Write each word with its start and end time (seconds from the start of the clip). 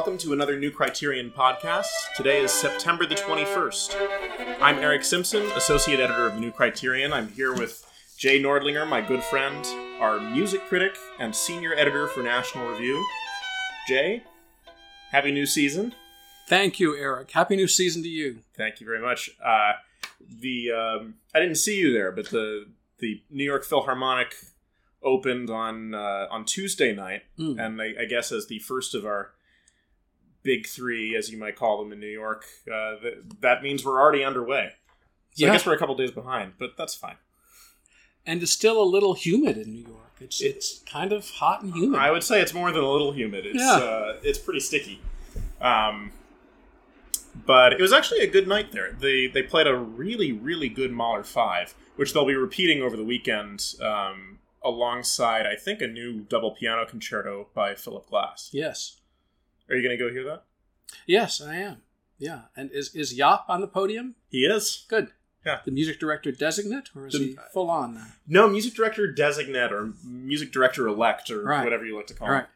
Welcome 0.00 0.16
to 0.18 0.32
another 0.32 0.58
New 0.58 0.70
Criterion 0.70 1.30
podcast. 1.30 1.84
Today 2.16 2.40
is 2.40 2.50
September 2.50 3.04
the 3.04 3.16
21st. 3.16 4.56
I'm 4.58 4.78
Eric 4.78 5.04
Simpson, 5.04 5.42
Associate 5.54 6.00
Editor 6.00 6.26
of 6.26 6.36
the 6.36 6.40
New 6.40 6.50
Criterion. 6.52 7.12
I'm 7.12 7.28
here 7.28 7.52
with 7.52 7.84
Jay 8.16 8.42
Nordlinger, 8.42 8.88
my 8.88 9.02
good 9.02 9.22
friend, 9.22 9.62
our 10.00 10.18
music 10.18 10.62
critic 10.68 10.96
and 11.18 11.36
senior 11.36 11.74
editor 11.74 12.06
for 12.06 12.22
National 12.22 12.66
Review. 12.70 13.04
Jay, 13.86 14.24
happy 15.10 15.32
new 15.32 15.44
season. 15.44 15.94
Thank 16.48 16.80
you, 16.80 16.96
Eric. 16.96 17.30
Happy 17.32 17.54
new 17.56 17.68
season 17.68 18.02
to 18.02 18.08
you. 18.08 18.38
Thank 18.56 18.80
you 18.80 18.86
very 18.86 19.02
much. 19.02 19.28
Uh, 19.44 19.72
the 20.26 20.72
um, 20.72 21.14
I 21.34 21.40
didn't 21.40 21.56
see 21.56 21.78
you 21.78 21.92
there, 21.92 22.10
but 22.10 22.30
the 22.30 22.68
the 23.00 23.20
New 23.28 23.44
York 23.44 23.64
Philharmonic 23.66 24.34
opened 25.02 25.50
on 25.50 25.94
uh, 25.94 26.26
on 26.30 26.46
Tuesday 26.46 26.94
night, 26.94 27.24
Mm. 27.38 27.60
and 27.62 27.82
I, 27.82 27.92
I 28.00 28.04
guess 28.06 28.32
as 28.32 28.46
the 28.46 28.60
first 28.60 28.94
of 28.94 29.04
our 29.04 29.32
big 30.42 30.66
three, 30.66 31.14
as 31.16 31.30
you 31.30 31.38
might 31.38 31.56
call 31.56 31.78
them 31.82 31.92
in 31.92 32.00
New 32.00 32.06
York, 32.06 32.44
uh, 32.72 32.96
th- 33.00 33.18
that 33.40 33.62
means 33.62 33.84
we're 33.84 34.00
already 34.00 34.24
underway. 34.24 34.72
So 35.34 35.46
I 35.46 35.52
guess 35.52 35.64
we're 35.66 35.74
a 35.74 35.78
couple 35.78 35.94
days 35.94 36.10
behind, 36.10 36.54
but 36.58 36.76
that's 36.76 36.94
fine. 36.94 37.16
And 38.26 38.42
it's 38.42 38.52
still 38.52 38.82
a 38.82 38.84
little 38.84 39.14
humid 39.14 39.56
in 39.56 39.72
New 39.72 39.86
York. 39.86 39.96
It's 40.20 40.40
it's 40.42 40.80
kind 40.80 41.12
of 41.12 41.28
hot 41.30 41.62
and 41.62 41.72
humid. 41.74 41.98
I 41.98 42.10
would 42.10 42.22
say 42.22 42.40
it's 42.42 42.52
more 42.52 42.70
than 42.72 42.82
a 42.82 42.90
little 42.90 43.12
humid. 43.12 43.46
It's 43.46 43.58
Yeah. 43.58 43.72
uh, 43.76 44.16
it's 44.22 44.38
pretty 44.38 44.60
sticky. 44.60 45.00
Um, 45.60 46.12
but 47.46 47.72
it 47.72 47.80
was 47.80 47.92
actually 47.92 48.20
a 48.20 48.26
good 48.26 48.46
night 48.48 48.72
there. 48.72 48.92
They 48.92 49.28
they 49.28 49.42
played 49.42 49.66
a 49.66 49.76
really 49.76 50.32
really 50.32 50.68
good 50.68 50.92
Mahler 50.92 51.24
five, 51.24 51.74
which 51.96 52.12
they'll 52.12 52.26
be 52.26 52.34
repeating 52.34 52.82
over 52.82 52.96
the 52.96 53.04
weekend, 53.04 53.74
um, 53.80 54.40
alongside 54.62 55.46
I 55.46 55.54
think 55.56 55.80
a 55.80 55.86
new 55.86 56.20
double 56.20 56.50
piano 56.50 56.84
concerto 56.84 57.48
by 57.54 57.74
Philip 57.74 58.06
Glass. 58.10 58.50
yes, 58.52 58.99
Are 59.70 59.76
you 59.76 59.82
going 59.82 59.96
to 59.96 60.04
go 60.04 60.10
hear 60.10 60.24
that? 60.24 60.44
yes, 61.06 61.40
I 61.40 61.56
am. 61.56 61.78
Yeah, 62.18 62.42
and 62.56 62.70
is 62.72 62.94
is 62.94 63.16
Jaap 63.18 63.44
on 63.48 63.60
the 63.60 63.66
podium? 63.68 64.16
He 64.28 64.44
is. 64.44 64.84
Good. 64.88 65.08
Yeah. 65.46 65.60
The 65.64 65.70
music 65.70 65.98
director 65.98 66.30
designate, 66.32 66.90
or 66.94 67.06
is 67.06 67.14
The- 67.14 67.18
he 67.18 67.36
full 67.54 67.70
on 67.70 67.94
now? 67.94 68.06
No, 68.26 68.48
music 68.48 68.74
director 68.74 69.10
designate 69.10 69.72
or 69.72 69.94
music 70.04 70.52
director 70.52 70.86
elect 70.86 71.30
or 71.30 71.42
Right. 71.44 71.64
whatever 71.64 71.86
you 71.86 71.96
like 71.96 72.08
to 72.08 72.14
call 72.14 72.28
All 72.28 72.34
it. 72.34 72.36
right. 72.36 72.46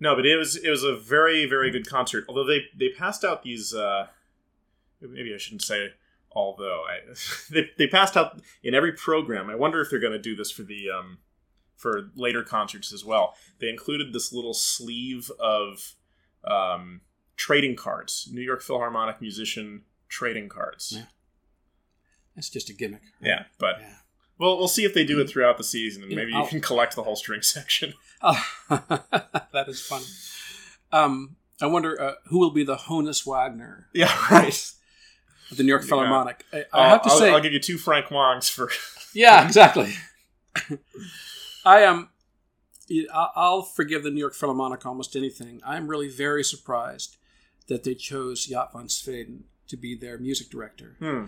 No, 0.00 0.14
but 0.16 0.24
it 0.24 0.36
was 0.36 0.56
it 0.56 0.70
was 0.70 0.82
a 0.82 0.96
very 0.96 1.44
very 1.46 1.70
good 1.70 1.86
concert. 1.88 2.24
Although 2.28 2.44
they 2.46 2.66
they 2.74 2.88
passed 2.88 3.22
out 3.24 3.42
these 3.42 3.74
uh 3.74 4.06
maybe 5.00 5.34
I 5.34 5.38
shouldn't 5.38 5.62
say 5.62 5.92
although 6.32 6.84
I 6.88 7.00
they 7.50 7.70
they 7.76 7.86
passed 7.86 8.16
out 8.16 8.40
in 8.62 8.74
every 8.74 8.92
program. 8.92 9.50
I 9.50 9.54
wonder 9.54 9.80
if 9.82 9.90
they're 9.90 9.98
going 10.00 10.12
to 10.12 10.18
do 10.18 10.34
this 10.36 10.50
for 10.50 10.62
the 10.62 10.90
um 10.90 11.18
for 11.76 12.10
later 12.14 12.42
concerts 12.42 12.92
as 12.94 13.04
well. 13.04 13.34
They 13.58 13.68
included 13.68 14.12
this 14.14 14.32
little 14.32 14.54
sleeve 14.54 15.30
of 15.38 15.94
um 16.44 17.00
trading 17.36 17.76
cards, 17.76 18.28
New 18.32 18.40
York 18.42 18.62
Philharmonic 18.62 19.20
musician 19.20 19.82
trading 20.08 20.48
cards. 20.48 20.92
Yeah. 20.96 21.02
It's 22.36 22.48
just 22.50 22.70
a 22.70 22.72
gimmick. 22.72 23.02
Yeah, 23.20 23.44
but 23.58 23.76
Yeah. 23.80 23.94
well, 24.38 24.56
we'll 24.58 24.68
see 24.68 24.84
if 24.84 24.94
they 24.94 25.04
do 25.04 25.20
it 25.20 25.28
throughout 25.28 25.58
the 25.58 25.64
season, 25.64 26.02
and 26.02 26.10
Yeah, 26.12 26.16
maybe 26.18 26.32
I'll- 26.34 26.42
you 26.44 26.48
can 26.48 26.60
collect 26.60 26.94
the 26.96 27.02
whole 27.02 27.16
string 27.16 27.42
section. 27.42 27.94
Oh, 28.22 28.42
that 28.70 29.64
is 29.68 29.80
fun. 29.84 30.02
Um, 30.92 31.36
I 31.60 31.66
wonder 31.66 32.00
uh, 32.00 32.14
who 32.28 32.38
will 32.38 32.50
be 32.50 32.64
the 32.64 32.76
Honus 32.76 33.26
Wagner 33.26 33.88
Yeah, 33.92 34.14
right. 34.30 34.72
of 35.50 35.56
the 35.56 35.62
New 35.62 35.68
York 35.70 35.84
Philharmonic. 35.84 36.44
I, 36.52 36.58
I 36.58 36.64
I'll- 36.72 36.90
have 36.90 37.02
to 37.02 37.10
I'll, 37.10 37.18
say, 37.18 37.30
I'll 37.32 37.40
give 37.40 37.52
you 37.52 37.60
two 37.60 37.78
Frank 37.78 38.06
Huangs 38.06 38.50
for. 38.50 38.70
Yeah, 39.14 39.44
exactly. 39.46 39.94
I 41.64 41.80
am. 41.82 42.04
I- 42.04 42.08
I'll 43.12 43.62
forgive 43.62 44.02
the 44.02 44.10
New 44.10 44.20
York 44.20 44.34
Philharmonic 44.34 44.84
almost 44.86 45.16
anything. 45.16 45.60
I'm 45.66 45.88
really 45.88 46.08
very 46.08 46.44
surprised 46.44 47.16
that 47.68 47.82
they 47.84 47.94
chose 47.94 48.46
Jaap 48.46 48.72
van 48.72 48.86
Zweden 48.86 49.42
to 49.68 49.76
be 49.76 49.96
their 49.96 50.18
music 50.18 50.48
director, 50.50 50.94
Hmm. 51.00 51.24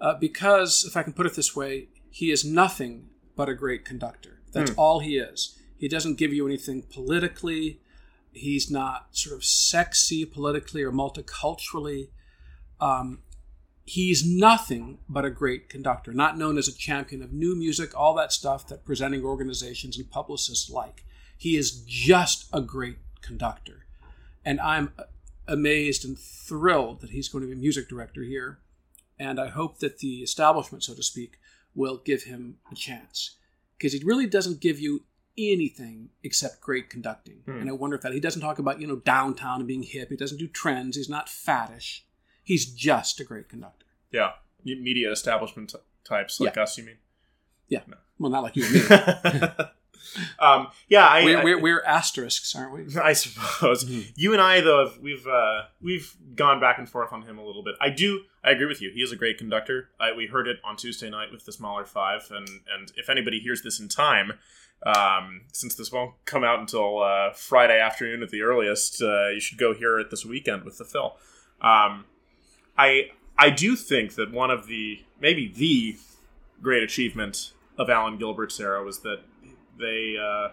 uh, 0.00 0.14
because 0.14 0.84
if 0.86 0.96
I 0.96 1.02
can 1.02 1.12
put 1.12 1.26
it 1.26 1.34
this 1.34 1.54
way, 1.54 1.88
he 2.10 2.30
is 2.30 2.44
nothing 2.44 3.10
but 3.34 3.48
a 3.50 3.54
great 3.54 3.84
conductor. 3.84 4.40
That's 4.52 4.70
Hmm. 4.70 4.78
all 4.80 5.00
he 5.00 5.18
is. 5.18 5.58
He 5.76 5.88
doesn't 5.88 6.14
give 6.16 6.32
you 6.32 6.46
anything 6.46 6.82
politically. 6.82 7.80
He's 8.32 8.70
not 8.70 9.08
sort 9.14 9.36
of 9.36 9.44
sexy 9.44 10.24
politically 10.24 10.82
or 10.82 10.92
multiculturally. 10.92 12.08
Um, 12.80 13.22
he's 13.86 14.26
nothing 14.26 14.98
but 15.08 15.24
a 15.24 15.30
great 15.30 15.68
conductor, 15.68 16.12
not 16.12 16.36
known 16.36 16.58
as 16.58 16.66
a 16.66 16.76
champion 16.76 17.22
of 17.22 17.32
new 17.32 17.54
music, 17.54 17.98
all 17.98 18.14
that 18.14 18.32
stuff 18.32 18.66
that 18.66 18.84
presenting 18.84 19.24
organizations 19.24 19.96
and 19.96 20.10
publicists 20.10 20.68
like. 20.68 21.04
He 21.38 21.56
is 21.56 21.82
just 21.86 22.48
a 22.52 22.60
great 22.60 22.98
conductor. 23.22 23.86
And 24.44 24.60
I'm 24.60 24.92
amazed 25.46 26.04
and 26.04 26.18
thrilled 26.18 27.00
that 27.00 27.10
he's 27.10 27.28
going 27.28 27.42
to 27.42 27.54
be 27.54 27.60
music 27.60 27.88
director 27.88 28.22
here. 28.22 28.58
And 29.18 29.40
I 29.40 29.48
hope 29.48 29.78
that 29.78 29.98
the 29.98 30.16
establishment, 30.16 30.82
so 30.82 30.94
to 30.94 31.02
speak, 31.02 31.38
will 31.74 32.02
give 32.04 32.24
him 32.24 32.56
a 32.70 32.74
chance. 32.74 33.36
Because 33.78 33.92
he 33.92 34.02
really 34.04 34.26
doesn't 34.26 34.60
give 34.60 34.80
you 34.80 35.04
anything 35.38 36.08
except 36.24 36.60
great 36.60 36.90
conducting. 36.90 37.42
Hmm. 37.44 37.58
And 37.58 37.68
I 37.68 37.72
wonder 37.72 37.94
if 37.94 38.02
that 38.02 38.12
he 38.12 38.20
doesn't 38.20 38.42
talk 38.42 38.58
about, 38.58 38.80
you 38.80 38.86
know, 38.86 38.96
downtown 38.96 39.58
and 39.58 39.68
being 39.68 39.84
hip. 39.84 40.08
He 40.10 40.16
doesn't 40.16 40.38
do 40.38 40.48
trends. 40.48 40.96
He's 40.96 41.08
not 41.08 41.28
faddish. 41.28 42.00
He's 42.46 42.64
just 42.66 43.18
a 43.18 43.24
great 43.24 43.48
conductor. 43.48 43.86
Yeah, 44.12 44.30
media 44.64 45.10
establishment 45.10 45.74
types 46.04 46.38
like 46.40 46.56
us. 46.56 46.78
You 46.78 46.84
mean? 46.84 46.98
Yeah. 47.68 47.80
Well, 48.20 48.30
not 48.30 48.44
like 48.44 48.54
you 48.54 48.64
and 48.64 48.72
me. 49.42 49.48
um, 50.38 50.68
yeah, 50.88 51.06
I, 51.06 51.24
we're, 51.24 51.42
we're, 51.42 51.60
we're 51.60 51.82
asterisks, 51.84 52.54
aren't 52.54 52.72
we? 52.72 52.96
I 53.02 53.12
suppose 53.14 53.84
Mhm. 53.84 54.12
you 54.14 54.32
and 54.32 54.40
I 54.40 54.60
though 54.60 54.86
have, 54.86 54.98
we've 54.98 55.26
uh, 55.26 55.62
we've 55.82 56.14
gone 56.36 56.60
back 56.60 56.78
and 56.78 56.88
forth 56.88 57.12
on 57.12 57.22
him 57.22 57.36
a 57.36 57.44
little 57.44 57.64
bit. 57.64 57.74
I 57.80 57.90
do. 57.90 58.22
I 58.44 58.52
agree 58.52 58.66
with 58.66 58.80
you. 58.80 58.92
He 58.94 59.00
is 59.00 59.10
a 59.10 59.16
great 59.16 59.38
conductor. 59.38 59.90
I, 59.98 60.12
we 60.12 60.26
heard 60.28 60.46
it 60.46 60.58
on 60.64 60.76
Tuesday 60.76 61.10
night 61.10 61.32
with 61.32 61.44
the 61.44 61.56
Mahler 61.58 61.84
Five, 61.84 62.28
and 62.30 62.48
and 62.72 62.92
if 62.96 63.10
anybody 63.10 63.40
hears 63.40 63.62
this 63.62 63.80
in 63.80 63.88
time, 63.88 64.34
um, 64.86 65.42
since 65.52 65.74
this 65.74 65.90
won't 65.90 66.14
come 66.26 66.44
out 66.44 66.60
until 66.60 67.02
uh, 67.02 67.32
Friday 67.32 67.80
afternoon 67.80 68.22
at 68.22 68.30
the 68.30 68.42
earliest, 68.42 69.02
uh, 69.02 69.30
you 69.30 69.40
should 69.40 69.58
go 69.58 69.74
hear 69.74 69.98
it 69.98 70.10
this 70.12 70.24
weekend 70.24 70.62
with 70.64 70.78
the 70.78 70.84
Phil. 70.84 71.16
Um, 71.60 72.04
I 72.78 73.10
I 73.38 73.50
do 73.50 73.76
think 73.76 74.14
that 74.14 74.32
one 74.32 74.50
of 74.50 74.66
the 74.66 75.04
maybe 75.20 75.48
the 75.48 75.96
great 76.62 76.82
achievement 76.82 77.52
of 77.78 77.90
Alan 77.90 78.18
Gilbert's 78.18 78.58
era 78.58 78.82
was 78.82 79.00
that 79.00 79.20
they 79.78 80.16
uh, 80.20 80.48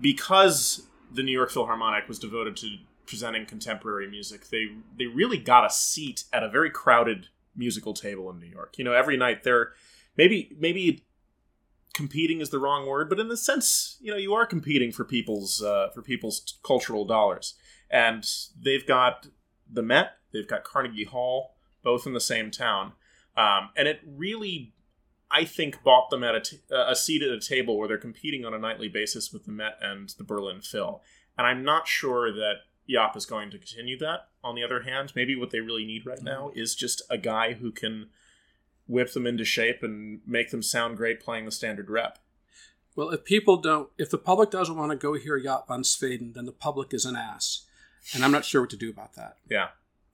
because 0.00 0.86
the 1.12 1.22
New 1.22 1.32
York 1.32 1.50
Philharmonic 1.50 2.08
was 2.08 2.18
devoted 2.18 2.56
to 2.58 2.78
presenting 3.06 3.44
contemporary 3.46 4.08
music, 4.08 4.48
they 4.48 4.68
they 4.98 5.06
really 5.06 5.38
got 5.38 5.64
a 5.64 5.70
seat 5.70 6.24
at 6.32 6.42
a 6.42 6.48
very 6.48 6.70
crowded 6.70 7.28
musical 7.54 7.92
table 7.92 8.30
in 8.30 8.38
New 8.38 8.46
York. 8.46 8.78
You 8.78 8.84
know, 8.84 8.92
every 8.92 9.16
night 9.16 9.42
they're 9.42 9.72
maybe 10.16 10.56
maybe 10.58 11.04
competing 11.92 12.40
is 12.40 12.50
the 12.50 12.58
wrong 12.58 12.86
word, 12.86 13.08
but 13.10 13.20
in 13.20 13.28
the 13.28 13.36
sense, 13.36 13.98
you 14.00 14.10
know, 14.10 14.16
you 14.16 14.32
are 14.32 14.46
competing 14.46 14.92
for 14.92 15.04
people's 15.04 15.62
uh, 15.62 15.88
for 15.94 16.02
people's 16.02 16.58
cultural 16.62 17.04
dollars, 17.04 17.54
and 17.90 18.26
they've 18.58 18.86
got 18.86 19.26
the 19.70 19.82
Met, 19.82 20.12
they've 20.32 20.48
got 20.48 20.64
Carnegie 20.64 21.04
Hall, 21.04 21.54
both 21.82 22.06
in 22.06 22.14
the 22.14 22.20
same 22.20 22.50
town, 22.50 22.92
um, 23.36 23.70
and 23.76 23.88
it 23.88 24.00
really. 24.06 24.72
I 25.34 25.46
think 25.46 25.82
bought 25.82 26.10
them 26.10 26.22
at 26.22 26.34
a, 26.34 26.40
t- 26.40 26.60
uh, 26.70 26.88
a 26.88 26.94
seat 26.94 27.22
at 27.22 27.30
a 27.30 27.40
table 27.40 27.78
where 27.78 27.88
they're 27.88 27.96
competing 27.96 28.44
on 28.44 28.52
a 28.52 28.58
nightly 28.58 28.88
basis 28.88 29.32
with 29.32 29.46
the 29.46 29.50
Met 29.50 29.78
and 29.80 30.10
the 30.18 30.24
Berlin 30.24 30.60
Phil. 30.60 31.00
And 31.38 31.46
I'm 31.46 31.64
not 31.64 31.88
sure 31.88 32.30
that 32.30 32.56
Jaap 32.86 33.16
is 33.16 33.24
going 33.24 33.50
to 33.50 33.58
continue 33.58 33.96
that. 33.98 34.28
On 34.44 34.54
the 34.54 34.62
other 34.62 34.82
hand, 34.82 35.14
maybe 35.16 35.34
what 35.34 35.50
they 35.50 35.60
really 35.60 35.86
need 35.86 36.04
right 36.04 36.22
now 36.22 36.50
is 36.54 36.74
just 36.74 37.00
a 37.08 37.16
guy 37.16 37.54
who 37.54 37.72
can 37.72 38.10
whip 38.86 39.12
them 39.14 39.26
into 39.26 39.44
shape 39.44 39.82
and 39.82 40.20
make 40.26 40.50
them 40.50 40.62
sound 40.62 40.98
great 40.98 41.18
playing 41.18 41.46
the 41.46 41.50
standard 41.50 41.88
rep. 41.88 42.18
Well, 42.94 43.08
if 43.08 43.24
people 43.24 43.56
don't, 43.56 43.88
if 43.96 44.10
the 44.10 44.18
public 44.18 44.50
doesn't 44.50 44.76
want 44.76 44.90
to 44.90 44.98
go 44.98 45.14
hear 45.14 45.40
Jaap 45.40 45.68
van 45.68 45.82
Zweden, 45.82 46.34
then 46.34 46.44
the 46.44 46.52
public 46.52 46.92
is 46.92 47.06
an 47.06 47.16
ass. 47.16 47.64
And 48.12 48.22
I'm 48.22 48.32
not 48.32 48.44
sure 48.44 48.60
what 48.60 48.70
to 48.70 48.76
do 48.76 48.90
about 48.90 49.14
that. 49.14 49.36
Yeah. 49.48 49.68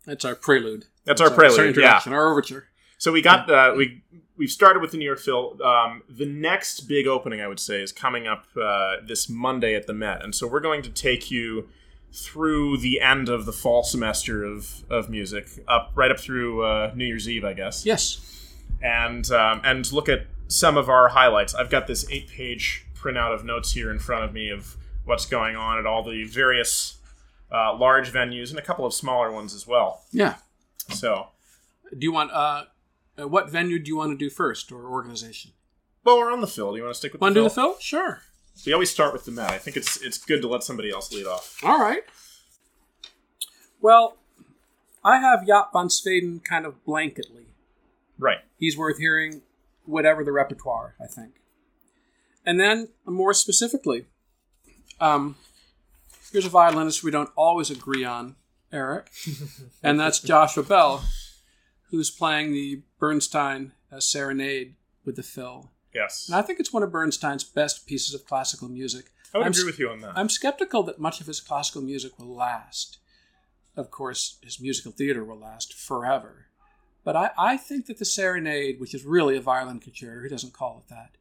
That's 0.08 0.24
our 0.24 0.34
prelude. 0.34 0.86
That's 1.04 1.20
our 1.20 1.30
prelude, 1.30 1.58
Our 1.58 1.64
yeah. 1.64 1.68
introduction, 1.68 2.12
our 2.12 2.28
overture. 2.28 2.66
So 2.96 3.12
we 3.12 3.22
got 3.22 3.48
uh, 3.50 3.74
we 3.76 4.02
we've 4.36 4.50
started 4.50 4.80
with 4.80 4.90
the 4.90 4.96
New 4.98 5.04
York 5.04 5.20
Phil. 5.20 5.56
Um, 5.62 6.02
the 6.08 6.26
next 6.26 6.82
big 6.88 7.06
opening, 7.06 7.40
I 7.40 7.46
would 7.46 7.60
say, 7.60 7.82
is 7.82 7.92
coming 7.92 8.26
up 8.26 8.46
uh, 8.60 8.96
this 9.06 9.28
Monday 9.28 9.74
at 9.74 9.86
the 9.86 9.92
Met, 9.94 10.24
and 10.24 10.34
so 10.34 10.46
we're 10.46 10.60
going 10.60 10.82
to 10.82 10.90
take 10.90 11.30
you 11.30 11.68
through 12.12 12.78
the 12.78 13.00
end 13.02 13.28
of 13.28 13.44
the 13.44 13.52
fall 13.52 13.82
semester 13.82 14.42
of, 14.42 14.82
of 14.88 15.10
music, 15.10 15.46
up 15.68 15.92
right 15.94 16.10
up 16.10 16.18
through 16.18 16.64
uh, 16.64 16.90
New 16.94 17.04
Year's 17.04 17.28
Eve, 17.28 17.44
I 17.44 17.52
guess. 17.52 17.84
Yes. 17.84 18.54
and 18.82 19.30
um, 19.30 19.60
and 19.64 19.92
look 19.92 20.08
at 20.08 20.26
some 20.48 20.76
of 20.78 20.88
our 20.88 21.08
highlights. 21.08 21.54
I've 21.54 21.70
got 21.70 21.86
this 21.86 22.10
eight 22.10 22.28
page 22.28 22.86
printout 22.96 23.34
of 23.34 23.44
notes 23.44 23.72
here 23.72 23.90
in 23.90 23.98
front 23.98 24.24
of 24.24 24.32
me 24.32 24.50
of 24.50 24.76
what's 25.04 25.26
going 25.26 25.54
on 25.56 25.78
at 25.78 25.86
all 25.86 26.02
the 26.02 26.24
various 26.24 26.97
uh, 27.52 27.76
large 27.76 28.12
venues 28.12 28.50
and 28.50 28.58
a 28.58 28.62
couple 28.62 28.84
of 28.86 28.92
smaller 28.94 29.30
ones 29.32 29.54
as 29.54 29.66
well. 29.66 30.02
Yeah. 30.12 30.36
So, 30.90 31.28
Do 31.90 31.98
you 32.00 32.12
want, 32.12 32.30
uh, 32.32 32.64
uh, 33.20 33.28
what 33.28 33.50
venue 33.50 33.78
do 33.78 33.88
you 33.88 33.96
want 33.96 34.12
to 34.12 34.16
do 34.16 34.30
first 34.30 34.70
or 34.72 34.86
organization? 34.86 35.52
well, 36.04 36.18
we're 36.18 36.32
on 36.32 36.40
the 36.40 36.46
Phil. 36.46 36.70
Do 36.72 36.76
you 36.78 36.82
want 36.84 36.94
to 36.94 36.98
stick 36.98 37.12
with 37.12 37.20
Want 37.20 37.34
the 37.34 37.40
to 37.40 37.44
do 37.44 37.48
the 37.48 37.54
Phil? 37.54 37.76
Sure. 37.80 38.22
we 38.64 38.72
always 38.72 38.90
start 38.90 39.12
with 39.12 39.24
the 39.26 39.30
Met. 39.30 39.50
I 39.50 39.58
think 39.58 39.76
it's 39.76 40.00
it's 40.00 40.16
good 40.18 40.40
to 40.42 40.48
let 40.48 40.62
somebody 40.62 40.90
else 40.90 41.12
lead 41.12 41.26
off. 41.26 41.58
All 41.62 41.78
right. 41.78 42.02
Well, 43.80 44.16
I 45.04 45.18
have 45.18 45.40
Jaap 45.40 45.72
van 45.72 45.88
Zweden 45.88 46.42
kind 46.44 46.64
of 46.66 46.82
blanketly. 46.86 47.44
Right. 48.18 48.38
He's 48.58 48.76
worth 48.76 48.98
hearing, 48.98 49.42
whatever 49.84 50.24
the 50.24 50.32
repertoire, 50.32 50.94
I 51.02 51.06
think. 51.06 51.34
And 52.44 52.58
then, 52.58 52.88
more 53.04 53.34
specifically, 53.34 54.06
um, 55.00 55.36
here's 56.32 56.46
a 56.46 56.50
violinist 56.50 57.02
we 57.02 57.10
don't 57.10 57.30
always 57.36 57.70
agree 57.70 58.04
on, 58.04 58.36
Eric, 58.72 59.10
and 59.82 59.98
that's 59.98 60.20
Joshua 60.20 60.62
Bell, 60.62 61.04
who's 61.90 62.10
playing 62.10 62.52
the 62.52 62.82
Bernstein 62.98 63.72
uh, 63.90 64.00
Serenade 64.00 64.74
with 65.04 65.16
the 65.16 65.22
Phil. 65.22 65.70
Yes. 65.94 66.28
And 66.28 66.36
I 66.36 66.42
think 66.42 66.60
it's 66.60 66.72
one 66.72 66.82
of 66.82 66.92
Bernstein's 66.92 67.44
best 67.44 67.86
pieces 67.86 68.14
of 68.14 68.26
classical 68.26 68.68
music. 68.68 69.06
I 69.34 69.38
would 69.38 69.46
I'm 69.46 69.52
agree 69.52 69.64
with 69.64 69.78
you 69.78 69.90
on 69.90 70.00
that. 70.00 70.12
I'm 70.16 70.28
skeptical 70.28 70.82
that 70.84 71.00
much 71.00 71.20
of 71.20 71.26
his 71.26 71.40
classical 71.40 71.82
music 71.82 72.18
will 72.18 72.34
last. 72.34 72.98
Of 73.76 73.90
course, 73.90 74.38
his 74.42 74.60
musical 74.60 74.92
theater 74.92 75.24
will 75.24 75.38
last 75.38 75.72
forever. 75.72 76.46
But 77.04 77.16
I, 77.16 77.30
I 77.38 77.56
think 77.56 77.86
that 77.86 77.98
the 77.98 78.04
Serenade, 78.04 78.80
which 78.80 78.94
is 78.94 79.04
really 79.04 79.36
a 79.36 79.40
violin 79.40 79.80
concerto, 79.80 80.22
he 80.22 80.28
doesn't 80.28 80.52
call 80.52 80.84
it 80.84 80.90
that, 80.90 81.12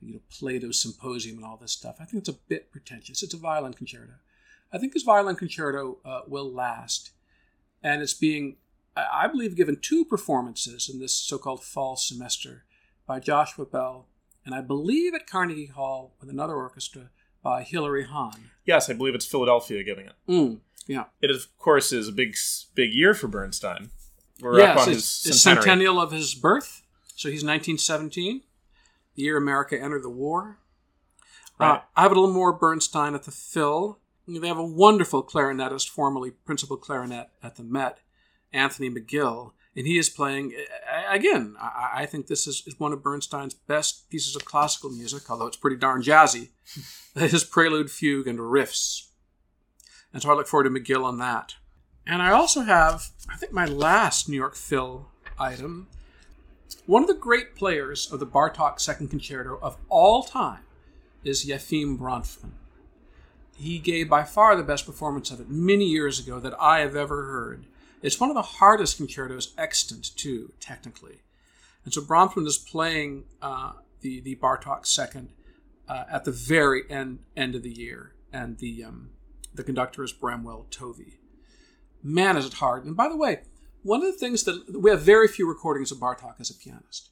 you 0.00 0.14
know, 0.14 0.20
Plato's 0.30 0.82
Symposium 0.82 1.36
and 1.36 1.46
all 1.46 1.56
this 1.56 1.72
stuff, 1.72 1.96
I 2.00 2.04
think 2.04 2.20
it's 2.20 2.28
a 2.28 2.38
bit 2.48 2.70
pretentious. 2.70 3.22
It's 3.22 3.34
a 3.34 3.38
violin 3.38 3.72
concerto. 3.72 4.14
I 4.72 4.78
think 4.78 4.94
his 4.94 5.02
violin 5.02 5.36
concerto 5.36 5.98
uh, 6.04 6.20
will 6.26 6.50
last. 6.52 7.10
And 7.82 8.02
it's 8.02 8.14
being, 8.14 8.56
I 8.96 9.26
believe, 9.26 9.56
given 9.56 9.78
two 9.80 10.04
performances 10.04 10.88
in 10.92 11.00
this 11.00 11.14
so 11.14 11.38
called 11.38 11.62
fall 11.62 11.96
semester 11.96 12.64
by 13.06 13.20
Joshua 13.20 13.66
Bell, 13.66 14.06
and 14.44 14.54
I 14.54 14.60
believe 14.60 15.14
at 15.14 15.26
Carnegie 15.26 15.66
Hall 15.66 16.14
with 16.20 16.30
another 16.30 16.54
orchestra 16.54 17.10
by 17.42 17.62
Hilary 17.62 18.04
Hahn. 18.04 18.50
yes, 18.64 18.90
I 18.90 18.92
believe 18.92 19.14
it's 19.14 19.24
Philadelphia 19.24 19.82
giving 19.82 20.06
it. 20.06 20.12
Mm, 20.28 20.60
yeah. 20.86 21.04
It 21.22 21.30
of 21.30 21.46
course 21.58 21.92
is 21.92 22.08
a 22.08 22.12
big 22.12 22.36
big 22.74 22.92
year 22.92 23.14
for 23.14 23.28
Bernstein. 23.28 23.90
We're 24.40 24.58
yes, 24.58 24.76
up 24.76 24.86
on 24.86 24.92
it's, 24.92 25.24
his 25.24 25.42
centenary. 25.42 25.64
centennial 25.64 26.00
of 26.00 26.12
his 26.12 26.34
birth. 26.34 26.82
So 27.16 27.28
he's 27.28 27.44
1917, 27.44 28.42
the 29.14 29.22
year 29.22 29.36
America 29.36 29.80
entered 29.80 30.02
the 30.02 30.10
war. 30.10 30.58
Uh, 31.58 31.80
I 31.94 32.02
have 32.02 32.12
a 32.12 32.14
little 32.14 32.32
more 32.32 32.52
Bernstein 32.52 33.14
at 33.14 33.24
the 33.24 33.30
Phil. 33.30 33.98
They 34.38 34.48
have 34.48 34.58
a 34.58 34.64
wonderful 34.64 35.22
clarinetist, 35.22 35.88
formerly 35.88 36.30
principal 36.30 36.76
clarinet 36.76 37.30
at 37.42 37.56
the 37.56 37.62
Met, 37.62 37.98
Anthony 38.52 38.90
McGill, 38.90 39.52
and 39.76 39.86
he 39.86 39.98
is 39.98 40.08
playing 40.08 40.52
again. 41.08 41.56
I, 41.60 42.06
think 42.06 42.26
this 42.26 42.46
is, 42.46 42.62
is 42.66 42.78
one 42.78 42.92
of 42.92 43.02
Bernstein's 43.02 43.54
best 43.54 44.10
pieces 44.10 44.34
of 44.34 44.44
classical 44.44 44.90
music, 44.90 45.30
although 45.30 45.46
it's 45.46 45.56
pretty 45.56 45.76
darn 45.76 46.02
jazzy. 46.02 46.48
His 47.14 47.44
prelude, 47.44 47.90
fugue, 47.90 48.26
and 48.26 48.38
riffs. 48.38 49.08
And 50.12 50.22
so 50.22 50.30
I 50.30 50.34
look 50.34 50.48
forward 50.48 50.64
to 50.64 50.70
McGill 50.70 51.04
on 51.04 51.18
that. 51.18 51.54
And 52.06 52.22
I 52.22 52.30
also 52.32 52.62
have, 52.62 53.10
I 53.28 53.36
think, 53.36 53.52
my 53.52 53.64
last 53.64 54.28
New 54.28 54.36
York 54.36 54.56
Phil 54.56 55.08
item. 55.38 55.88
One 56.86 57.02
of 57.02 57.08
the 57.08 57.14
great 57.14 57.54
players 57.54 58.10
of 58.10 58.18
the 58.20 58.26
Bartok 58.26 58.80
Second 58.80 59.08
Concerto 59.08 59.58
of 59.62 59.76
all 59.88 60.24
time 60.24 60.64
is 61.22 61.46
Yefim 61.46 61.98
Bronfman. 61.98 62.52
He 63.60 63.78
gave 63.78 64.08
by 64.08 64.24
far 64.24 64.56
the 64.56 64.62
best 64.62 64.86
performance 64.86 65.30
of 65.30 65.40
it 65.40 65.48
many 65.48 65.84
years 65.84 66.18
ago 66.18 66.40
that 66.40 66.54
I 66.60 66.80
have 66.80 66.96
ever 66.96 67.24
heard. 67.24 67.66
It's 68.02 68.18
one 68.18 68.30
of 68.30 68.34
the 68.34 68.42
hardest 68.42 68.96
concertos 68.96 69.52
extant, 69.58 70.16
too, 70.16 70.52
technically. 70.60 71.20
And 71.84 71.92
so 71.92 72.00
Bronfman 72.00 72.46
is 72.46 72.58
playing 72.58 73.24
uh, 73.42 73.72
the, 74.00 74.20
the 74.20 74.36
Bartok 74.36 74.86
Second 74.86 75.30
uh, 75.88 76.04
at 76.10 76.24
the 76.24 76.32
very 76.32 76.82
end, 76.88 77.20
end 77.36 77.54
of 77.54 77.62
the 77.62 77.70
year. 77.70 78.14
And 78.32 78.58
the, 78.58 78.84
um, 78.84 79.10
the 79.54 79.62
conductor 79.62 80.02
is 80.02 80.12
Bramwell 80.12 80.66
Tovey 80.70 81.20
man 82.02 82.36
is 82.36 82.46
it 82.46 82.54
hard 82.54 82.84
and 82.84 82.96
by 82.96 83.08
the 83.08 83.16
way 83.16 83.40
one 83.82 84.02
of 84.02 84.12
the 84.12 84.18
things 84.18 84.44
that 84.44 84.80
we 84.80 84.90
have 84.90 85.00
very 85.00 85.28
few 85.28 85.48
recordings 85.48 85.92
of 85.92 85.98
bartok 85.98 86.40
as 86.40 86.50
a 86.50 86.54
pianist 86.54 87.10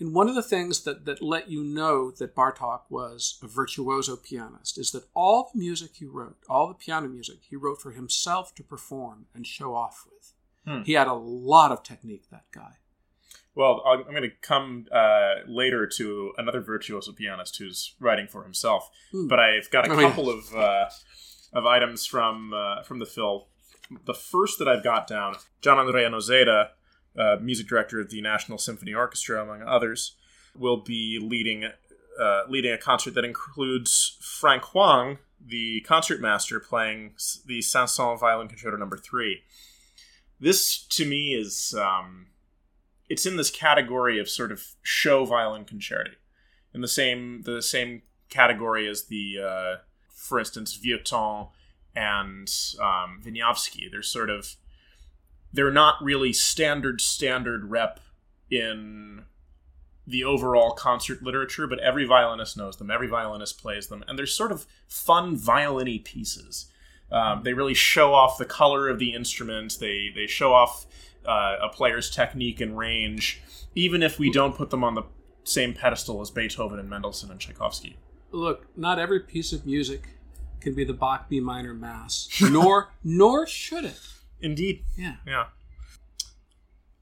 and 0.00 0.14
one 0.14 0.28
of 0.28 0.34
the 0.36 0.42
things 0.42 0.84
that, 0.84 1.04
that 1.06 1.20
let 1.22 1.50
you 1.50 1.62
know 1.64 2.10
that 2.12 2.34
bartok 2.36 2.82
was 2.88 3.38
a 3.42 3.46
virtuoso 3.48 4.16
pianist 4.16 4.78
is 4.78 4.90
that 4.92 5.04
all 5.14 5.50
the 5.52 5.58
music 5.58 5.90
he 5.96 6.04
wrote 6.04 6.36
all 6.48 6.68
the 6.68 6.74
piano 6.74 7.08
music 7.08 7.38
he 7.48 7.56
wrote 7.56 7.80
for 7.82 7.92
himself 7.92 8.54
to 8.54 8.62
perform 8.62 9.26
and 9.34 9.46
show 9.46 9.74
off 9.74 10.04
with 10.06 10.32
Hmm. 10.66 10.82
he 10.82 10.92
had 10.92 11.06
a 11.06 11.14
lot 11.14 11.72
of 11.72 11.82
technique 11.82 12.24
that 12.30 12.44
guy 12.52 12.74
Well, 13.54 13.82
I'm 13.86 14.02
going 14.02 14.22
to 14.22 14.30
come 14.42 14.86
uh, 14.92 15.36
later 15.48 15.86
to 15.98 16.32
another 16.36 16.60
virtuoso 16.60 17.12
pianist 17.12 17.56
who's 17.58 17.94
writing 17.98 18.26
for 18.28 18.42
himself, 18.44 18.90
Hmm. 19.12 19.26
but 19.28 19.38
I've 19.40 19.68
got 19.70 19.86
a 19.88 19.92
Oh, 19.92 19.98
yeah. 19.98 20.08
couple 20.08 20.28
of 20.30 20.54
uh, 20.54 20.86
of 21.54 21.64
items 21.66 22.04
from 22.06 22.52
uh, 22.54 22.82
from 22.82 22.98
the 22.98 23.06
Phil. 23.06 23.48
The 24.04 24.14
first 24.14 24.58
that 24.58 24.68
I've 24.68 24.84
got 24.84 25.06
down, 25.06 25.36
Gianandrea 25.62 26.10
Noseda, 26.10 26.68
uh, 27.18 27.36
music 27.40 27.66
director 27.66 28.00
of 28.00 28.10
the 28.10 28.20
National 28.20 28.58
Symphony 28.58 28.94
Orchestra, 28.94 29.42
among 29.42 29.62
others, 29.62 30.14
will 30.56 30.78
be 30.78 31.18
leading 31.20 31.64
uh, 32.20 32.42
leading 32.48 32.72
a 32.72 32.78
concert 32.78 33.14
that 33.14 33.24
includes 33.24 34.18
Frank 34.20 34.64
Huang, 34.64 35.18
the 35.44 35.80
concertmaster, 35.82 36.58
playing 36.58 37.14
the 37.46 37.62
Saint-Saëns 37.62 38.18
Violin 38.18 38.48
Concerto 38.48 38.76
Number 38.76 38.96
Three. 38.96 39.42
This, 40.40 40.78
to 40.88 41.04
me, 41.04 41.34
is 41.34 41.74
um, 41.78 42.26
it's 43.08 43.26
in 43.26 43.36
this 43.36 43.50
category 43.50 44.18
of 44.18 44.28
sort 44.28 44.52
of 44.52 44.74
show 44.82 45.24
violin 45.24 45.64
concerti, 45.64 46.14
in 46.74 46.80
the 46.80 46.88
same 46.88 47.42
the 47.42 47.62
same 47.62 48.02
category 48.28 48.88
as 48.88 49.04
the, 49.04 49.36
uh, 49.38 49.76
for 50.10 50.38
instance, 50.38 50.78
Vieuxtemps 50.78 51.50
and 51.96 52.48
um, 52.80 53.22
Wieniawski. 53.24 53.90
They're 53.90 54.02
sort 54.02 54.30
of 54.30 54.56
they're 55.58 55.72
not 55.72 56.00
really 56.00 56.32
standard 56.32 57.00
standard 57.00 57.68
rep 57.68 57.98
in 58.48 59.24
the 60.06 60.22
overall 60.22 60.70
concert 60.70 61.20
literature, 61.20 61.66
but 61.66 61.80
every 61.80 62.04
violinist 62.04 62.56
knows 62.56 62.76
them. 62.76 62.92
Every 62.92 63.08
violinist 63.08 63.60
plays 63.60 63.88
them, 63.88 64.04
and 64.06 64.16
they're 64.16 64.24
sort 64.24 64.52
of 64.52 64.66
fun 64.86 65.34
violin-y 65.36 66.00
pieces. 66.04 66.70
Um, 67.10 67.42
they 67.42 67.54
really 67.54 67.74
show 67.74 68.14
off 68.14 68.38
the 68.38 68.44
color 68.44 68.88
of 68.88 69.00
the 69.00 69.12
instrument. 69.12 69.78
They 69.80 70.12
they 70.14 70.28
show 70.28 70.54
off 70.54 70.86
uh, 71.26 71.56
a 71.60 71.68
player's 71.70 72.08
technique 72.08 72.60
and 72.60 72.78
range, 72.78 73.42
even 73.74 74.00
if 74.00 74.16
we 74.16 74.30
don't 74.30 74.54
put 74.54 74.70
them 74.70 74.84
on 74.84 74.94
the 74.94 75.02
same 75.42 75.74
pedestal 75.74 76.20
as 76.20 76.30
Beethoven 76.30 76.78
and 76.78 76.88
Mendelssohn 76.88 77.32
and 77.32 77.40
Tchaikovsky. 77.40 77.96
look 78.30 78.68
not 78.76 79.00
every 79.00 79.18
piece 79.18 79.52
of 79.52 79.66
music 79.66 80.10
can 80.60 80.72
be 80.74 80.84
the 80.84 80.92
bach 80.92 81.28
b 81.28 81.40
minor 81.40 81.74
mass 81.74 82.28
nor 82.40 82.90
nor 83.02 83.44
should 83.46 83.84
it 83.84 83.98
Indeed, 84.40 84.84
yeah 84.96 85.16
yeah. 85.26 85.46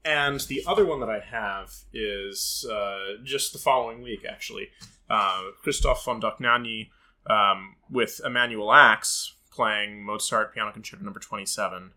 And 0.07 0.39
the 0.39 0.63
other 0.65 0.85
one 0.85 1.01
that 1.01 1.09
I 1.09 1.19
have 1.19 1.73
is 1.93 2.65
uh, 2.71 3.21
just 3.25 3.51
the 3.51 3.59
following 3.59 4.01
week, 4.01 4.25
actually. 4.27 4.69
Uh, 5.09 5.41
Christoph 5.61 6.05
von 6.05 6.21
Dohnanyi 6.21 6.89
um, 7.29 7.75
with 7.89 8.21
Emanuel 8.25 8.71
Ax 8.71 9.33
playing 9.51 10.03
Mozart 10.03 10.53
Piano 10.53 10.71
Concerto 10.71 11.03
Number 11.03 11.19
Twenty 11.19 11.45
Seven. 11.45 11.91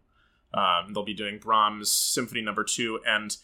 Um, 0.53 0.93
they'll 0.93 1.05
be 1.05 1.15
doing 1.15 1.39
Brahms 1.39 1.93
Symphony 1.93 2.41
Number 2.41 2.65
Two, 2.65 2.99
and 3.07 3.37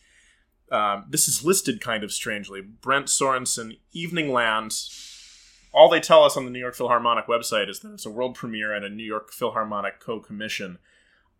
um, 0.72 1.04
this 1.08 1.28
is 1.28 1.44
listed 1.44 1.80
kind 1.80 2.02
of 2.02 2.12
strangely. 2.12 2.60
Bent 2.60 3.06
Sørensen, 3.06 3.78
Evening 3.92 4.32
Land. 4.32 4.74
All 5.72 5.88
they 5.88 6.00
tell 6.00 6.24
us 6.24 6.36
on 6.36 6.44
the 6.44 6.50
New 6.50 6.58
York 6.58 6.74
Philharmonic 6.74 7.26
website 7.26 7.68
is 7.68 7.80
that 7.80 7.92
it's 7.92 8.06
a 8.06 8.10
world 8.10 8.34
premiere 8.34 8.72
and 8.72 8.84
a 8.84 8.88
New 8.88 9.04
York 9.04 9.30
Philharmonic 9.30 10.00
co-commission. 10.00 10.78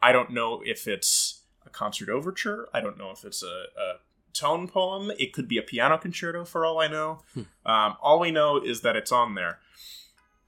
I 0.09 0.13
don't 0.13 0.31
know 0.31 0.63
if 0.65 0.87
it's 0.87 1.43
a 1.65 1.71
concert 1.71 2.09
overture. 2.09 2.69
I 2.73 2.81
don't 2.81 2.99
know 2.99 3.11
if 3.11 3.25
it's 3.25 3.43
a, 3.43 3.47
a 3.87 3.89
tone 4.33 4.69
poem. 4.69 5.11
It 5.19 5.33
could 5.33 5.49
be 5.49 5.59
a 5.59 5.63
piano 5.63 5.99
concerto 5.99 6.45
for 6.45 6.65
all 6.67 6.79
I 6.81 6.89
know. 6.89 7.21
Um, 7.65 7.97
all 8.01 8.21
we 8.21 8.31
know 8.31 8.59
is 8.63 8.83
that 8.83 8.95
it's 8.97 9.13
on 9.13 9.35
there. 9.35 9.59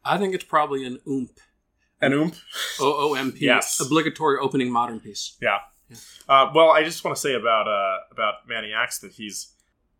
i 0.04 0.16
think 0.18 0.34
it's 0.34 0.44
probably 0.44 0.84
an 0.86 0.98
oomp 1.06 1.36
An 2.00 2.12
oomp. 2.12 2.36
o-o-m-p 2.80 3.38
Yes. 3.44 3.80
obligatory 3.80 4.38
opening 4.38 4.70
modern 4.70 5.00
piece 5.00 5.36
Yeah. 5.40 5.58
Uh, 6.28 6.50
well, 6.54 6.70
I 6.70 6.84
just 6.84 7.02
want 7.02 7.16
to 7.16 7.20
say 7.20 7.34
about 7.34 7.66
uh, 7.66 7.96
about 8.12 8.34
Manny 8.46 8.72
Ax 8.74 8.98
that 9.00 9.12
he's 9.12 9.54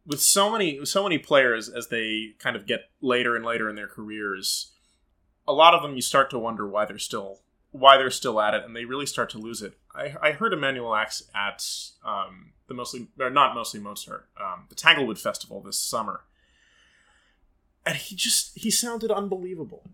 with 0.07 0.21
so 0.21 0.51
many 0.53 0.85
so 0.85 1.03
many 1.03 1.17
players 1.19 1.69
as 1.79 1.89
they 1.89 2.35
kind 2.39 2.57
of 2.57 2.67
get 2.67 2.81
later 3.01 3.35
and 3.37 3.45
later 3.45 3.71
in 3.71 3.75
their 3.77 3.89
careers. 3.89 4.73
A 5.47 5.53
lot 5.55 5.73
of 5.75 5.81
them, 5.83 5.95
you 5.97 6.03
start 6.03 6.29
to 6.31 6.39
wonder 6.39 6.69
why 6.69 6.85
they're 6.85 6.99
still 6.99 7.41
why 7.71 7.97
they're 7.97 8.11
still 8.11 8.41
at 8.41 8.55
it, 8.55 8.65
and 8.65 8.75
they 8.75 8.85
really 8.85 9.07
start 9.07 9.31
to 9.31 9.39
lose 9.39 9.63
it. 9.63 9.79
I, 9.95 10.15
I 10.23 10.33
heard 10.33 10.53
Emanuel 10.53 10.95
Ax 10.95 11.23
at 11.35 11.65
um, 12.05 12.53
the 12.67 12.75
mostly 12.75 13.09
or 13.19 13.31
not 13.31 13.55
mostly 13.55 13.81
Mozart, 13.81 14.29
um, 14.41 14.67
the 14.69 14.75
Tanglewood 14.75 15.19
Festival 15.19 15.61
this 15.61 15.79
summer, 15.79 16.23
and 17.85 17.97
he 17.97 18.17
just 18.17 18.59
he 18.59 18.71
sounded 18.71 19.11
unbelievable. 19.11 19.85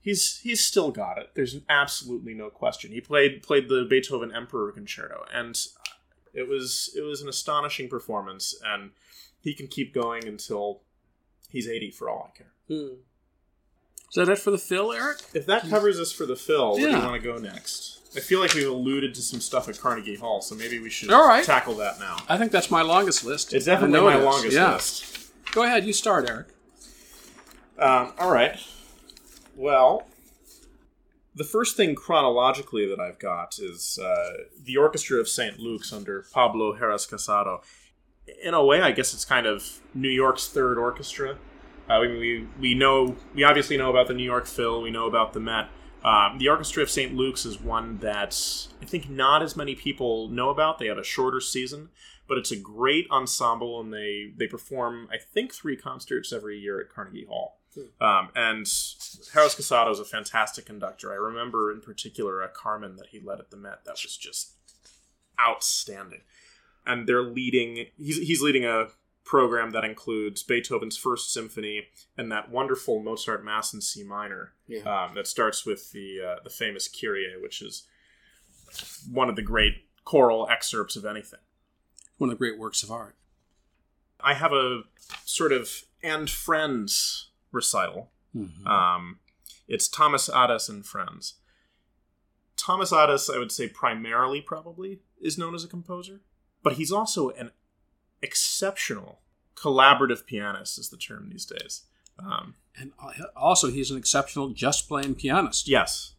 He's 0.00 0.38
he's 0.38 0.64
still 0.64 0.92
got 0.92 1.18
it. 1.18 1.30
There's 1.34 1.56
absolutely 1.68 2.34
no 2.34 2.48
question. 2.48 2.92
He 2.92 3.00
played 3.00 3.42
played 3.42 3.68
the 3.68 3.86
Beethoven 3.88 4.32
Emperor 4.32 4.70
Concerto, 4.70 5.24
and 5.32 5.58
it 6.32 6.48
was 6.48 6.92
it 6.96 7.02
was 7.02 7.22
an 7.22 7.28
astonishing 7.28 7.88
performance. 7.88 8.54
And 8.64 8.92
he 9.40 9.54
can 9.54 9.68
keep 9.68 9.94
going 9.94 10.26
until 10.26 10.82
he's 11.48 11.68
80 11.68 11.92
for 11.92 12.10
all 12.10 12.30
I 12.32 12.36
care. 12.36 12.52
Hmm. 12.68 12.94
Is 14.10 14.14
that 14.14 14.28
it 14.28 14.38
for 14.38 14.50
the 14.50 14.58
Phil, 14.58 14.92
Eric? 14.92 15.18
If 15.34 15.46
that 15.46 15.68
covers 15.68 15.98
us 15.98 16.12
for 16.12 16.26
the 16.26 16.36
Phil, 16.36 16.72
where 16.72 16.80
do 16.80 16.86
Yeah. 16.90 16.98
you 17.00 17.04
want 17.04 17.20
to 17.22 17.28
go 17.28 17.38
next? 17.38 17.92
I 18.16 18.20
feel 18.20 18.40
like 18.40 18.54
we've 18.54 18.68
alluded 18.68 19.14
to 19.14 19.20
some 19.22 19.40
stuff 19.40 19.68
at 19.68 19.78
Carnegie 19.78 20.14
Hall, 20.16 20.40
so 20.40 20.54
maybe 20.54 20.78
we 20.78 20.88
should 20.88 21.10
All 21.10 21.26
right. 21.28 21.44
tackle 21.44 21.74
that 21.74 21.98
now. 21.98 22.16
I 22.28 22.38
think 22.38 22.50
that's 22.50 22.70
my 22.70 22.80
longest 22.82 23.24
list. 23.24 23.52
It's 23.52 23.68
I 23.68 23.72
definitely 23.72 23.98
know 23.98 24.04
my 24.06 24.14
it 24.14 24.18
is. 24.20 24.24
longest 24.24 24.54
Yeah. 24.54 24.72
list. 24.74 25.52
Go 25.52 25.64
ahead, 25.64 25.84
you 25.84 25.92
start, 25.92 26.28
Eric. 26.30 26.46
Um, 27.78 28.12
all 28.18 28.30
right. 28.32 28.58
Well, 29.54 30.06
the 31.34 31.44
first 31.44 31.76
thing 31.76 31.94
chronologically 31.94 32.86
that 32.88 32.98
I've 33.00 33.18
got 33.18 33.58
is 33.58 33.98
uh, 34.02 34.32
the 34.62 34.78
Orchestra 34.78 35.18
of 35.20 35.28
St. 35.28 35.58
Luke's 35.58 35.92
under 35.92 36.24
Pablo 36.32 36.74
Heras 36.74 37.06
Casado. 37.06 37.60
In 38.42 38.54
a 38.54 38.64
way, 38.64 38.80
I 38.80 38.92
guess 38.92 39.12
it's 39.12 39.24
kind 39.26 39.46
of 39.46 39.80
New 39.94 40.08
York's 40.08 40.48
third 40.48 40.78
orchestra. 40.78 41.36
Uh, 41.88 41.98
we, 42.00 42.18
we, 42.18 42.48
we 42.58 42.74
know 42.74 43.16
we 43.34 43.44
obviously 43.44 43.76
know 43.76 43.90
about 43.90 44.08
the 44.08 44.14
New 44.14 44.24
York 44.24 44.46
Phil. 44.46 44.82
We 44.82 44.90
know 44.90 45.06
about 45.06 45.32
the 45.32 45.40
Met. 45.40 45.68
Um, 46.04 46.38
the 46.38 46.48
Orchestra 46.48 46.82
of 46.82 46.90
St. 46.90 47.14
Luke's 47.14 47.44
is 47.44 47.60
one 47.60 47.98
that 47.98 48.36
I 48.80 48.84
think 48.84 49.08
not 49.08 49.42
as 49.42 49.56
many 49.56 49.74
people 49.74 50.28
know 50.28 50.50
about. 50.50 50.78
They 50.78 50.86
have 50.86 50.98
a 50.98 51.04
shorter 51.04 51.40
season, 51.40 51.88
but 52.28 52.38
it's 52.38 52.52
a 52.52 52.56
great 52.56 53.08
ensemble, 53.10 53.80
and 53.80 53.92
they 53.92 54.32
they 54.36 54.46
perform 54.46 55.08
I 55.12 55.18
think 55.18 55.52
three 55.52 55.76
concerts 55.76 56.32
every 56.32 56.58
year 56.58 56.80
at 56.80 56.88
Carnegie 56.88 57.26
Hall. 57.28 57.60
Um, 58.00 58.30
and 58.34 58.64
Heras 59.34 59.54
Casado 59.54 59.90
is 59.90 60.00
a 60.00 60.04
fantastic 60.04 60.64
conductor. 60.64 61.12
I 61.12 61.16
remember 61.16 61.70
in 61.70 61.80
particular 61.80 62.42
a 62.42 62.48
Carmen 62.48 62.96
that 62.96 63.08
he 63.08 63.20
led 63.20 63.38
at 63.38 63.50
the 63.50 63.56
Met 63.56 63.84
that 63.84 63.98
was 64.02 64.16
just 64.16 64.52
outstanding. 65.40 66.22
And 66.86 67.06
they're 67.08 67.22
leading. 67.22 67.86
He's 67.98 68.18
he's 68.18 68.42
leading 68.42 68.64
a 68.64 68.86
program 69.26 69.72
that 69.72 69.84
includes 69.84 70.42
Beethoven's 70.42 70.96
First 70.96 71.32
Symphony 71.32 71.88
and 72.16 72.32
that 72.32 72.48
wonderful 72.50 73.02
Mozart 73.02 73.44
Mass 73.44 73.74
in 73.74 73.82
C 73.82 74.02
minor 74.02 74.52
um, 74.86 75.14
that 75.16 75.26
starts 75.26 75.66
with 75.66 75.92
the 75.92 76.20
uh, 76.22 76.42
the 76.44 76.50
famous 76.50 76.88
Kyrie, 76.88 77.34
which 77.42 77.60
is 77.60 77.86
one 79.10 79.28
of 79.28 79.36
the 79.36 79.42
great 79.42 79.74
choral 80.04 80.48
excerpts 80.48 80.96
of 80.96 81.04
anything. 81.04 81.40
One 82.16 82.30
of 82.30 82.36
the 82.36 82.38
great 82.38 82.58
works 82.58 82.82
of 82.82 82.90
art. 82.90 83.16
I 84.20 84.34
have 84.34 84.52
a 84.52 84.84
sort 85.24 85.52
of 85.52 85.82
and 86.02 86.30
friends 86.30 87.30
recital. 87.52 88.12
Mhm. 88.34 88.66
Um, 88.66 89.18
it's 89.68 89.88
Thomas 89.88 90.28
Adès 90.28 90.68
and 90.68 90.86
friends. 90.86 91.34
Thomas 92.56 92.92
Adès, 92.92 93.34
I 93.34 93.38
would 93.38 93.52
say, 93.52 93.68
primarily 93.68 94.40
probably 94.40 95.00
is 95.20 95.36
known 95.36 95.54
as 95.54 95.64
a 95.64 95.68
composer, 95.68 96.20
but 96.62 96.74
he's 96.74 96.92
also 96.92 97.30
an 97.30 97.50
exceptional 98.22 99.20
collaborative 99.54 100.26
pianist, 100.26 100.78
is 100.78 100.88
the 100.90 100.96
term 100.96 101.28
these 101.30 101.46
days. 101.46 101.82
Um, 102.18 102.54
And 102.78 102.92
also, 103.34 103.68
he's 103.70 103.90
an 103.90 103.96
exceptional 103.96 104.50
just 104.50 104.88
playing 104.88 105.14
pianist. 105.14 105.66
Yes. 105.68 106.14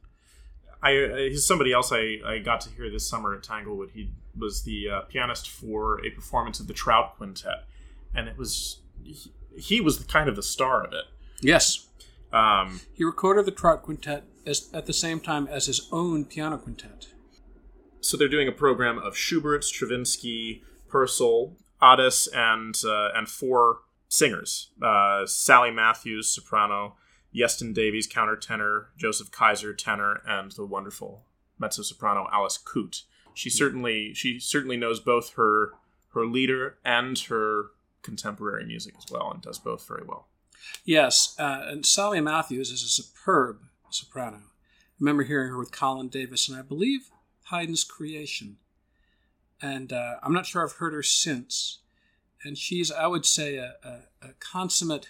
I 0.82 0.96
uh, 0.96 1.16
he's 1.18 1.46
somebody 1.46 1.72
else 1.74 1.92
I, 1.92 2.20
I 2.25 2.39
got 2.39 2.62
to 2.62 2.70
hear 2.70 2.89
this 2.89 3.08
summer 3.08 3.34
at 3.36 3.44
Tanglewood. 3.44 3.92
He 3.94 4.12
was 4.38 4.63
the 4.63 4.89
uh, 4.89 5.01
pianist 5.01 5.50
for 5.50 6.04
a 6.06 6.10
performance 6.12 6.60
of 6.60 6.68
the 6.68 6.74
Trout 6.74 7.18
Quintet, 7.18 7.66
and 8.13 8.27
it 8.27 8.38
was 8.38 8.82
he, 9.04 9.32
he 9.58 9.82
was 9.82 9.98
kind 10.04 10.30
of 10.30 10.36
the 10.36 10.44
star 10.44 10.84
of 10.84 10.94
it. 10.94 11.06
Yes. 11.42 11.88
Um, 12.32 12.82
He 12.94 13.04
recorded 13.04 13.46
the 13.46 13.51
Trout 13.51 13.82
Quintet 13.84 14.24
as, 14.46 14.70
at 14.74 14.86
the 14.86 14.94
same 14.94 15.20
time 15.20 15.48
as 15.48 15.66
his 15.66 15.88
own 15.92 16.25
piano 16.25 16.58
quintet. 16.58 17.08
so 18.01 18.16
they're 18.18 18.27
doing 18.27 18.48
a 18.48 18.51
program 18.51 18.98
of 19.00 19.18
Schubert, 19.18 19.63
Stravinsky, 19.63 20.62
Purcell, 20.88 21.56
Adès, 21.81 22.27
and 22.34 22.75
uh, 22.86 23.10
and 23.15 23.29
four 23.29 23.79
singers: 24.07 24.72
uh, 24.81 25.25
Sally 25.25 25.72
Matthews, 25.72 26.29
soprano, 26.29 26.96
Iestyn 27.36 27.74
Davies, 27.74 28.07
countertenor, 28.07 28.88
Joseph 28.98 29.31
Kaiser, 29.31 29.74
tenor, 29.74 30.22
and 30.27 30.51
the 30.53 30.65
wonderful 30.65 31.25
mezzo 31.60 31.81
soprano 31.81 32.27
Alice 32.31 32.57
Coote. 32.57 33.03
She 33.34 33.50
certainly 33.50 34.13
she 34.13 34.39
certainly 34.39 34.77
knows 34.77 35.00
both 35.00 35.34
her 35.34 35.74
her 36.13 36.25
Lieder 36.25 36.77
and 36.84 37.17
her 37.19 37.67
contemporary 38.01 38.65
music 38.65 38.96
as 38.98 39.05
well, 39.12 39.29
and 39.31 39.41
does 39.41 39.60
both 39.60 39.88
very 39.88 40.03
well. 40.07 40.27
Yes, 40.84 41.36
uh, 41.38 41.65
and 41.67 41.86
Sally 41.86 42.22
Matthews 42.22 42.72
is 42.72 42.84
a 42.84 42.88
superb 42.88 43.60
soprano. 43.89 44.38
I 44.38 45.00
remember 45.00 45.24
hearing 45.24 45.50
her 45.50 45.57
with 45.57 45.72
Colin 45.72 46.07
Davis, 46.07 46.50
and 46.50 46.57
I 46.57 46.62
believe 46.63 47.12
Haydn's 47.51 47.84
Creation. 47.84 48.57
And 49.61 49.91
uh, 49.91 50.15
I'm 50.21 50.33
not 50.33 50.45
sure 50.45 50.63
I've 50.63 50.73
heard 50.73 50.93
her 50.93 51.03
since. 51.03 51.79
And 52.43 52.57
she's, 52.57 52.91
I 52.91 53.07
would 53.07 53.25
say, 53.25 53.57
a, 53.57 53.75
a, 53.83 54.27
a 54.27 54.33
consummate. 54.39 55.09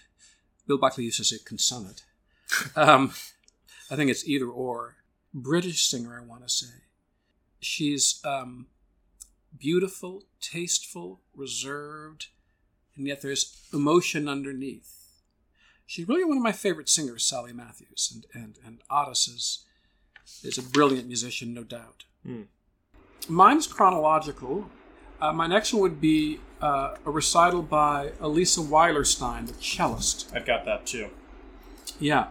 Bill 0.66 0.78
Buckley 0.78 1.04
used 1.04 1.18
to 1.18 1.24
say 1.24 1.38
consummate. 1.44 2.02
Um, 2.76 3.12
I 3.90 3.96
think 3.96 4.10
it's 4.10 4.26
either 4.26 4.46
or. 4.46 4.96
British 5.34 5.84
singer, 5.86 6.18
I 6.18 6.26
want 6.26 6.42
to 6.42 6.48
say. 6.48 6.74
She's 7.60 8.20
um, 8.24 8.66
beautiful, 9.56 10.24
tasteful, 10.40 11.20
reserved, 11.34 12.28
and 12.96 13.06
yet 13.06 13.20
there's 13.20 13.60
emotion 13.72 14.28
underneath. 14.28 14.94
She's 15.86 16.08
really 16.08 16.24
one 16.24 16.36
of 16.36 16.42
my 16.42 16.52
favorite 16.52 16.88
singers, 16.88 17.24
Sally 17.24 17.52
Matthews, 17.52 18.12
and 18.14 18.42
and 18.42 18.58
and 18.64 18.80
Adès 18.90 19.28
is, 19.28 19.64
is 20.42 20.58
a 20.58 20.62
brilliant 20.62 21.06
musician, 21.06 21.54
no 21.54 21.64
doubt. 21.64 22.04
Hmm. 22.24 22.42
Mine's 23.28 23.66
chronological. 23.66 24.70
Uh, 25.20 25.32
my 25.32 25.46
next 25.46 25.72
one 25.72 25.82
would 25.82 26.00
be 26.00 26.40
uh, 26.60 26.96
a 27.04 27.10
recital 27.10 27.62
by 27.62 28.12
Alisa 28.20 28.64
Weilerstein, 28.66 29.46
the 29.46 29.54
cellist. 29.54 30.30
I've 30.34 30.46
got 30.46 30.64
that 30.64 30.86
too. 30.86 31.08
Yeah, 31.98 32.28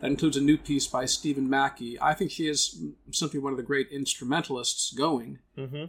that 0.00 0.10
includes 0.10 0.36
a 0.36 0.40
new 0.40 0.56
piece 0.56 0.86
by 0.86 1.04
Steven 1.04 1.48
Mackey. 1.50 1.98
I 2.00 2.14
think 2.14 2.30
she 2.30 2.48
is 2.48 2.82
simply 3.10 3.38
one 3.40 3.52
of 3.52 3.56
the 3.58 3.62
great 3.62 3.88
instrumentalists 3.90 4.92
going, 4.92 5.38
Mm-hmm. 5.58 5.84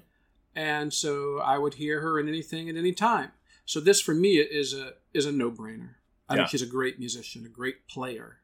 and 0.56 0.94
so 0.94 1.40
I 1.40 1.58
would 1.58 1.76
hear 1.76 2.02
her 2.02 2.20
in 2.20 2.28
anything 2.28 2.70
at 2.70 2.76
any 2.76 2.92
time. 2.92 3.32
So 3.66 3.80
this 3.80 4.02
for 4.02 4.14
me 4.14 4.38
is 4.38 4.74
a 4.74 4.94
is 5.14 5.26
a 5.26 5.32
no 5.32 5.50
brainer. 5.50 5.92
I 6.28 6.34
Yeah. 6.36 6.40
think 6.42 6.50
she's 6.50 6.62
a 6.62 6.66
great 6.66 7.00
musician, 7.00 7.46
a 7.46 7.50
great 7.50 7.88
player. 7.88 8.38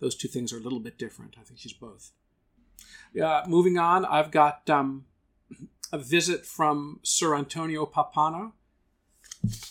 Those 0.00 0.14
two 0.14 0.28
things 0.28 0.52
are 0.52 0.58
a 0.58 0.60
little 0.62 0.78
bit 0.80 0.96
different. 0.98 1.34
I 1.40 1.42
think 1.42 1.58
she's 1.58 1.72
both. 1.72 2.12
Yeah. 3.12 3.42
Moving 3.48 3.78
on, 3.78 4.04
I've 4.04 4.30
got 4.30 4.68
um, 4.70 5.06
a 5.92 5.98
visit 5.98 6.44
from 6.44 7.00
Sir 7.02 7.34
Antonio 7.34 7.86
Pappano 7.86 8.52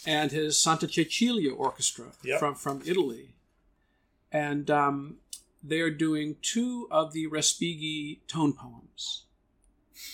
and 0.05 0.31
his 0.31 0.57
Santa 0.59 0.87
Cecilia 0.87 1.53
Orchestra 1.53 2.07
Yep. 2.23 2.39
from 2.39 2.55
from 2.55 2.81
Italy, 2.85 3.35
and 4.31 4.69
um, 4.71 5.17
they 5.63 5.81
are 5.81 5.91
doing 5.91 6.37
two 6.41 6.87
of 6.91 7.13
the 7.13 7.27
Respighi 7.27 8.19
tone 8.27 8.53
poems. 8.53 9.25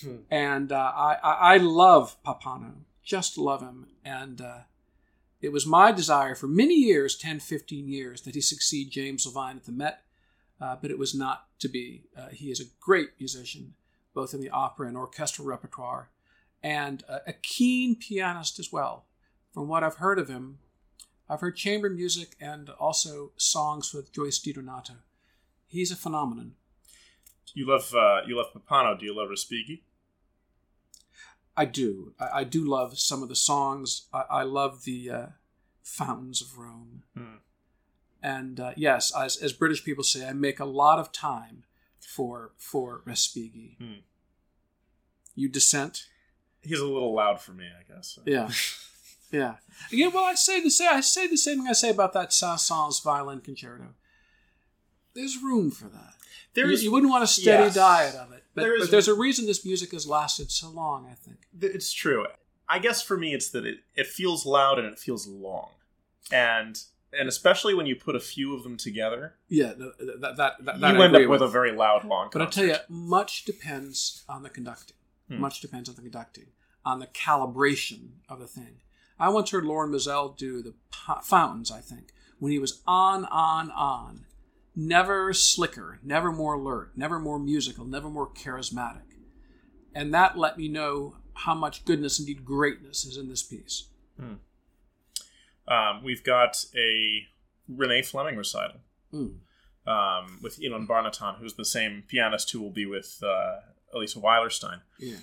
Hmm. 0.02 0.16
And 0.32 0.72
uh, 0.72 0.92
I, 0.96 1.18
I 1.24 1.58
love 1.58 2.18
Pappano, 2.24 2.86
just 3.04 3.38
love 3.38 3.62
him, 3.62 3.88
and 4.04 4.42
uh, 4.42 4.60
it 5.42 5.52
was 5.52 5.66
my 5.68 5.92
desire 5.92 6.36
for 6.36 6.48
many 6.48 6.76
years 6.76 7.18
10, 7.18 7.42
15 7.42 7.90
years 7.90 8.22
that 8.22 8.34
he 8.34 8.42
succeed 8.42 8.92
James 8.92 9.26
Levine 9.26 9.58
at 9.58 9.66
the 9.66 9.74
Met, 9.74 10.04
uh, 10.62 10.78
but 10.82 10.90
it 10.90 10.98
was 10.98 11.14
not 11.14 11.48
to 11.60 11.68
be. 11.68 12.04
Uh, 12.18 12.30
he 12.30 12.50
is 12.50 12.62
a 12.62 12.70
great 12.80 13.10
musician, 13.20 13.74
both 14.14 14.34
in 14.34 14.42
the 14.42 14.50
opera 14.50 14.88
and 14.88 14.98
orchestral 14.98 15.48
repertoire, 15.48 16.10
and 16.62 17.04
a, 17.08 17.22
a 17.28 17.34
keen 17.34 17.96
pianist 17.96 18.60
as 18.60 18.72
well. 18.72 19.06
From 19.54 19.68
what 19.68 19.84
I've 19.84 19.98
heard 19.98 20.20
of 20.20 20.30
him, 20.30 20.60
I've 21.30 21.42
heard 21.42 21.56
chamber 21.56 21.90
music 21.90 22.36
and 22.40 22.70
also 22.72 23.32
songs 23.38 23.94
with 23.94 24.12
Joyce 24.12 24.40
DiDonato. 24.40 24.98
He's 25.68 25.92
a 25.92 25.96
phenomenon. 25.96 26.54
You 27.54 27.68
love 27.68 27.94
uh, 27.94 28.22
you 28.28 28.36
love 28.38 28.48
Pappano. 28.54 29.00
Do 29.00 29.06
you 29.06 29.16
love 29.16 29.30
Respighi? 29.30 29.82
I 31.56 31.66
do. 31.66 32.14
I, 32.20 32.40
I 32.40 32.44
do 32.44 32.68
love 32.68 32.98
some 32.98 33.22
of 33.22 33.30
the 33.30 33.36
songs. 33.36 34.08
I, 34.14 34.24
I 34.30 34.44
love 34.44 34.86
the 34.86 35.10
uh, 35.10 35.26
Fountains 35.84 36.42
of 36.42 36.58
Rome. 36.58 37.04
Hmm. 37.16 37.36
And 38.22 38.60
uh, 38.60 38.72
yes, 38.76 39.14
as, 39.16 39.38
as 39.38 39.54
British 39.54 39.84
people 39.84 40.04
say, 40.04 40.28
I 40.28 40.34
make 40.34 40.60
a 40.60 40.66
lot 40.66 40.98
of 40.98 41.12
time 41.12 41.64
for 42.06 42.52
for 42.58 43.02
Respighi. 43.06 43.78
Hmm. 43.78 44.02
You 45.36 45.50
dissent? 45.50 46.06
He's 46.62 46.80
a 46.80 46.86
little 46.86 47.14
loud 47.14 47.42
for 47.42 47.52
me, 47.52 47.66
I 47.66 47.92
guess. 47.94 48.20
Yeah, 48.26 48.50
yeah. 49.32 49.56
Yeah. 49.92 50.08
Well, 50.08 50.24
I 50.24 50.36
say 50.36 50.62
the 50.62 50.70
same. 50.70 50.90
I 50.92 51.02
say 51.02 51.28
the 51.28 51.38
same 51.38 51.60
thing 51.60 51.68
I 51.68 51.74
say 51.74 51.90
about 51.90 52.14
that 52.14 52.32
Saint-Saëns 52.32 53.04
violin 53.04 53.42
concerto. 53.42 53.88
There's 55.14 55.38
room 55.44 55.72
for 55.72 55.90
that. 55.90 56.14
There 56.54 56.70
is, 56.70 56.84
you, 56.84 56.90
you 56.90 56.94
wouldn't 56.94 57.12
want 57.12 57.24
a 57.24 57.28
steady 57.28 57.64
yes. 57.64 57.76
diet 57.76 58.16
of 58.16 58.32
it, 58.32 58.44
but, 58.54 58.62
There 58.62 58.76
is- 58.76 58.84
but 58.84 58.92
there's 58.92 59.08
a 59.08 59.14
reason 59.14 59.46
this 59.48 59.66
music 59.66 59.92
has 59.92 60.08
lasted 60.08 60.52
so 60.52 60.70
long. 60.70 61.08
I 61.12 61.16
think. 61.16 61.38
It's 61.60 61.92
true. 61.92 62.28
I 62.70 62.80
guess 62.80 63.02
for 63.02 63.18
me, 63.18 63.34
it's 63.34 63.50
that 63.50 63.66
it, 63.66 63.80
it 63.96 64.08
feels 64.08 64.46
loud 64.46 64.80
and 64.80 64.88
it 64.88 64.98
feels 64.98 65.28
long, 65.28 65.70
and 66.32 66.82
and 67.18 67.30
especially 67.30 67.74
when 67.74 67.86
you 67.86 67.96
put 67.96 68.16
a 68.16 68.20
few 68.20 68.56
of 68.56 68.64
them 68.64 68.78
together, 68.78 69.36
Yeah, 69.50 69.74
no, 69.78 69.92
that 70.00 70.22
that, 70.22 70.38
that, 70.38 70.66
that 70.66 70.80
you 70.80 71.02
I 71.02 71.06
end 71.06 71.16
up 71.16 71.28
with 71.28 71.42
a 71.42 71.48
very 71.48 71.72
loud, 71.72 72.06
long. 72.06 72.30
But 72.32 72.42
I 72.42 72.46
tell 72.48 72.66
you, 72.66 72.76
much 72.90 73.46
depends 73.46 74.24
on 74.28 74.44
the 74.44 74.50
conducting. 74.50 74.98
Hmm. 75.30 75.40
Much 75.40 75.62
depends 75.62 75.90
on 75.90 75.96
the 75.96 76.02
conducting, 76.02 76.48
on 76.86 77.00
the 77.00 77.08
calibration 77.08 78.20
of 78.28 78.40
the 78.40 78.48
thing. 78.48 78.82
I 79.20 79.30
once 79.30 79.52
heard 79.52 79.64
Lorin 79.64 79.92
Maazel 79.92 80.36
do 80.36 80.62
the 80.62 80.74
fountains. 81.22 81.72
I 81.72 81.80
think 81.80 82.12
when 82.40 82.52
he 82.52 82.60
was 82.60 82.82
on, 82.86 83.26
on, 83.26 83.72
on, 83.72 84.26
never 84.76 85.34
slicker, 85.34 86.00
never 86.04 86.32
more 86.32 86.56
alert, 86.56 86.92
never 86.96 87.20
more 87.20 87.40
musical, 87.40 87.86
never 87.86 88.10
more 88.10 88.28
charismatic. 88.28 89.02
And 89.96 90.14
that 90.14 90.38
let 90.38 90.58
me 90.58 90.68
know 90.68 91.16
how 91.36 91.54
much 91.54 91.86
goodness, 91.86 92.20
indeed 92.20 92.44
greatness, 92.44 93.06
is 93.06 93.18
in 93.18 93.30
this 93.30 93.44
piece. 93.44 93.88
Um, 95.68 96.04
we've 96.04 96.24
got 96.24 96.66
a 96.76 97.28
Renee 97.68 98.02
Fleming 98.02 98.36
recital 98.38 98.82
Mm. 99.14 99.36
um, 99.86 100.40
with 100.42 100.60
Inon 100.60 100.88
Barnatan, 100.88 101.38
who's 101.38 101.54
the 101.54 101.66
same 101.66 102.04
pianist 102.08 102.52
who 102.52 102.60
will 102.62 102.72
be 102.72 102.86
with 102.86 103.22
uh, 103.24 103.58
Alisa 103.96 104.18
Weilerstein. 104.22 104.82
Yeah. 105.00 105.18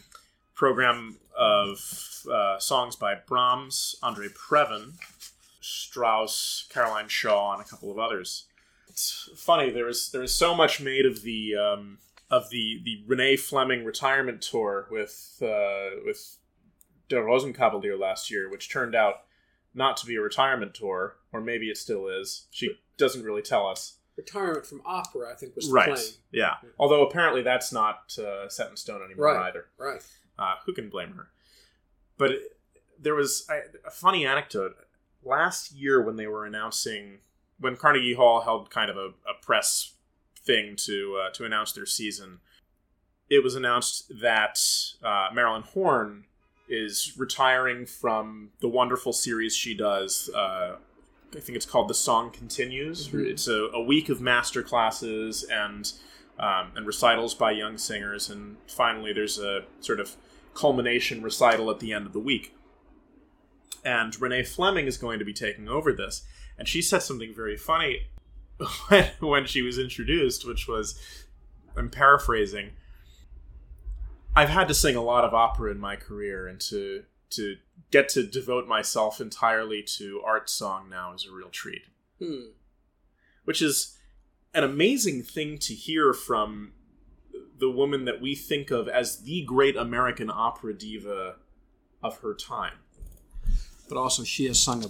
Program 0.54 1.18
of 1.36 2.24
uh, 2.32 2.58
songs 2.58 2.94
by 2.96 3.14
Brahms, 3.14 3.96
Andre 4.02 4.28
Previn, 4.28 4.92
Strauss, 5.60 6.66
Caroline 6.70 7.08
Shaw, 7.08 7.52
and 7.54 7.62
a 7.62 7.64
couple 7.68 7.90
of 7.90 7.98
others. 7.98 8.46
It's 8.88 9.28
funny. 9.36 9.70
There 9.70 9.84
was 9.86 10.10
there 10.10 10.20
was 10.20 10.34
so 10.34 10.54
much 10.54 10.80
made 10.80 11.06
of 11.06 11.22
the 11.22 11.54
um, 11.56 11.98
of 12.30 12.50
the 12.50 12.80
the 12.84 13.02
Renee 13.06 13.36
Fleming 13.36 13.84
retirement 13.84 14.42
tour 14.42 14.86
with 14.90 15.38
uh, 15.42 16.00
with 16.04 16.36
Der 17.08 17.22
Rosenkavalier 17.22 17.98
last 17.98 18.30
year, 18.30 18.50
which 18.50 18.70
turned 18.70 18.94
out 18.94 19.22
not 19.74 19.96
to 19.98 20.06
be 20.06 20.16
a 20.16 20.20
retirement 20.20 20.74
tour, 20.74 21.16
or 21.32 21.40
maybe 21.40 21.70
it 21.70 21.76
still 21.76 22.08
is. 22.08 22.46
She 22.50 22.70
doesn't 22.96 23.22
really 23.24 23.42
tell 23.42 23.66
us. 23.66 23.98
Retirement 24.16 24.66
from 24.66 24.82
opera, 24.84 25.30
I 25.32 25.34
think, 25.36 25.56
was 25.56 25.68
the 25.68 25.72
Right. 25.72 25.88
plan. 25.88 26.04
Yeah. 26.32 26.56
Although 26.78 27.06
apparently 27.06 27.42
that's 27.42 27.72
not 27.72 28.16
uh, 28.18 28.48
set 28.48 28.68
in 28.70 28.76
stone 28.76 29.02
anymore 29.02 29.26
Right. 29.26 29.48
either. 29.48 29.66
Right. 29.78 30.02
Uh, 30.38 30.56
who 30.66 30.72
can 30.74 30.90
blame 30.90 31.12
her? 31.14 31.28
But 32.18 32.32
it, 32.32 32.42
there 32.98 33.14
was 33.14 33.46
a, 33.48 33.86
a 33.86 33.90
funny 33.90 34.26
anecdote 34.26 34.76
last 35.22 35.72
year 35.72 36.02
when 36.02 36.16
they 36.16 36.26
were 36.26 36.44
announcing 36.44 37.20
when 37.58 37.76
Carnegie 37.76 38.14
Hall 38.14 38.40
held 38.40 38.70
kind 38.70 38.90
of 38.90 38.96
a, 38.96 39.08
a 39.28 39.34
press 39.42 39.94
thing 40.36 40.74
to 40.76 41.20
uh, 41.22 41.30
to 41.34 41.44
announce 41.44 41.72
their 41.72 41.86
season. 41.86 42.40
It 43.30 43.44
was 43.44 43.54
announced 43.54 44.10
that 44.20 44.58
uh, 45.02 45.28
Marilyn 45.32 45.62
Horne 45.62 46.24
is 46.70 47.12
retiring 47.18 47.84
from 47.84 48.50
the 48.60 48.68
wonderful 48.68 49.12
series 49.12 49.54
she 49.54 49.74
does. 49.74 50.30
Uh, 50.34 50.76
I 51.34 51.40
think 51.40 51.56
it's 51.56 51.66
called 51.66 51.88
The 51.88 51.94
Song 51.94 52.30
Continues. 52.30 53.08
Mhm. 53.08 53.26
It's 53.26 53.48
a, 53.48 53.66
a 53.74 53.82
week 53.82 54.08
of 54.08 54.20
master 54.20 54.62
classes 54.62 55.44
and 55.44 55.92
um, 56.38 56.72
and 56.74 56.86
recitals 56.86 57.34
by 57.34 57.50
young 57.50 57.76
singers, 57.76 58.30
and 58.30 58.56
finally 58.66 59.12
there's 59.12 59.38
a 59.38 59.64
sort 59.80 60.00
of 60.00 60.16
culmination 60.54 61.22
recital 61.22 61.70
at 61.70 61.80
the 61.80 61.92
end 61.92 62.06
of 62.06 62.14
the 62.14 62.18
week. 62.18 62.54
And 63.84 64.18
Renee 64.18 64.44
Fleming 64.44 64.86
is 64.86 64.96
going 64.96 65.18
to 65.18 65.24
be 65.24 65.34
taking 65.34 65.68
over 65.68 65.92
this, 65.92 66.22
and 66.58 66.66
she 66.66 66.80
said 66.80 67.02
something 67.02 67.34
very 67.34 67.58
funny 67.58 68.06
when, 68.88 69.10
when 69.20 69.46
she 69.46 69.60
was 69.60 69.78
introduced, 69.78 70.46
which 70.46 70.66
was, 70.66 70.98
I'm 71.76 71.90
paraphrasing. 71.90 72.70
I've 74.36 74.48
had 74.48 74.68
to 74.68 74.74
sing 74.74 74.96
a 74.96 75.02
lot 75.02 75.24
of 75.24 75.34
opera 75.34 75.70
in 75.70 75.78
my 75.78 75.96
career, 75.96 76.46
and 76.46 76.60
to 76.62 77.04
to 77.30 77.56
get 77.90 78.08
to 78.10 78.22
devote 78.26 78.66
myself 78.66 79.20
entirely 79.20 79.82
to 79.82 80.20
art 80.24 80.48
song 80.50 80.88
now 80.90 81.12
is 81.14 81.26
a 81.26 81.32
real 81.32 81.48
treat 81.48 81.82
Hmm. 82.18 82.50
which 83.44 83.62
is 83.62 83.96
an 84.52 84.62
amazing 84.64 85.22
thing 85.22 85.58
to 85.58 85.74
hear 85.74 86.12
from 86.12 86.72
the 87.58 87.70
woman 87.70 88.04
that 88.04 88.20
we 88.20 88.34
think 88.34 88.70
of 88.70 88.88
as 88.88 89.22
the 89.22 89.42
great 89.44 89.76
American 89.76 90.28
opera 90.30 90.74
diva 90.74 91.36
of 92.02 92.18
her 92.18 92.34
time. 92.34 92.78
But 93.88 93.96
also, 93.98 94.24
she 94.24 94.46
has 94.46 94.60
sung 94.60 94.84
a 94.84 94.88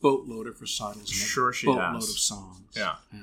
boatload 0.00 0.46
of 0.46 0.60
recitals 0.60 0.96
and 0.96 1.08
Sure 1.08 1.50
a 1.50 1.54
she 1.54 1.66
boatload 1.66 1.94
has. 1.96 2.10
of 2.10 2.18
songs. 2.18 2.60
Yeah. 2.76 2.96
yeah. 3.12 3.22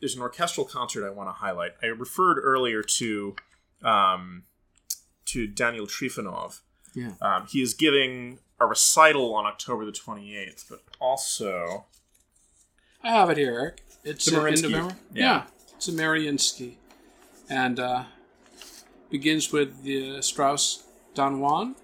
There's 0.00 0.14
an 0.14 0.22
orchestral 0.22 0.66
concert 0.66 1.06
I 1.06 1.10
want 1.10 1.28
to 1.28 1.32
highlight. 1.32 1.72
I 1.82 1.86
referred 1.86 2.38
earlier 2.38 2.82
to 2.82 3.36
um, 3.82 4.44
to 5.26 5.46
Daniel 5.46 5.86
Trifonov. 5.86 6.60
Yeah. 6.94 7.12
Um, 7.20 7.46
he 7.48 7.62
is 7.62 7.74
giving 7.74 8.38
a 8.58 8.66
recital 8.66 9.34
on 9.34 9.46
October 9.46 9.84
the 9.84 9.92
28th, 9.92 10.64
but 10.68 10.82
also 11.00 11.86
I 13.02 13.10
have 13.10 13.30
it 13.30 13.38
here, 13.38 13.52
Eric. 13.52 13.82
It's 14.04 14.32
uh, 14.32 14.44
in. 14.44 14.60
November. 14.60 14.94
Yeah. 15.12 15.44
it's 15.74 15.88
a 15.88 15.92
Mariinsky, 15.92 16.74
and 17.48 17.78
uh, 17.78 18.04
begins 19.10 19.52
with 19.52 19.82
the 19.82 20.20
Strauss 20.22 20.84
Don 21.14 21.40
Juan 21.40 21.74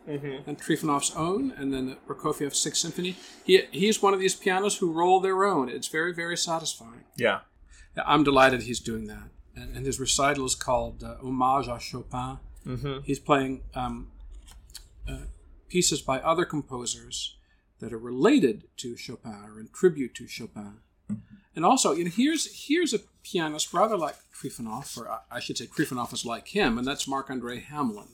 and 0.46 0.58
Trifonov's 0.58 1.14
own, 1.16 1.52
and 1.56 1.72
then 1.72 1.86
the 1.86 1.96
Prokofiev's 2.06 2.58
Sixth 2.58 2.80
Symphony. 2.80 3.16
He 3.44 3.62
he's 3.70 4.02
one 4.02 4.14
of 4.14 4.20
these 4.20 4.34
pianos 4.34 4.78
who 4.78 4.92
roll 4.92 5.20
their 5.20 5.44
own. 5.44 5.68
It's 5.68 5.88
very 5.88 6.12
very 6.14 6.36
satisfying. 6.36 7.04
yeah, 7.16 7.40
Yeah, 7.96 8.04
I'm 8.06 8.24
delighted 8.24 8.62
he's 8.62 8.80
doing 8.80 9.06
that, 9.06 9.28
and, 9.56 9.74
and 9.76 9.86
his 9.86 9.98
recital 9.98 10.44
is 10.44 10.54
called 10.54 11.02
uh, 11.02 11.16
Hommage 11.22 11.66
à 11.68 11.80
Chopin. 11.80 12.38
Mhm. 12.66 13.04
He's 13.04 13.18
playing 13.20 13.62
um, 13.74 14.10
uh, 15.08 15.26
pieces 15.68 16.00
by 16.02 16.20
other 16.20 16.44
composers 16.44 17.36
that 17.80 17.92
are 17.92 17.98
related 17.98 18.64
to 18.78 18.96
Chopin 18.96 19.42
or 19.44 19.60
in 19.60 19.68
tribute 19.72 20.14
to 20.16 20.26
Chopin. 20.26 20.80
And 21.54 21.64
also, 21.64 21.92
you 21.92 22.04
know, 22.04 22.10
here's 22.10 22.66
here's 22.68 22.92
a 22.92 22.98
pianist 23.22 23.72
rather 23.72 23.96
like 23.96 24.16
Trifonov, 24.34 24.98
or 24.98 25.20
I- 25.30 25.40
should 25.40 25.56
say 25.58 25.66
Trifonov 25.66 26.12
is 26.12 26.24
like 26.26 26.48
him, 26.48 26.76
and 26.78 26.86
that's 26.86 27.08
Marc 27.08 27.30
Andre 27.30 27.60
Hamelin. 27.60 28.08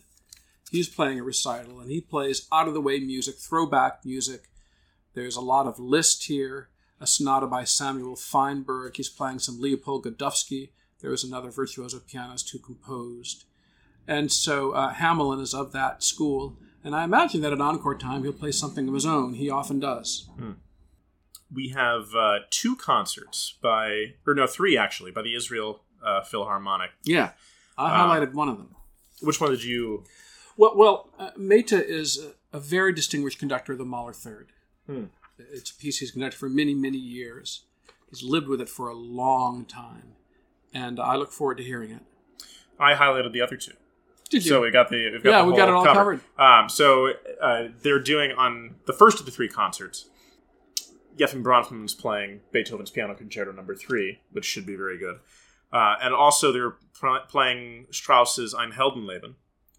He's 0.70 0.88
playing 0.88 1.18
a 1.18 1.24
recital, 1.24 1.80
and 1.80 1.90
he 1.90 2.00
plays 2.00 2.46
out 2.52 2.68
of 2.68 2.74
the 2.74 2.80
way 2.80 3.00
music, 3.00 3.34
throwback 3.36 4.04
music. 4.04 4.48
There's 5.14 5.36
a 5.36 5.40
lot 5.40 5.66
of 5.66 5.78
Liszt 5.78 6.24
here, 6.24 6.68
a 7.00 7.06
sonata 7.06 7.46
by 7.46 7.64
Samuel 7.64 8.14
Feinberg. 8.16 8.96
He's 8.96 9.08
playing 9.10 9.40
some 9.40 9.60
Leopold 9.60 10.04
Godowsky. 10.06 10.70
There 11.02 11.10
was 11.10 11.24
another 11.24 11.50
virtuoso 11.50 12.00
pianist 12.00 12.50
who 12.50 12.58
composed. 12.58 13.44
And 14.08 14.32
so 14.32 14.72
uh, 14.72 14.94
Hamelin 14.94 15.40
is 15.40 15.52
of 15.52 15.72
that 15.72 16.02
school. 16.02 16.56
And 16.82 16.96
I 16.96 17.04
imagine 17.04 17.42
that 17.42 17.52
at 17.52 17.60
encore 17.60 17.98
time 17.98 18.22
he'll 18.22 18.32
play 18.32 18.52
something 18.52 18.88
of 18.88 18.94
his 18.94 19.06
own. 19.06 19.34
He 19.34 19.50
often 19.50 19.78
does. 19.78 20.28
we 21.52 21.68
have 21.70 22.14
uh, 22.14 22.38
two 22.50 22.76
concerts 22.76 23.56
by, 23.62 24.14
or 24.26 24.34
no, 24.34 24.46
three 24.46 24.76
actually, 24.76 25.10
by 25.10 25.22
the 25.22 25.34
Israel 25.34 25.82
uh, 26.04 26.22
Philharmonic. 26.22 26.90
Yeah, 27.04 27.30
I 27.76 27.90
highlighted 27.90 28.32
one 28.32 28.48
of 28.48 28.56
them. 28.56 28.74
Which 29.20 29.40
one 29.40 29.50
did 29.50 29.62
you? 29.62 30.04
Well, 30.56 30.72
well 30.76 31.10
uh, 31.18 31.30
Mehta 31.36 31.84
is 31.84 32.18
a, 32.52 32.56
a 32.56 32.60
very 32.60 32.92
distinguished 32.92 33.38
conductor 33.38 33.72
of 33.72 33.78
the 33.78 33.84
Mahler 33.84 34.12
Third. 34.12 34.52
Hmm. 34.86 35.04
It's 35.38 35.70
a 35.70 35.74
piece 35.74 35.98
he's 35.98 36.10
conducted 36.10 36.38
for 36.38 36.48
many, 36.48 36.74
many 36.74 36.98
years. 36.98 37.64
He's 38.10 38.22
lived 38.22 38.48
with 38.48 38.60
it 38.60 38.68
for 38.68 38.88
a 38.88 38.94
long 38.94 39.64
time. 39.64 40.14
And 40.74 40.98
I 40.98 41.16
look 41.16 41.32
forward 41.32 41.58
to 41.58 41.64
hearing 41.64 41.90
it. 41.90 42.02
I 42.78 42.94
highlighted 42.94 43.32
the 43.32 43.40
other 43.40 43.56
two. 43.56 43.72
Did 44.30 44.44
you? 44.44 44.48
So 44.48 44.62
we 44.62 44.70
got 44.70 44.88
the 44.88 45.10
we've 45.12 45.22
got 45.22 45.30
Yeah, 45.30 45.42
the 45.44 45.50
we 45.50 45.56
got 45.56 45.68
it 45.68 45.74
all 45.74 45.84
covered. 45.84 46.20
Um, 46.38 46.68
so 46.68 47.12
uh, 47.40 47.68
they're 47.82 48.00
doing 48.02 48.32
on 48.32 48.76
the 48.86 48.92
first 48.94 49.20
of 49.20 49.26
the 49.26 49.32
three 49.32 49.48
concerts. 49.48 50.08
Yefim 51.18 51.42
Bronfman's 51.42 51.92
playing 51.92 52.40
Beethoven's 52.52 52.90
Piano 52.90 53.14
Concerto 53.14 53.52
Number 53.52 53.74
Three, 53.74 54.20
which 54.30 54.46
should 54.46 54.64
be 54.64 54.74
very 54.74 54.98
good, 54.98 55.16
uh, 55.70 55.96
and 56.00 56.14
also 56.14 56.50
they're 56.50 56.76
pl- 56.98 57.20
playing 57.28 57.86
Strauss's 57.90 58.54
Ein 58.54 58.72
Heldenleben, 58.72 59.34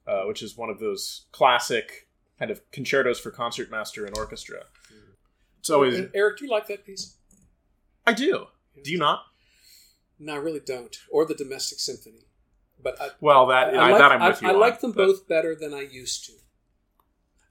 uh, 0.05 0.23
which 0.25 0.43
is 0.43 0.55
one 0.55 0.69
of 0.69 0.79
those 0.79 1.25
classic 1.31 2.07
kind 2.37 2.51
of 2.51 2.61
concertos 2.71 3.19
for 3.19 3.31
concertmaster 3.31 4.05
and 4.05 4.15
orchestra. 4.15 4.65
It's 5.59 5.71
always 5.71 5.97
And 5.97 6.11
Eric, 6.13 6.37
do 6.37 6.45
you 6.45 6.51
like 6.51 6.67
that 6.67 6.85
piece? 6.85 7.15
I 8.05 8.13
do. 8.13 8.45
Do 8.83 8.91
you 8.91 8.99
not? 8.99 9.23
No, 10.19 10.33
I 10.33 10.37
really 10.37 10.59
don't. 10.59 10.95
Or 11.11 11.25
the 11.25 11.33
Domestic 11.35 11.79
Symphony. 11.79 12.25
But 12.81 13.01
I, 13.01 13.09
Well, 13.21 13.45
that 13.47 13.73
I, 13.75 13.91
like, 13.91 13.97
that 13.99 14.11
I'm 14.11 14.27
with 14.29 14.43
I, 14.43 14.47
you. 14.47 14.51
I 14.51 14.53
on, 14.55 14.59
like 14.59 14.79
them 14.81 14.91
but- 14.91 15.05
both 15.05 15.27
better 15.27 15.55
than 15.55 15.73
I 15.73 15.81
used 15.81 16.25
to. 16.25 16.33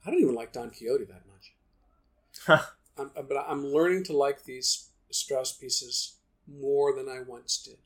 I 0.05 0.11
don't 0.11 0.19
even 0.21 0.35
like 0.35 0.51
Don 0.51 0.69
Quixote 0.69 1.05
that 1.05 1.23
much. 1.27 2.59
I'm, 2.97 3.11
but 3.27 3.37
I'm 3.47 3.65
learning 3.67 4.03
to 4.05 4.17
like 4.17 4.43
these 4.43 4.89
Strauss 5.11 5.51
pieces 5.53 6.15
more 6.47 6.93
than 6.95 7.07
I 7.07 7.21
once 7.21 7.57
did. 7.57 7.77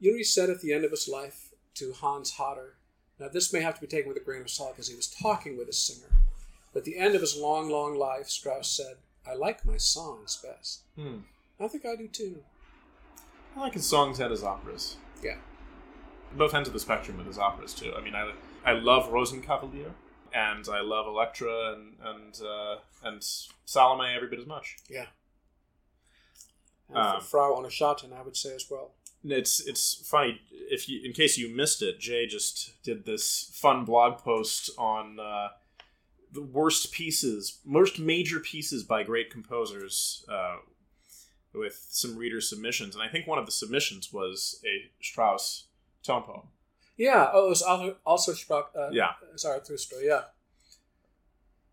You 0.00 0.12
know, 0.12 0.16
he 0.16 0.24
said 0.24 0.50
at 0.50 0.60
the 0.60 0.72
end 0.72 0.84
of 0.84 0.90
his 0.90 1.08
life 1.08 1.50
to 1.74 1.92
Hans 1.92 2.32
Hotter. 2.32 2.76
Now, 3.18 3.28
this 3.28 3.52
may 3.52 3.60
have 3.60 3.74
to 3.74 3.80
be 3.80 3.86
taken 3.86 4.08
with 4.08 4.16
a 4.16 4.24
grain 4.24 4.42
of 4.42 4.50
salt 4.50 4.72
because 4.74 4.88
he 4.88 4.94
was 4.96 5.08
talking 5.08 5.56
with 5.58 5.68
a 5.68 5.72
singer. 5.72 6.08
But 6.72 6.80
at 6.80 6.84
the 6.84 6.98
end 6.98 7.14
of 7.14 7.20
his 7.22 7.36
long, 7.36 7.68
long 7.70 7.94
life, 7.96 8.28
Strauss 8.28 8.70
said, 8.70 8.96
"I 9.26 9.34
like 9.34 9.64
my 9.64 9.76
songs 9.78 10.36
best." 10.42 10.80
Hmm. 10.96 11.18
I 11.58 11.68
think 11.68 11.84
I 11.86 11.96
do 11.96 12.08
too. 12.08 12.42
I 13.56 13.60
like 13.60 13.74
his 13.74 13.86
songs 13.86 14.20
and 14.20 14.30
his 14.30 14.44
operas. 14.44 14.96
Yeah. 15.22 15.36
both 16.36 16.52
ends 16.54 16.68
of 16.68 16.74
the 16.74 16.80
spectrum 16.80 17.16
with 17.16 17.26
his 17.26 17.38
operas 17.38 17.72
too. 17.72 17.92
I 17.96 18.00
mean, 18.02 18.14
I 18.14 18.32
I 18.64 18.72
love 18.72 19.10
Rosenkavalier 19.10 19.92
and 20.34 20.68
I 20.68 20.80
love 20.80 21.06
Elektra 21.06 21.72
and 21.74 21.94
and 22.04 22.40
uh, 22.42 22.76
and 23.02 23.22
Salome 23.64 24.12
every 24.14 24.28
bit 24.28 24.38
as 24.40 24.46
much. 24.46 24.76
Yeah. 24.90 25.06
And 26.88 26.98
Um, 26.98 27.20
Frau 27.20 27.54
ohne 27.56 27.70
Schatten, 27.70 28.12
I 28.12 28.22
would 28.22 28.36
say 28.36 28.54
as 28.54 28.66
well. 28.70 28.92
It's 29.24 29.60
it's 29.66 29.94
funny 30.06 30.40
if 30.50 30.88
you 30.88 31.00
in 31.02 31.12
case 31.12 31.38
you 31.38 31.48
missed 31.48 31.80
it, 31.82 31.98
Jay 31.98 32.26
just 32.26 32.80
did 32.82 33.06
this 33.06 33.50
fun 33.54 33.84
blog 33.84 34.18
post 34.18 34.70
on 34.78 35.18
uh, 35.18 35.48
the 36.30 36.42
worst 36.42 36.92
pieces, 36.92 37.58
most 37.64 37.98
major 37.98 38.38
pieces 38.40 38.84
by 38.84 39.02
great 39.02 39.30
composers. 39.30 40.24
Uh, 40.28 40.56
with 41.56 41.86
some 41.90 42.16
reader 42.16 42.40
submissions, 42.40 42.94
and 42.94 43.02
I 43.02 43.08
think 43.08 43.26
one 43.26 43.38
of 43.38 43.46
the 43.46 43.52
submissions 43.52 44.12
was 44.12 44.60
a 44.64 44.90
Strauss 45.02 45.66
tone 46.02 46.22
poem. 46.22 46.48
Yeah. 46.96 47.30
Oh, 47.32 47.46
it 47.46 47.48
was 47.50 47.62
also 47.62 47.96
also 48.06 48.32
Sprach. 48.32 48.66
Uh, 48.76 48.90
Yeah. 48.90 49.12
Zarathustra. 49.36 49.98
Yeah. 50.02 50.22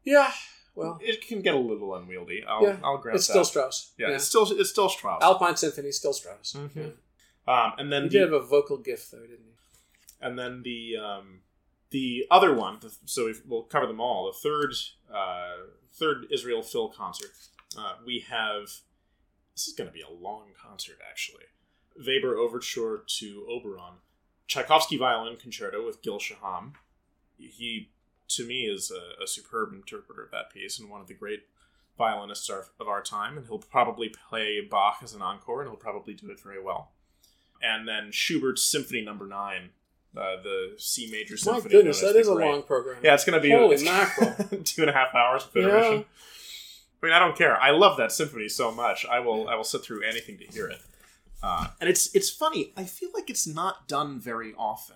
Yeah. 0.03 0.31
Well, 0.75 0.97
It 1.01 1.25
can 1.27 1.41
get 1.41 1.53
a 1.53 1.59
little 1.59 1.93
unwieldy. 1.95 2.43
I'll, 2.47 2.63
Yeah, 2.63 2.77
I'll 2.83 2.97
grant 2.97 3.15
it's 3.17 3.27
that. 3.27 3.33
still 3.33 3.45
Strauss. 3.45 3.91
yeah, 3.97 4.09
it's 4.09 4.25
still 4.25 4.47
it's 4.59 4.71
still 4.71 4.89
Strauss. 4.89 5.21
Alpine 5.21 5.55
Symphony, 5.55 5.91
still 5.91 6.13
Strauss. 6.13 6.53
Mhm. 6.57 6.75
Yeah. 6.75 7.63
um, 7.63 7.73
and 7.77 7.91
then 7.93 8.03
He 8.03 8.09
the, 8.09 8.19
did 8.19 8.31
have 8.33 8.41
a 8.41 8.45
vocal 8.45 8.77
gift, 8.77 9.11
though, 9.11 9.19
didn't 9.21 9.45
he? 9.45 9.53
and 10.19 10.37
then 10.39 10.63
the 10.63 10.97
um, 10.97 11.41
the 11.91 12.25
other 12.31 12.53
one. 12.55 12.79
the- 12.79 12.95
So 13.05 13.25
we've, 13.25 13.41
we'll 13.45 13.63
cover 13.63 13.85
them 13.85 14.01
all. 14.01 14.25
The 14.31 14.37
third 14.39 14.73
uh, 15.13 15.67
third 15.93 16.25
Israel 16.31 16.63
Phil 16.63 16.89
concert. 16.89 17.31
Uh, 17.77 17.95
we 18.05 18.19
have 18.29 18.69
this 19.55 19.67
is 19.67 19.73
going 19.73 19.89
to 19.89 19.93
be 19.93 20.01
a 20.01 20.09
long 20.11 20.47
concert 20.61 20.97
actually. 21.09 21.43
Weber 21.95 22.37
Overture 22.37 23.03
to 23.19 23.45
Oberon, 23.49 23.95
Tchaikovsky 24.47 24.97
Violin 24.97 25.37
Concerto 25.37 25.85
with 25.85 26.01
Gil 26.01 26.19
Shaham. 26.19 26.73
He 27.37 27.89
to 28.29 28.45
me 28.47 28.61
is 28.65 28.91
a, 28.91 29.23
a 29.23 29.27
superb 29.27 29.73
interpreter 29.73 30.23
of 30.23 30.31
that 30.31 30.49
piece 30.51 30.79
and 30.79 30.89
one 30.89 31.01
of 31.01 31.07
the 31.07 31.13
great 31.13 31.41
violinists 31.97 32.49
of, 32.49 32.69
of 32.79 32.87
our 32.87 33.01
time. 33.03 33.37
And 33.37 33.45
he'll 33.45 33.59
probably 33.59 34.09
play 34.09 34.59
Bach 34.61 34.99
as 35.03 35.13
an 35.13 35.21
encore, 35.21 35.61
and 35.61 35.69
he'll 35.69 35.77
probably 35.77 36.13
do 36.15 36.31
it 36.31 36.39
very 36.39 36.61
well. 36.61 36.91
And 37.61 37.87
then 37.87 38.11
Schubert's 38.11 38.63
Symphony 38.63 39.01
Number 39.01 39.27
Nine, 39.27 39.69
uh, 40.17 40.41
the 40.41 40.73
C 40.77 41.09
major 41.11 41.33
My 41.33 41.37
symphony. 41.53 41.71
goodness, 41.73 42.01
known 42.01 42.09
as 42.09 42.13
that 42.15 42.19
is 42.21 42.27
a 42.27 42.33
Great. 42.33 42.49
long 42.49 42.63
program. 42.63 42.97
Yeah, 43.03 43.13
it's 43.13 43.23
going 43.25 43.35
to 43.35 43.41
be 43.41 43.51
Holy 43.51 43.75
it's- 43.75 43.83
mackerel. 44.19 44.63
two 44.63 44.81
and 44.81 44.89
a 44.89 44.93
half 44.93 45.13
hours 45.13 45.43
of 45.45 45.55
intermission. 45.55 46.05
I 47.03 47.05
mean, 47.05 47.13
I 47.13 47.19
don't 47.19 47.37
care. 47.37 47.59
I 47.61 47.71
love 47.71 47.97
that 47.97 48.13
symphony 48.13 48.47
so 48.47 48.71
much. 48.71 49.05
I 49.05 49.19
will. 49.19 49.49
I 49.49 49.55
will 49.55 49.65
sit 49.65 49.83
through 49.83 50.03
anything 50.03 50.37
to 50.37 50.45
hear 50.45 50.67
it. 50.67 50.79
Uh, 51.43 51.67
and 51.81 51.89
it's 51.89 52.15
it's 52.15 52.29
funny. 52.29 52.71
I 52.77 52.85
feel 52.85 53.09
like 53.13 53.29
it's 53.29 53.45
not 53.45 53.89
done 53.89 54.21
very 54.21 54.53
often. 54.57 54.95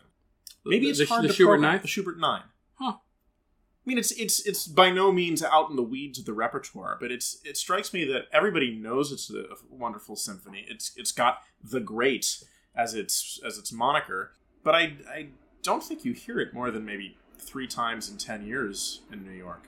Maybe 0.66 0.90
it's 0.90 1.00
the, 1.00 1.06
hard 1.06 1.26
the 1.26 1.28
to 1.28 1.34
Schubert 1.34 1.52
program 1.56 1.72
Ninth? 1.72 1.82
the 1.82 1.88
Schubert 1.90 2.18
Nine. 2.18 2.44
Huh. 2.76 2.94
I 2.94 3.84
mean, 3.86 3.98
it's 3.98 4.12
it's 4.12 4.46
it's 4.46 4.68
by 4.68 4.90
no 4.90 5.12
means 5.12 5.44
out 5.44 5.70
in 5.70 5.76
the 5.76 5.84
weeds 5.84 6.18
of 6.18 6.26
the 6.26 6.32
repertoire, 6.32 6.98
but 7.02 7.12
it's 7.12 7.42
it 7.44 7.58
strikes 7.58 7.94
me 7.94 8.06
that 8.06 8.28
everybody 8.32 8.74
knows 8.74 9.12
it's 9.12 9.30
a 9.30 9.44
wonderful 9.70 10.16
symphony. 10.16 10.66
It's 10.70 10.94
it's 10.96 11.12
got 11.12 11.40
the 11.62 11.82
great 11.82 12.42
as 12.74 12.94
its 12.94 13.38
as 13.46 13.58
its 13.58 13.74
moniker, 13.74 14.32
but 14.64 14.76
I 14.76 14.94
I 15.10 15.28
don't 15.62 15.84
think 15.84 16.06
you 16.06 16.14
hear 16.14 16.40
it 16.40 16.54
more 16.54 16.72
than 16.72 16.86
maybe 16.86 17.18
three 17.38 17.68
times 17.68 18.10
in 18.10 18.18
ten 18.18 18.46
years 18.46 19.02
in 19.12 19.26
New 19.26 19.32
York. 19.38 19.68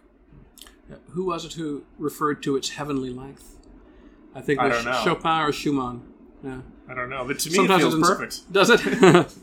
Who 1.11 1.25
was 1.25 1.45
it 1.45 1.53
who 1.53 1.83
referred 1.97 2.41
to 2.43 2.55
its 2.55 2.69
heavenly 2.69 3.09
length? 3.11 3.57
I 4.35 4.41
think 4.41 4.59
it 4.59 4.63
I 4.63 4.67
was 4.69 4.85
know. 4.85 5.01
Chopin 5.03 5.41
or 5.41 5.51
Schumann. 5.51 6.01
Yeah. 6.43 6.61
I 6.87 6.93
don't 6.93 7.09
know, 7.09 7.25
but 7.25 7.39
to 7.39 7.49
me 7.49 7.55
Sometimes 7.55 7.83
it 7.83 7.89
feels 7.91 8.07
perfect. 8.09 8.51
Does 8.51 8.69
it? 8.69 8.81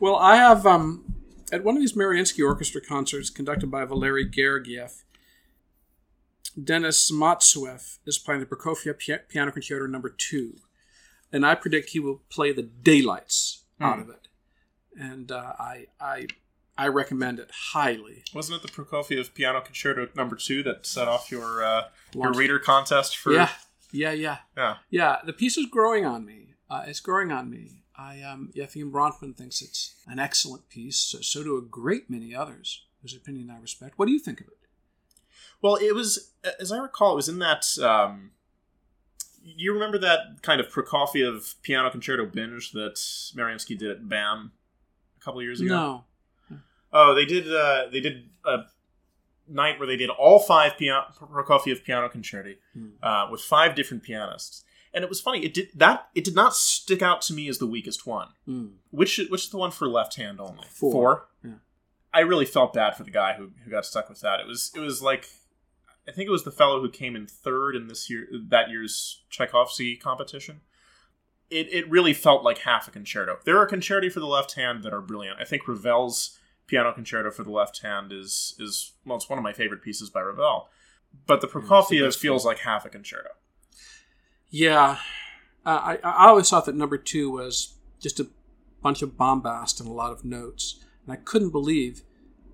well, 0.00 0.16
I 0.16 0.36
have 0.36 0.66
um, 0.66 1.14
at 1.52 1.64
one 1.64 1.76
of 1.76 1.80
these 1.82 1.94
Mariinsky 1.94 2.44
Orchestra 2.44 2.80
concerts 2.80 3.30
conducted 3.30 3.70
by 3.70 3.84
Valery 3.84 4.28
Gergiev. 4.28 5.02
Denis 6.62 7.10
Matsuev 7.12 7.98
is 8.06 8.18
playing 8.18 8.40
the 8.40 8.46
Prokofiev 8.46 8.98
Piano 9.28 9.50
Concerto 9.50 9.86
Number 9.86 10.08
Two, 10.08 10.56
and 11.32 11.44
I 11.44 11.54
predict 11.54 11.90
he 11.90 12.00
will 12.00 12.22
play 12.30 12.52
the 12.52 12.62
daylights 12.62 13.64
out 13.80 13.96
Hmm. 13.96 14.02
of 14.02 14.08
it. 14.10 14.28
And 14.98 15.30
uh, 15.30 15.52
I, 15.58 15.86
I, 16.00 16.26
I 16.78 16.88
recommend 16.88 17.38
it 17.38 17.50
highly. 17.72 18.22
Wasn't 18.34 18.56
it 18.56 18.62
the 18.62 18.72
Prokofiev 18.72 19.34
Piano 19.34 19.60
Concerto 19.60 20.08
Number 20.14 20.36
Two 20.36 20.62
that 20.64 20.86
set 20.86 21.08
off 21.08 21.30
your 21.30 21.64
uh, 21.64 21.84
your 22.14 22.32
reader 22.32 22.58
contest 22.58 23.16
for? 23.16 23.32
yeah, 23.32 23.50
yeah, 23.92 24.12
yeah. 24.12 24.38
yeah. 24.56 24.76
Yeah, 24.90 25.16
the 25.24 25.32
piece 25.32 25.56
is 25.56 25.66
growing 25.66 26.04
on 26.04 26.24
me. 26.24 26.54
Uh, 26.68 26.84
it's 26.86 27.00
growing 27.00 27.32
on 27.32 27.50
me. 27.50 27.82
I 27.96 28.20
um, 28.22 28.50
Yefim 28.54 28.90
Bronfman 28.90 29.36
thinks 29.36 29.62
it's 29.62 29.94
an 30.06 30.18
excellent 30.18 30.68
piece. 30.68 30.98
So, 30.98 31.20
so 31.20 31.42
do 31.42 31.56
a 31.56 31.62
great 31.62 32.10
many 32.10 32.34
others 32.34 32.84
whose 33.00 33.16
opinion 33.16 33.50
I 33.50 33.58
respect. 33.58 33.98
What 33.98 34.06
do 34.06 34.12
you 34.12 34.18
think 34.18 34.40
of 34.40 34.48
it? 34.48 34.52
Well, 35.62 35.76
it 35.76 35.94
was, 35.94 36.32
as 36.60 36.70
I 36.70 36.78
recall, 36.78 37.12
it 37.12 37.16
was 37.16 37.28
in 37.28 37.38
that. 37.38 37.66
Um, 37.78 38.32
you 39.42 39.72
remember 39.72 39.96
that 39.98 40.42
kind 40.42 40.60
of 40.60 40.68
Prokofiev 40.68 41.54
piano 41.62 41.88
concerto 41.88 42.26
binge 42.26 42.72
that 42.72 42.96
Mariinsky 43.36 43.78
did 43.78 43.90
at 43.90 44.08
BAM 44.08 44.52
a 45.16 45.24
couple 45.24 45.40
of 45.40 45.44
years 45.44 45.60
ago? 45.60 45.74
No. 45.74 46.04
Oh, 46.98 47.14
they 47.14 47.24
did. 47.26 47.44
Uh, 47.52 47.86
they 47.92 48.00
did 48.00 48.30
a 48.44 48.64
night 49.48 49.78
where 49.78 49.86
they 49.86 49.96
did 49.96 50.10
all 50.10 50.38
five 50.38 50.76
piano, 50.78 51.04
Prokofiev 51.20 51.84
piano 51.84 52.08
concerti 52.08 52.56
Hmm. 52.74 52.88
uh, 53.02 53.28
with 53.30 53.40
five 53.42 53.74
different 53.74 54.02
pianists, 54.02 54.64
and 54.94 55.04
it 55.04 55.08
was 55.08 55.20
funny. 55.20 55.44
It 55.44 55.52
did 55.54 55.68
that. 55.74 56.08
It 56.14 56.24
did 56.24 56.34
not 56.34 56.54
stick 56.56 57.02
out 57.02 57.20
to 57.22 57.34
me 57.34 57.48
as 57.48 57.58
the 57.58 57.66
weakest 57.66 58.06
one. 58.06 58.28
Mm. 58.48 58.70
Which 58.90 59.18
which 59.30 59.44
is 59.44 59.50
the 59.50 59.58
one 59.58 59.70
for 59.72 59.86
left 59.88 60.16
hand 60.16 60.40
only? 60.40 60.66
Four. 60.70 61.28
Yeah. 61.44 61.58
I 62.14 62.20
really 62.20 62.46
felt 62.46 62.72
bad 62.72 62.96
for 62.96 63.04
the 63.04 63.10
guy 63.10 63.34
who, 63.34 63.50
who 63.64 63.70
got 63.70 63.84
stuck 63.84 64.08
with 64.08 64.20
that. 64.20 64.40
It 64.40 64.46
was 64.46 64.72
it 64.74 64.80
was 64.80 65.02
like 65.02 65.28
I 66.08 66.12
think 66.12 66.28
it 66.28 66.32
was 66.32 66.44
the 66.44 66.50
fellow 66.60 66.80
who 66.80 66.88
came 66.88 67.14
in 67.14 67.26
third 67.26 67.76
in 67.76 67.88
this 67.88 68.08
year 68.08 68.26
that 68.48 68.70
year's 68.70 69.22
Tchaikovsky 69.28 69.96
competition. 69.96 70.62
It 71.50 71.68
it 71.72 71.90
really 71.90 72.14
felt 72.14 72.42
like 72.42 72.58
half 72.58 72.88
a 72.88 72.90
concerto. 72.90 73.36
There 73.44 73.58
are 73.58 73.68
concerti 73.68 74.10
for 74.10 74.20
the 74.20 74.26
left 74.26 74.54
hand 74.54 74.82
that 74.82 74.94
are 74.94 75.02
brilliant. 75.02 75.38
I 75.40 75.44
think 75.44 75.68
Ravel's 75.68 76.38
piano 76.66 76.92
concerto 76.92 77.30
for 77.30 77.44
the 77.44 77.50
left 77.50 77.82
hand 77.82 78.12
is 78.12 78.54
is 78.58 78.92
well, 79.04 79.16
it's 79.16 79.28
one 79.28 79.38
of 79.38 79.42
my 79.42 79.52
favorite 79.52 79.82
pieces 79.82 80.10
by 80.10 80.20
Ravel. 80.20 80.68
But 81.26 81.40
the 81.40 81.46
Prokofiev 81.46 82.16
feels 82.16 82.44
like 82.44 82.58
half 82.58 82.84
a 82.84 82.88
concerto. 82.90 83.30
Yeah. 84.50 84.98
Uh, 85.64 85.96
I, 85.96 85.98
I 86.02 86.26
always 86.28 86.50
thought 86.50 86.66
that 86.66 86.74
number 86.74 86.98
two 86.98 87.30
was 87.30 87.74
just 88.00 88.20
a 88.20 88.28
bunch 88.82 89.02
of 89.02 89.16
bombast 89.16 89.80
and 89.80 89.88
a 89.88 89.92
lot 89.92 90.12
of 90.12 90.24
notes. 90.24 90.84
And 91.04 91.12
I 91.12 91.16
couldn't 91.16 91.50
believe 91.50 92.02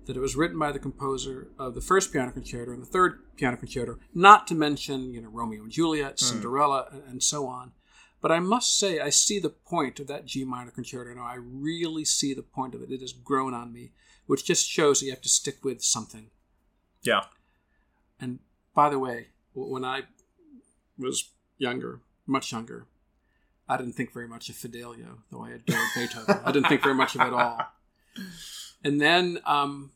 that 0.05 0.17
it 0.17 0.19
was 0.19 0.35
written 0.35 0.59
by 0.59 0.71
the 0.71 0.79
composer 0.79 1.49
of 1.57 1.75
the 1.75 1.81
first 1.81 2.11
piano 2.11 2.31
concerto 2.31 2.71
and 2.71 2.81
the 2.81 2.87
third 2.87 3.19
piano 3.35 3.57
concerto, 3.57 3.97
not 4.13 4.47
to 4.47 4.55
mention, 4.55 5.13
you 5.13 5.21
know, 5.21 5.29
Romeo 5.29 5.63
and 5.63 5.71
Juliet, 5.71 6.19
Cinderella, 6.19 6.87
and, 6.91 7.03
and 7.03 7.23
so 7.23 7.47
on. 7.47 7.71
But 8.21 8.31
I 8.31 8.39
must 8.39 8.77
say, 8.77 8.99
I 8.99 9.09
see 9.09 9.39
the 9.39 9.49
point 9.49 9.99
of 9.99 10.07
that 10.07 10.25
G 10.25 10.43
minor 10.43 10.71
concerto 10.71 11.13
now. 11.13 11.25
I 11.25 11.35
really 11.35 12.05
see 12.05 12.33
the 12.33 12.41
point 12.41 12.73
of 12.73 12.81
it. 12.81 12.91
It 12.91 13.01
has 13.01 13.13
grown 13.13 13.53
on 13.53 13.73
me, 13.73 13.91
which 14.25 14.45
just 14.45 14.67
shows 14.67 14.99
that 14.99 15.05
you 15.05 15.11
have 15.11 15.21
to 15.21 15.29
stick 15.29 15.63
with 15.63 15.83
something. 15.83 16.27
Yeah. 17.01 17.25
And 18.19 18.39
by 18.73 18.89
the 18.89 18.99
way, 18.99 19.27
when 19.53 19.83
I 19.83 20.03
was 20.97 21.29
younger, 21.57 21.99
much 22.25 22.51
younger, 22.51 22.85
I 23.67 23.77
didn't 23.77 23.93
think 23.93 24.13
very 24.13 24.27
much 24.27 24.49
of 24.49 24.55
Fidelio, 24.55 25.19
though 25.31 25.43
I 25.43 25.51
adored 25.51 25.79
Beethoven. 25.95 26.39
I 26.45 26.51
didn't 26.51 26.69
think 26.69 26.81
very 26.83 26.95
much 26.95 27.15
of 27.15 27.21
it 27.21 27.33
all. 27.33 27.59
And 28.83 28.99
then, 28.99 29.39
um, 29.45 29.91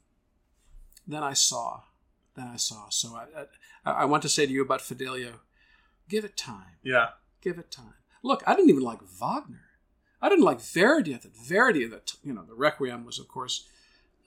then 1.06 1.24
I 1.24 1.34
saw, 1.34 1.82
then 2.36 2.48
I 2.48 2.56
saw. 2.58 2.90
So 2.90 3.16
I, 3.16 3.46
I, 3.86 3.92
I 4.04 4.06
want 4.06 4.24
to 4.24 4.30
say 4.30 4.46
to 4.46 4.52
you 4.52 4.62
about 4.62 4.82
Fidelio, 4.82 5.42
give 6.10 6.24
it 6.26 6.38
time, 6.38 6.78
Yeah. 6.84 7.10
give 7.42 7.58
it 7.58 7.70
time. 7.72 7.94
Look, 8.24 8.44
I 8.48 8.56
didn't 8.56 8.70
even 8.70 8.84
like 8.84 9.00
Wagner. 9.02 9.62
I 10.22 10.30
didn't 10.30 10.46
like 10.46 10.60
Verdi. 10.62 11.14
I 11.14 11.18
thought 11.18 11.36
Verdi, 11.38 11.86
that 11.88 12.14
you 12.24 12.34
know, 12.34 12.44
the 12.44 12.56
Requiem 12.56 13.06
was 13.06 13.20
of 13.20 13.28
course 13.28 13.68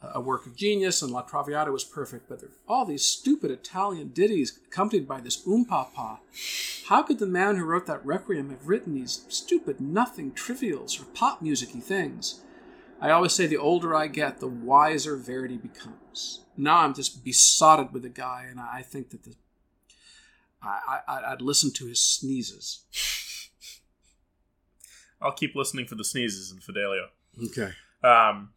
a 0.02 0.20
work 0.20 0.46
of 0.46 0.56
genius, 0.56 1.02
and 1.02 1.12
La 1.12 1.22
Traviata 1.22 1.70
was 1.70 1.84
perfect. 1.84 2.28
But 2.28 2.40
there 2.40 2.50
all 2.66 2.84
these 2.84 3.04
stupid 3.04 3.50
Italian 3.50 4.08
ditties 4.08 4.58
accompanied 4.66 5.06
by 5.06 5.20
this 5.20 5.44
umpapa. 5.46 6.18
How 6.86 7.02
could 7.02 7.18
the 7.18 7.26
man 7.26 7.56
who 7.56 7.64
wrote 7.64 7.86
that 7.86 8.04
Requiem 8.04 8.50
have 8.50 8.66
written 8.66 8.94
these 8.94 9.24
stupid, 9.28 9.80
nothing, 9.80 10.32
trivials 10.32 10.98
or 10.98 11.02
of 11.02 11.14
pop 11.14 11.42
musicy 11.42 11.80
things? 11.80 12.40
I 13.00 13.10
always 13.10 13.32
say 13.32 13.46
the 13.46 13.56
older 13.56 13.94
I 13.94 14.08
get, 14.08 14.40
the 14.40 14.48
wiser 14.48 15.16
Verdi 15.16 15.56
becomes. 15.56 16.40
Now 16.56 16.80
I'm 16.80 16.92
just 16.92 17.24
besotted 17.24 17.92
with 17.92 18.02
the 18.02 18.10
guy, 18.10 18.46
and 18.48 18.60
I 18.60 18.82
think 18.82 19.10
that 19.10 19.22
the 19.24 19.34
I, 20.62 21.00
I 21.08 21.32
I'd 21.32 21.40
listen 21.40 21.72
to 21.74 21.86
his 21.86 22.00
sneezes. 22.00 22.84
I'll 25.22 25.32
keep 25.32 25.54
listening 25.54 25.86
for 25.86 25.94
the 25.94 26.04
sneezes 26.04 26.50
in 26.50 26.60
Fidelio. 26.60 27.08
Okay. 27.46 27.72
Um, 28.02 28.50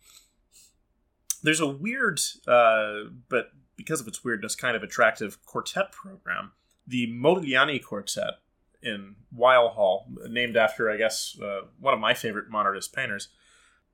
there's 1.43 1.59
a 1.59 1.67
weird, 1.67 2.19
uh, 2.47 3.09
but 3.29 3.51
because 3.75 4.01
of 4.01 4.07
its 4.07 4.23
weirdness, 4.23 4.55
kind 4.55 4.75
of 4.75 4.83
attractive 4.83 5.43
quartet 5.45 5.91
program. 5.91 6.51
The 6.87 7.07
Modigliani 7.07 7.81
Quartet 7.81 8.35
in 8.81 9.15
Weill 9.31 9.69
Hall, 9.69 10.07
named 10.27 10.57
after, 10.57 10.91
I 10.91 10.97
guess, 10.97 11.37
uh, 11.41 11.61
one 11.79 11.93
of 11.93 11.99
my 11.99 12.13
favorite 12.13 12.49
modernist 12.49 12.93
painters, 12.93 13.29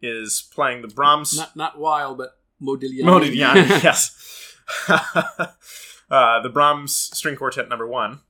is 0.02 0.48
playing 0.54 0.82
the 0.82 0.88
Brahms. 0.88 1.38
Not 1.38 1.56
not 1.56 1.80
Weill, 1.80 2.16
but 2.16 2.40
Modigliani. 2.62 3.04
Modigliani, 3.04 3.84
yes. 3.84 4.56
uh, 4.90 6.42
the 6.42 6.50
Brahms 6.50 6.96
String 6.96 7.36
Quartet 7.36 7.70
Number 7.70 7.88
One, 7.88 8.22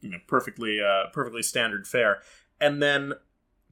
you 0.00 0.10
know, 0.10 0.18
perfectly, 0.26 0.80
uh, 0.80 1.10
perfectly 1.12 1.42
standard 1.42 1.86
fare, 1.86 2.20
and 2.60 2.82
then 2.82 3.14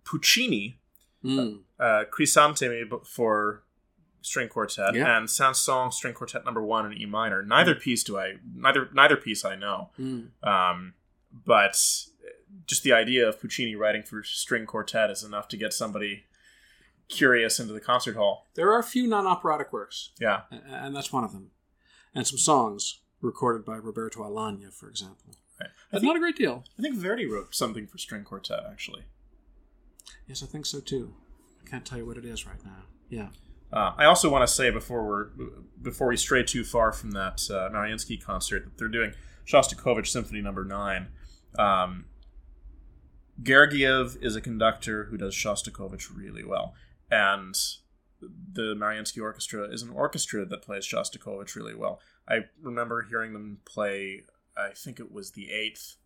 Puccini 0.04 0.76
Mm. 1.22 1.60
uh, 1.78 2.04
Crisantemi 2.10 3.06
for 3.06 3.62
string 4.22 4.48
quartet 4.48 4.94
Yeah. 4.94 5.16
and 5.16 5.28
Saint-Saëns 5.30 5.94
string 5.94 6.14
quartet 6.14 6.44
number 6.44 6.62
one 6.62 6.86
in 6.90 6.98
E 7.00 7.06
minor. 7.06 7.42
Neither 7.42 7.74
piece 7.74 8.04
do 8.04 8.18
I 8.18 8.36
neither 8.54 8.88
neither 8.92 9.16
piece 9.16 9.44
I 9.44 9.56
know. 9.56 9.90
Mm. 9.98 10.28
Um, 10.46 10.94
but 11.32 11.72
just 12.66 12.82
the 12.82 12.92
idea 12.92 13.28
of 13.28 13.40
Puccini 13.40 13.74
writing 13.76 14.02
for 14.02 14.22
string 14.24 14.66
quartet 14.66 15.10
is 15.10 15.22
enough 15.22 15.48
to 15.48 15.56
get 15.56 15.72
somebody 15.72 16.24
curious 17.08 17.58
into 17.58 17.72
the 17.72 17.80
concert 17.80 18.16
hall. 18.16 18.46
There 18.54 18.70
are 18.72 18.78
a 18.78 18.84
few 18.84 19.06
non-operatic 19.06 19.72
works, 19.72 20.10
Yeah. 20.20 20.42
and 20.50 20.94
that's 20.94 21.12
one 21.12 21.24
of 21.24 21.32
them, 21.32 21.50
and 22.14 22.26
some 22.26 22.38
songs 22.38 23.00
recorded 23.20 23.64
by 23.64 23.76
Roberto 23.76 24.22
Alagna, 24.22 24.72
for 24.72 24.88
example. 24.88 25.34
Right. 25.60 25.70
But 25.90 26.00
think, 26.00 26.08
not 26.08 26.16
a 26.16 26.20
great 26.20 26.36
deal. 26.36 26.64
I 26.78 26.82
think 26.82 26.96
Verdi 26.96 27.26
wrote 27.26 27.54
something 27.54 27.86
for 27.86 27.98
string 27.98 28.24
quartet 28.24 28.60
actually. 28.70 29.04
Yes, 30.26 30.42
I 30.42 30.46
think 30.46 30.66
so 30.66 30.80
too. 30.80 31.14
I 31.64 31.68
can't 31.68 31.84
tell 31.84 31.98
you 31.98 32.06
what 32.06 32.16
it 32.16 32.24
is 32.24 32.46
right 32.46 32.64
now. 32.64 32.84
Yeah. 33.08 33.28
Uh, 33.72 33.92
I 33.96 34.04
also 34.04 34.28
want 34.28 34.46
to 34.46 34.52
say 34.52 34.70
before 34.70 35.06
we're 35.06 35.26
before 35.80 36.08
we 36.08 36.16
stray 36.16 36.42
too 36.42 36.64
far 36.64 36.92
from 36.92 37.12
that 37.12 37.40
uh, 37.50 37.70
Mariinsky 37.72 38.22
concert 38.22 38.64
that 38.64 38.78
they're 38.78 38.88
doing 38.88 39.12
Shostakovich 39.46 40.08
Symphony 40.08 40.40
Number 40.40 40.64
Nine. 40.64 41.08
Um, 41.58 42.06
Gergiev 43.42 44.22
is 44.22 44.36
a 44.36 44.40
conductor 44.40 45.04
who 45.04 45.16
does 45.16 45.34
Shostakovich 45.34 46.14
really 46.14 46.44
well, 46.44 46.74
and 47.10 47.54
the 48.20 48.74
Mariinsky 48.74 49.22
Orchestra 49.22 49.64
is 49.72 49.82
an 49.82 49.90
orchestra 49.90 50.44
that 50.44 50.62
plays 50.62 50.86
Shostakovich 50.86 51.54
really 51.54 51.74
well. 51.74 52.00
I 52.28 52.40
remember 52.60 53.02
hearing 53.02 53.32
them 53.32 53.58
play. 53.64 54.24
I 54.56 54.70
think 54.74 55.00
it 55.00 55.12
was 55.12 55.30
the 55.30 55.50
eighth 55.50 55.96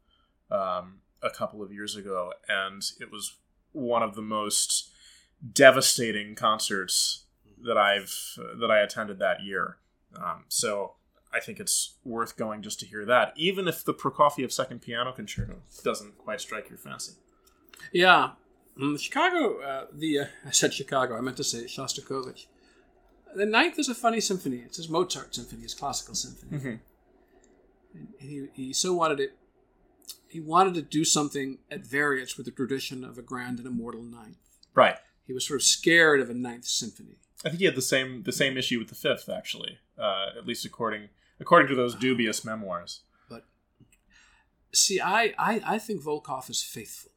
um, 0.50 1.00
a 1.22 1.31
couple 1.31 1.62
of 1.62 1.72
years 1.72 1.96
ago, 1.96 2.33
and 2.46 2.83
it 3.00 3.11
was 3.11 3.37
one 3.72 4.03
of 4.03 4.14
the 4.14 4.22
most 4.22 4.90
devastating 5.53 6.35
concerts 6.35 7.23
that 7.64 7.77
I've 7.77 8.14
that 8.59 8.70
I 8.70 8.81
attended 8.81 9.18
that 9.18 9.42
year. 9.42 9.79
Um, 10.16 10.44
so 10.48 10.94
I 11.33 11.40
think 11.40 11.59
it's 11.59 11.96
worth 12.05 12.37
going 12.37 12.62
just 12.62 12.79
to 12.81 12.87
hear 12.87 13.05
that, 13.07 13.33
even 13.37 13.66
if 13.66 13.85
the 13.85 13.94
Prokofiev 13.94 14.53
Second 14.53 14.81
Piano 14.83 15.12
Concerto 15.12 15.57
doesn't 15.83 16.18
quite 16.18 16.40
strike 16.40 16.68
your 16.68 16.79
fancy. 16.79 17.14
Yeah. 17.92 18.31
Mm, 18.81 18.98
Chicago, 19.00 19.61
uh, 19.61 19.87
the 19.92 20.20
uh, 20.20 20.24
I 20.46 20.50
said 20.50 20.72
Chicago. 20.74 21.16
I 21.16 21.20
meant 21.20 21.37
to 21.38 21.44
say 21.44 21.64
Shostakovich. 21.64 22.46
The 23.35 23.46
Ninth 23.46 23.79
is 23.79 23.88
a 23.88 23.94
funny 23.94 24.20
symphony. 24.20 24.62
It's 24.64 24.77
his 24.77 24.88
Mozart 24.88 25.35
symphony, 25.35 25.62
his 25.62 25.74
classical 25.74 26.14
symphony. 26.14 26.59
Mhm. 26.59 26.81
And 27.94 28.09
he 28.18 28.48
he 28.53 28.72
so 28.72 28.92
wanted 28.94 29.20
it. 29.20 29.37
He 30.29 30.40
wanted 30.40 30.74
to 30.74 30.83
do 30.83 31.05
something 31.05 31.59
at 31.70 31.87
variance 31.87 32.37
with 32.37 32.46
the 32.46 32.53
tradition 32.53 33.05
of 33.05 33.18
a 33.18 33.22
grand 33.22 33.59
and 33.59 33.66
immortal 33.68 34.03
ninth. 34.03 34.38
Right. 34.74 34.96
He 35.27 35.33
was 35.33 35.46
sort 35.46 35.61
of 35.61 35.64
scared 35.64 36.20
of 36.20 36.29
a 36.29 36.35
ninth 36.35 36.64
symphony. 36.64 37.16
I 37.44 37.48
think 37.50 37.59
he 37.61 37.64
had 37.66 37.74
the 37.74 37.83
same 37.83 38.22
the 38.22 38.33
same 38.33 38.57
issue 38.57 38.78
with 38.78 38.88
the 38.88 38.94
fifth, 38.94 39.28
actually, 39.28 39.78
uh, 39.98 40.28
at 40.37 40.46
least 40.46 40.64
according 40.64 41.09
according 41.40 41.68
to 41.68 41.74
those 41.74 41.94
dubious 41.94 42.44
memoirs. 42.44 43.00
But 43.28 43.44
see, 44.72 45.00
I 45.00 45.35
I, 45.38 45.62
I 45.64 45.78
think 45.78 46.02
Volkov 46.02 46.48
is 46.50 46.62
faithful. 46.62 47.12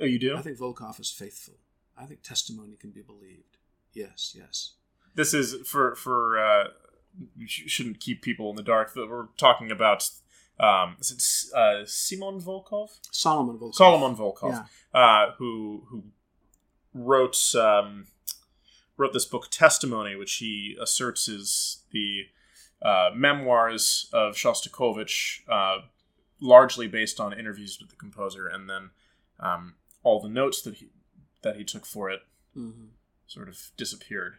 Oh, 0.00 0.04
you 0.04 0.18
do? 0.18 0.36
I 0.36 0.42
think 0.42 0.58
Volkov 0.58 1.00
is 1.00 1.10
faithful. 1.10 1.54
I 1.96 2.06
think 2.06 2.22
testimony 2.22 2.76
can 2.76 2.90
be 2.90 3.02
believed. 3.02 3.56
Yes, 3.92 4.34
yes. 4.36 4.74
this 5.14 5.34
is 5.34 5.66
for 5.68 5.94
for 5.96 6.38
uh, 6.38 6.64
you 7.36 7.46
sh- 7.48 7.64
shouldn't 7.68 7.98
keep 8.00 8.22
people 8.22 8.50
in 8.50 8.56
the 8.56 8.62
dark. 8.62 8.94
That 8.94 9.08
we're 9.08 9.26
talking 9.36 9.70
about. 9.70 10.08
Um, 10.60 10.96
is 10.98 11.12
it 11.12 11.18
S- 11.18 11.52
uh, 11.54 11.84
Simon 11.86 12.40
Volkov? 12.40 12.98
Solomon 13.12 13.56
Volkov. 13.58 13.74
Solomon 13.74 14.16
Volkov, 14.16 14.66
Yeah. 14.92 15.00
uh, 15.00 15.32
who 15.38 15.84
who 15.88 16.02
wrote 16.94 17.38
um, 17.54 18.06
wrote 18.98 19.12
this 19.14 19.24
book 19.24 19.48
Testimony, 19.50 20.14
which 20.16 20.34
he 20.34 20.76
asserts 20.80 21.28
is 21.28 21.84
the 21.92 22.24
uh, 22.82 23.10
memoirs 23.14 24.10
of 24.12 24.34
Shostakovich, 24.34 25.40
uh, 25.48 25.78
largely 26.40 26.86
based 26.88 27.18
on 27.20 27.32
interviews 27.32 27.78
with 27.80 27.90
the 27.90 27.96
composer, 27.96 28.46
and 28.46 28.68
then 28.68 28.90
um, 29.40 29.74
all 30.02 30.20
the 30.20 30.28
notes 30.28 30.60
that 30.62 30.74
he 30.74 30.88
that 31.42 31.56
he 31.56 31.64
took 31.64 31.86
for 31.86 32.10
it 32.10 32.20
Mhm. 32.56 32.88
sort 33.26 33.48
of 33.48 33.70
disappeared. 33.76 34.38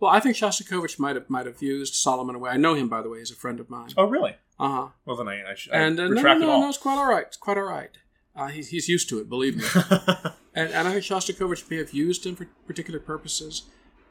Well, 0.00 0.10
I 0.10 0.18
think 0.20 0.36
Shostakovich 0.36 0.98
might 0.98 1.14
have 1.16 1.30
might 1.30 1.46
have 1.46 1.62
used 1.62 1.94
Solomon 1.94 2.34
away. 2.34 2.50
I 2.50 2.56
know 2.56 2.74
him, 2.74 2.88
by 2.88 3.00
the 3.02 3.08
way. 3.08 3.20
He's 3.20 3.30
a 3.30 3.36
friend 3.36 3.60
of 3.60 3.70
mine. 3.70 3.90
Oh, 3.96 4.04
really? 4.04 4.36
Uh 4.58 4.68
huh. 4.68 4.88
Well, 5.04 5.16
then 5.16 5.28
I, 5.28 5.50
I, 5.50 5.54
sh- 5.54 5.68
I 5.72 5.78
And 5.78 5.98
uh, 5.98 6.04
no, 6.04 6.08
no, 6.08 6.14
retract 6.16 6.40
no, 6.40 6.46
it 6.48 6.50
all. 6.52 6.60
no, 6.62 6.68
it's 6.68 6.78
quite 6.78 6.96
all 6.98 7.08
right. 7.08 7.26
It's 7.26 7.36
quite 7.36 7.56
all 7.56 7.64
right. 7.64 7.90
Uh, 8.36 8.48
he's, 8.48 8.68
he's 8.68 8.88
used 8.88 9.08
to 9.10 9.20
it, 9.20 9.28
believe 9.28 9.56
me. 9.56 9.64
and, 10.54 10.70
and 10.72 10.88
I 10.88 10.92
think 10.92 11.04
Shostakovich 11.04 11.70
may 11.70 11.76
have 11.76 11.92
used 11.92 12.26
him 12.26 12.34
for 12.34 12.46
particular 12.66 12.98
purposes, 12.98 13.62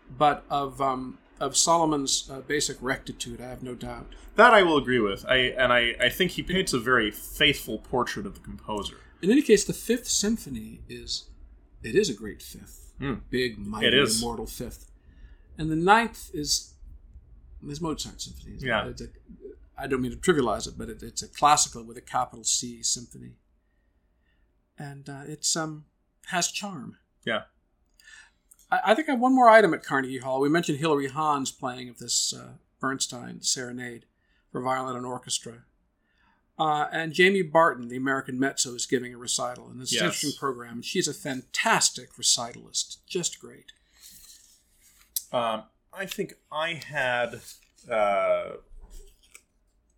but 0.10 0.44
of 0.50 0.82
um, 0.82 1.18
of 1.40 1.56
Solomon's 1.58 2.30
uh, 2.32 2.42
basic 2.42 2.78
rectitude, 2.82 3.42
I 3.42 3.50
have 3.50 3.64
no 3.64 3.76
doubt. 3.76 4.08
that 4.36 4.54
I 4.54 4.64
will 4.64 4.78
agree 4.78 5.00
with. 5.00 5.26
I 5.28 5.38
and 5.38 5.72
I, 5.74 5.96
I 6.00 6.10
think 6.10 6.32
he 6.32 6.44
paints 6.44 6.74
a 6.74 6.80
very 6.80 7.12
faithful 7.12 7.80
portrait 7.80 8.26
of 8.26 8.34
the 8.36 8.40
composer. 8.42 8.98
In 9.22 9.32
any 9.32 9.42
case, 9.42 9.64
the 9.66 9.74
Fifth 9.74 10.08
Symphony 10.08 10.82
is 10.90 11.30
it 11.82 11.96
is 11.96 12.10
a 12.10 12.14
great 12.14 12.42
fifth, 12.42 12.94
Hmm. 13.00 13.16
big, 13.30 13.58
mighty, 13.58 13.88
It 13.88 13.94
immortal 13.94 14.46
fifth, 14.46 14.90
and 15.58 15.70
the 15.72 15.76
Ninth 15.76 16.30
is 16.34 16.74
is 17.68 17.80
Mozart 17.82 18.22
symphony. 18.22 18.58
Yeah. 18.60 18.88
it's 18.88 19.02
a, 19.02 19.08
I 19.78 19.88
don't 19.88 20.02
mean 20.02 20.12
to 20.12 20.18
trivialize 20.18 20.68
it, 20.68 20.78
but 20.78 20.90
it, 20.90 21.02
it's 21.02 21.24
a 21.24 21.28
classical 21.28 21.84
with 21.84 21.98
a 21.98 22.02
capital 22.02 22.44
C 22.44 22.84
symphony, 22.84 23.34
and 24.78 25.08
uh, 25.10 25.22
it's 25.28 25.56
um 25.56 25.86
has 26.28 26.50
charm. 26.52 26.98
Yeah. 27.26 27.44
I, 28.74 28.92
I 28.92 28.96
think 28.96 29.08
I 29.10 29.12
have 29.14 29.22
one 29.22 29.34
more 29.36 29.50
item 29.50 29.74
at 29.74 29.84
Carnegie 29.84 30.20
Hall. 30.20 30.40
We 30.42 30.50
mentioned 30.50 30.80
Hilary 30.80 31.10
Hahn's 31.10 31.52
playing 31.52 31.90
of 31.90 32.00
this 32.00 32.34
uh, 32.34 32.54
Bernstein 32.80 33.42
serenade 33.42 34.06
for 34.52 34.62
violin 34.62 34.96
and 34.96 35.06
orchestra. 35.06 35.64
Uh, 36.60 36.88
and 36.92 37.14
Jamie 37.14 37.42
Barton, 37.42 37.88
the 37.88 37.98
American 37.98 38.40
mezzo, 38.40 38.76
is 38.76 38.86
giving 38.86 39.14
a 39.14 39.18
recital, 39.18 39.68
and 39.70 39.82
it's 39.82 39.92
an 39.92 39.96
Yes. 39.98 40.04
interesting 40.04 40.34
program. 40.40 40.82
She's 40.84 41.08
a 41.08 41.14
fantastic 41.14 42.14
recitalist, 42.14 42.98
just 43.08 43.40
great. 43.40 43.72
Um, 45.32 45.64
I 45.92 46.06
think 46.06 46.36
I 46.52 46.74
had, 46.74 47.42
uh, 47.90 48.58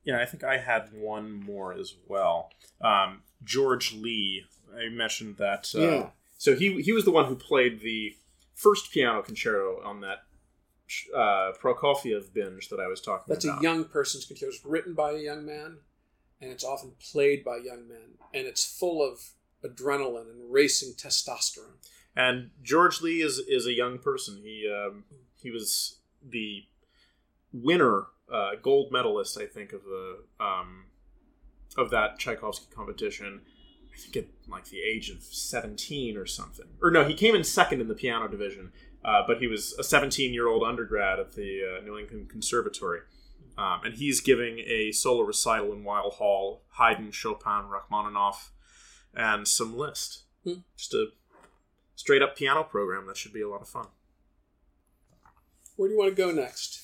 yeah, 0.05 0.19
I 0.21 0.25
think 0.25 0.45
I 0.45 0.57
had 0.59 0.93
one 0.93 1.31
more 1.33 1.73
as 1.73 1.93
well. 2.07 2.51
Um, 2.81 3.23
George 3.43 3.93
Li. 3.93 4.45
I 4.77 4.87
mentioned 4.89 5.37
that. 5.37 5.69
Uh, 5.75 5.79
Yeah. 5.81 6.09
So 6.37 6.55
he 6.55 6.81
he 6.81 6.91
was 6.91 7.05
the 7.05 7.11
one 7.11 7.25
who 7.25 7.35
played 7.35 7.79
the 7.81 8.15
first 8.55 8.91
piano 8.91 9.21
concerto 9.21 9.81
on 9.83 10.01
that 10.01 10.23
uh, 11.15 11.51
Prokofiev 11.61 12.33
binge 12.33 12.69
that 12.69 12.79
I 12.79 12.87
was 12.87 13.01
talking 13.01 13.25
about. 13.27 13.41
That's 13.41 13.45
a 13.45 13.59
young 13.61 13.85
person's 13.85 14.25
concerto. 14.25 14.51
It's 14.51 14.65
written 14.65 14.93
by 14.93 15.11
a 15.11 15.19
young 15.19 15.45
man, 15.45 15.77
and 16.41 16.51
it's 16.51 16.63
often 16.63 16.93
played 17.11 17.43
by 17.43 17.57
young 17.57 17.87
men, 17.87 18.17
and 18.33 18.47
it's 18.47 18.65
full 18.65 19.03
of 19.03 19.31
adrenaline 19.63 20.29
and 20.29 20.51
racing 20.51 20.93
testosterone. 20.93 21.77
And 22.15 22.51
George 22.63 23.01
Li 23.01 23.21
is 23.21 23.39
is 23.39 23.67
a 23.67 23.73
young 23.73 23.99
person. 23.99 24.39
He 24.41 24.71
um, 24.71 25.03
he 25.41 25.51
was 25.51 25.97
the 26.27 26.63
winner, 27.51 28.05
uh, 28.31 28.51
gold 28.61 28.91
medalist, 28.91 29.37
I 29.37 29.45
think, 29.45 29.73
of 29.73 29.83
the 29.83 30.19
um, 30.39 30.85
of 31.77 31.89
that 31.89 32.19
Tchaikovsky 32.19 32.67
competition. 32.73 33.41
I 33.95 33.97
think 33.97 34.15
at 34.17 34.25
like 34.49 34.65
the 34.65 34.81
age 34.81 35.09
of 35.09 35.23
seventeen 35.23 36.17
or 36.17 36.25
something. 36.25 36.65
Or 36.81 36.91
no, 36.91 37.05
he 37.05 37.13
came 37.13 37.35
in 37.35 37.43
second 37.43 37.81
in 37.81 37.87
the 37.87 37.95
piano 37.95 38.27
division, 38.27 38.71
uh, 39.03 39.21
but 39.25 39.37
he 39.37 39.47
was 39.47 39.73
a 39.79 39.83
seventeen-year-old 39.83 40.63
undergrad 40.63 41.19
at 41.19 41.33
the 41.33 41.61
uh, 41.63 41.83
New 41.83 41.97
England 41.97 42.29
Conservatory. 42.29 42.99
Um, 43.57 43.81
and 43.85 43.93
he's 43.93 44.19
giving 44.19 44.59
a 44.59 44.91
solo 44.91 45.23
recital 45.23 45.71
in 45.71 45.85
Weill 45.85 46.11
Hall, 46.11 46.63
Haydn, 46.77 47.11
Chopin, 47.11 47.69
Rachmaninoff, 47.69 48.51
and 49.13 49.47
some 49.47 49.77
Liszt. 49.77 50.23
Hmm. 50.43 50.59
Just 50.75 50.93
a 50.93 51.07
straight 51.95 52.21
up 52.21 52.35
piano 52.35 52.63
program 52.63 53.07
that 53.07 53.15
should 53.15 53.31
be 53.31 53.41
a 53.41 53.47
lot 53.47 53.61
of 53.61 53.69
fun. 53.69 53.87
Where 55.77 55.87
do 55.87 55.93
you 55.93 55.99
want 55.99 56.13
to 56.13 56.21
go 56.21 56.31
next? 56.31 56.81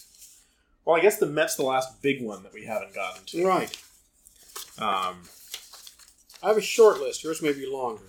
Well, 0.86 0.95
I 0.95 1.02
guess 1.02 1.17
the 1.17 1.26
Met's 1.26 1.56
the 1.56 1.63
last 1.63 2.02
big 2.02 2.24
one 2.24 2.43
that 2.43 2.54
we 2.54 2.65
haven't 2.65 2.95
gotten 2.95 3.26
to. 3.26 3.45
Right. 3.45 3.78
Um, 4.80 5.24
I 6.43 6.47
have 6.49 6.58
a 6.58 6.62
short 6.62 6.99
list. 6.99 7.23
Yours 7.23 7.41
may 7.41 7.54
be 7.54 7.65
longer. 7.65 8.04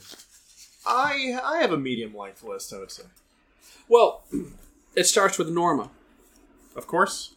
I 0.86 1.38
I 1.42 1.58
have 1.58 1.72
a 1.72 1.78
medium 1.78 2.16
length 2.16 2.42
list, 2.42 2.72
I 2.72 2.78
would 2.78 2.90
say. 2.90 3.04
Well, 3.88 4.24
it 4.96 5.04
starts 5.04 5.38
with 5.38 5.48
Norma. 5.50 5.90
Of 6.74 6.86
course. 6.86 7.34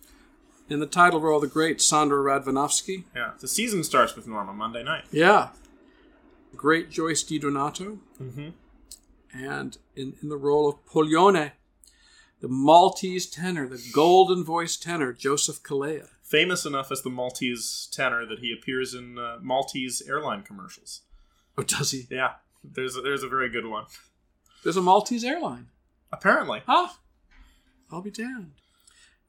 In 0.70 0.80
the 0.80 0.88
title 0.88 1.20
role, 1.20 1.40
the 1.40 1.48
great 1.48 1.78
Sondra 1.78 2.24
Radvanovsky. 2.24 3.04
Yeah. 3.16 3.32
The 3.40 3.48
season 3.48 3.84
starts 3.84 4.16
with 4.16 4.28
Norma 4.28 4.54
Monday 4.54 4.84
night. 4.84 5.04
Yeah. 5.12 5.50
Great 6.56 6.90
Joyce 6.90 7.24
DiDonato. 7.24 8.00
Mm-hmm. 8.20 8.50
And 9.34 9.78
in, 9.96 10.14
in 10.24 10.30
the 10.30 10.38
role 10.38 10.68
of 10.68 10.84
Pollione, 10.86 11.52
the 12.42 12.48
Maltese 12.48 13.28
tenor, 13.28 13.68
the 13.68 13.84
golden 13.94 14.44
voiced 14.44 14.82
tenor, 14.82 15.14
Joseph 15.14 15.62
Calleja. 15.62 16.10
Famous 16.26 16.66
enough 16.66 16.92
as 16.92 17.04
the 17.04 17.10
Maltese 17.12 17.88
tenor 17.94 18.26
that 18.26 18.40
he 18.40 18.52
appears 18.52 18.94
in 18.96 19.18
uh, 19.20 19.38
Maltese 19.42 20.02
airline 20.08 20.42
commercials. 20.42 21.02
Oh, 21.58 21.62
does 21.64 21.92
he? 21.92 22.08
Yeah. 22.10 22.34
There's 22.64 22.98
a, 22.98 23.02
there's 23.02 23.22
a 23.24 23.30
very 23.30 23.48
good 23.50 23.68
one. 23.68 23.86
There's 24.64 24.76
a 24.76 24.82
Maltese 24.82 25.24
airline. 25.24 25.68
Apparently. 26.12 26.64
Ah, 26.68 26.98
I'll 27.92 28.02
be 28.02 28.10
damned. 28.10 28.54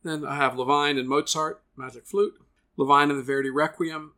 Then 0.02 0.24
I 0.24 0.36
have 0.36 0.56
Levine 0.56 0.96
and 0.98 1.06
Mozart, 1.08 1.62
Magic 1.76 2.06
Flute. 2.06 2.34
Levine 2.78 3.10
and 3.10 3.18
the 3.18 3.22
Verdi 3.22 3.50
Requiem. 3.50 4.12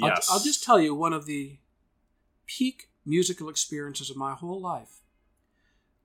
I'll- 0.00 0.08
Yes. 0.10 0.28
I'll, 0.30 0.40
just 0.40 0.62
tell 0.62 0.78
you 0.78 0.94
one 0.94 1.12
of 1.12 1.26
the 1.26 1.58
peak 2.46 2.90
musical 3.04 3.48
experiences 3.48 4.10
of 4.10 4.16
my 4.16 4.34
whole 4.34 4.60
life 4.60 5.00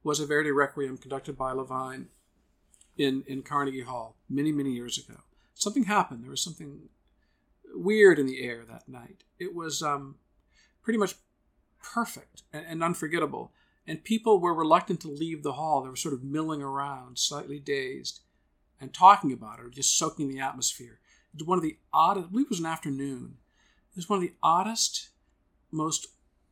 was 0.04 0.20
a 0.20 0.26
Verdi 0.26 0.52
Requiem 0.52 0.98
conducted 0.98 1.38
by 1.38 1.52
Levine 1.52 2.08
in, 2.98 3.24
in 3.28 3.44
Carnegie 3.44 3.82
Hall 3.84 4.16
many, 4.30 4.52
many 4.52 4.72
years 4.72 4.98
ago. 4.98 5.20
Something 5.54 5.84
happened. 5.84 6.24
There 6.24 6.32
was 6.32 6.44
something 6.44 6.90
weird 7.74 8.20
in 8.20 8.26
the 8.26 8.44
air 8.44 8.64
that 8.68 8.88
night. 8.88 9.24
It 9.40 9.54
was 9.56 9.82
um, 9.82 10.16
pretty 10.82 11.00
much 11.00 11.16
perfect 11.82 12.44
and, 12.52 12.66
and 12.68 12.84
unforgettable. 12.84 13.52
And 13.88 14.04
people 14.04 14.40
were 14.40 14.54
reluctant 14.54 15.02
to 15.02 15.08
leave 15.08 15.44
the 15.44 15.54
hall. 15.54 15.82
They 15.82 15.90
were 15.90 15.96
sort 15.96 16.14
of 16.14 16.24
milling 16.24 16.62
around, 16.62 17.18
slightly 17.18 17.60
dazed, 17.60 18.22
and 18.80 18.94
talking 18.94 19.32
about 19.32 19.60
it, 19.60 19.66
or 19.66 19.70
just 19.70 19.98
soaking 19.98 20.30
the 20.30 20.40
atmosphere. 20.40 21.00
It 21.34 21.40
was 21.40 21.48
one 21.48 21.58
of 21.58 21.64
the 21.64 21.78
oddest, 21.94 22.28
I 22.28 22.32
believe 22.32 22.46
it 22.48 22.52
was 22.52 22.60
an 22.60 22.66
afternoon. 22.66 23.38
It 23.92 23.96
was 23.96 24.10
one 24.10 24.18
of 24.18 24.24
the 24.24 24.36
oddest, 24.44 25.10
most 25.72 26.08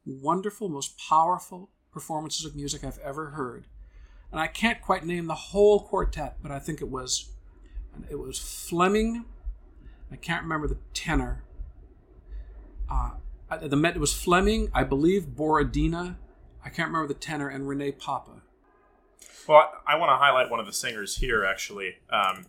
wonderful, 0.05 0.69
most 0.69 0.97
powerful 0.97 1.69
performances 1.91 2.45
of 2.45 2.55
music 2.55 2.83
I've 2.83 2.99
ever 2.99 3.31
heard. 3.31 3.67
And 4.31 4.39
I 4.39 4.47
can't 4.47 4.81
quite 4.81 5.05
name 5.05 5.25
the 5.25 5.35
whole 5.35 5.81
quartet, 5.81 6.37
but 6.41 6.51
I 6.51 6.59
think 6.59 6.81
it 6.81 6.89
was 6.89 7.31
it 8.09 8.15
was 8.15 8.39
Fleming. 8.39 9.25
I 10.11 10.15
can't 10.15 10.43
remember 10.43 10.67
the 10.67 10.77
tenor. 10.93 11.43
Uh, 12.89 13.11
the 13.61 13.75
Met 13.75 13.95
it 13.95 13.99
was 13.99 14.13
Fleming, 14.13 14.69
I 14.73 14.83
believe 14.83 15.35
Borodina. 15.35 16.17
I 16.63 16.69
can't 16.69 16.89
remember 16.89 17.07
the 17.07 17.19
tenor 17.19 17.47
and 17.47 17.65
René 17.65 17.91
Pape. 17.91 18.41
Well, 19.47 19.71
I, 19.87 19.93
I 19.93 19.95
want 19.95 20.09
to 20.09 20.17
highlight 20.17 20.49
one 20.49 20.59
of 20.59 20.65
the 20.65 20.73
singers 20.73 21.17
here. 21.17 21.45
Actually, 21.45 21.95
um, 22.11 22.45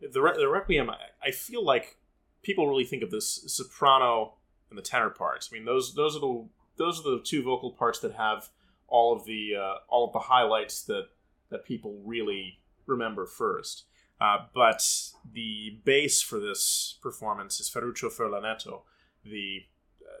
the 0.00 0.20
Re- 0.20 0.36
the 0.36 0.48
Requiem. 0.48 0.90
I, 0.90 0.96
I 1.22 1.30
feel 1.30 1.64
like 1.64 1.96
people 2.42 2.68
really 2.68 2.84
think 2.84 3.02
of 3.02 3.10
this 3.10 3.44
soprano 3.46 4.34
and 4.70 4.78
the 4.78 4.82
tenor 4.82 5.10
parts. 5.10 5.50
I 5.50 5.56
mean, 5.56 5.64
those 5.64 5.94
those 5.94 6.16
are 6.16 6.20
the 6.20 6.48
those 6.76 7.00
are 7.00 7.10
the 7.10 7.20
two 7.24 7.42
vocal 7.42 7.72
parts 7.72 7.98
that 8.00 8.14
have 8.14 8.50
all 8.86 9.14
of 9.14 9.24
the 9.24 9.54
uh, 9.56 9.74
all 9.88 10.06
of 10.06 10.12
the 10.12 10.20
highlights 10.20 10.82
that 10.82 11.08
that 11.50 11.64
people 11.64 12.00
really 12.04 12.60
remember 12.86 13.26
first. 13.26 13.84
Uh, 14.20 14.38
but 14.54 14.84
the 15.32 15.78
bass 15.84 16.20
for 16.20 16.40
this 16.40 16.98
performance 17.02 17.60
is 17.60 17.68
Ferruccio 17.68 18.10
Furlanetto, 18.10 18.82
the 19.24 19.60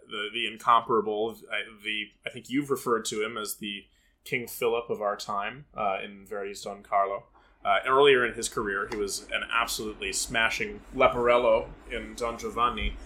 the 0.08 0.28
the 0.32 0.46
incomparable. 0.46 1.34
the 1.84 2.04
I 2.26 2.30
think 2.30 2.48
you've 2.48 2.70
referred 2.70 3.04
to 3.06 3.24
him 3.24 3.36
as 3.36 3.56
the 3.56 3.84
King 4.24 4.46
Philip 4.46 4.90
of 4.90 5.00
our 5.00 5.16
time 5.16 5.64
uh, 5.76 5.98
in 6.04 6.26
Verdi's 6.26 6.62
Don 6.62 6.82
Carlo. 6.82 7.24
Uh, 7.64 7.78
earlier 7.86 8.24
in 8.24 8.34
his 8.34 8.48
career, 8.48 8.88
he 8.90 8.96
was 8.96 9.26
an 9.32 9.42
absolutely 9.52 10.12
smashing 10.12 10.80
Leporello 10.94 11.66
in 11.90 12.14
Don 12.14 12.38
Giovanni, 12.38 12.96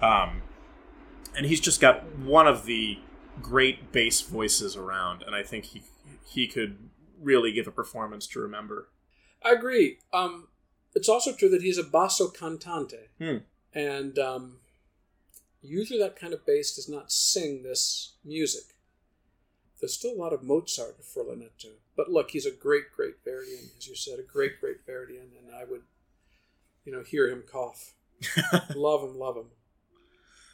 um, 0.00 0.42
and 1.36 1.44
he's 1.44 1.60
just 1.60 1.80
got 1.80 2.04
one 2.16 2.46
of 2.46 2.64
the 2.64 2.98
great 3.42 3.92
bass 3.92 4.22
voices 4.22 4.76
around, 4.76 5.22
and 5.22 5.34
I 5.34 5.42
think 5.42 5.66
he 5.66 5.82
he 6.24 6.46
could 6.46 6.88
really 7.20 7.52
give 7.52 7.66
a 7.66 7.70
performance 7.70 8.26
to 8.28 8.40
remember. 8.40 8.88
I 9.44 9.52
agree. 9.52 9.98
Um, 10.12 10.48
it's 10.94 11.08
also 11.08 11.32
true 11.32 11.48
that 11.50 11.62
he's 11.62 11.78
a 11.78 11.84
basso 11.84 12.28
cantante, 12.28 13.08
Hmm. 13.18 13.38
and 13.72 14.18
um, 14.18 14.58
usually 15.62 15.98
that 16.00 16.16
kind 16.16 16.32
of 16.32 16.44
bass 16.46 16.74
does 16.74 16.88
not 16.88 17.12
sing 17.12 17.62
this 17.62 18.14
music. 18.24 18.64
There's 19.80 19.94
still 19.94 20.12
a 20.12 20.20
lot 20.20 20.32
of 20.32 20.42
Mozart 20.42 21.00
Furlanetto, 21.02 21.76
but 21.96 22.10
look, 22.10 22.30
he's 22.32 22.46
a 22.46 22.50
great, 22.50 22.90
great 22.94 23.24
Verdian, 23.24 23.76
as 23.76 23.86
you 23.86 23.94
said, 23.94 24.18
a 24.18 24.22
great, 24.22 24.60
great 24.60 24.84
Verdian, 24.84 25.28
and 25.38 25.54
I 25.54 25.64
would, 25.64 25.82
you 26.84 26.92
know, 26.92 27.02
hear 27.04 27.28
him 27.28 27.44
cough. 27.50 27.94
love 28.74 29.02
him, 29.08 29.16
love 29.16 29.36
him. 29.36 29.50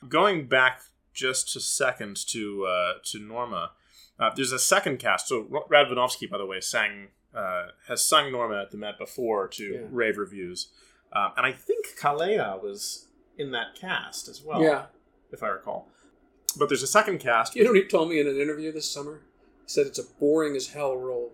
Going 0.07 0.47
back 0.47 0.83
just 1.15 1.57
a 1.57 1.61
second 1.61 2.17
to 2.29 2.67
uh, 2.67 2.93
to 3.05 3.19
Norma, 3.19 3.71
uh, 4.19 4.31
there's 4.37 4.53
a 4.53 4.59
second 4.59 4.99
cast. 4.99 5.29
So 5.29 5.45
Radvanovsky, 5.71 6.29
by 6.29 6.37
the 6.37 6.45
way, 6.45 6.61
sang 6.61 7.09
uh, 7.35 7.69
has 7.89 8.03
sung 8.07 8.31
Norma 8.33 8.63
at 8.63 8.71
the 8.71 8.77
Met 8.77 8.99
before 8.99 9.49
to 9.49 9.65
Yeah. 9.65 9.81
rave 9.91 10.19
reviews, 10.19 10.69
um, 11.13 11.33
and 11.37 11.45
I 11.47 11.53
think 11.53 11.97
Calleja 11.99 12.63
was 12.63 13.09
in 13.39 13.51
that 13.53 13.75
cast 13.75 14.29
as 14.29 14.43
well. 14.43 14.63
Yeah. 14.63 14.87
if 15.33 15.43
I 15.43 15.49
recall. 15.49 15.89
But 16.57 16.69
there's 16.69 16.85
a 16.85 16.87
second 16.87 17.19
cast. 17.19 17.57
You 17.57 17.65
know 17.65 17.71
what 17.71 17.77
he 17.83 17.89
told 17.89 18.09
me 18.09 18.21
in 18.21 18.29
an 18.29 18.39
interview 18.41 18.71
this 18.71 18.89
summer? 18.89 19.23
He 19.65 19.69
said 19.69 19.87
it's 19.89 19.99
a 19.99 20.05
boring 20.21 20.55
as 20.55 20.69
hell 20.69 20.97
role. 20.97 21.33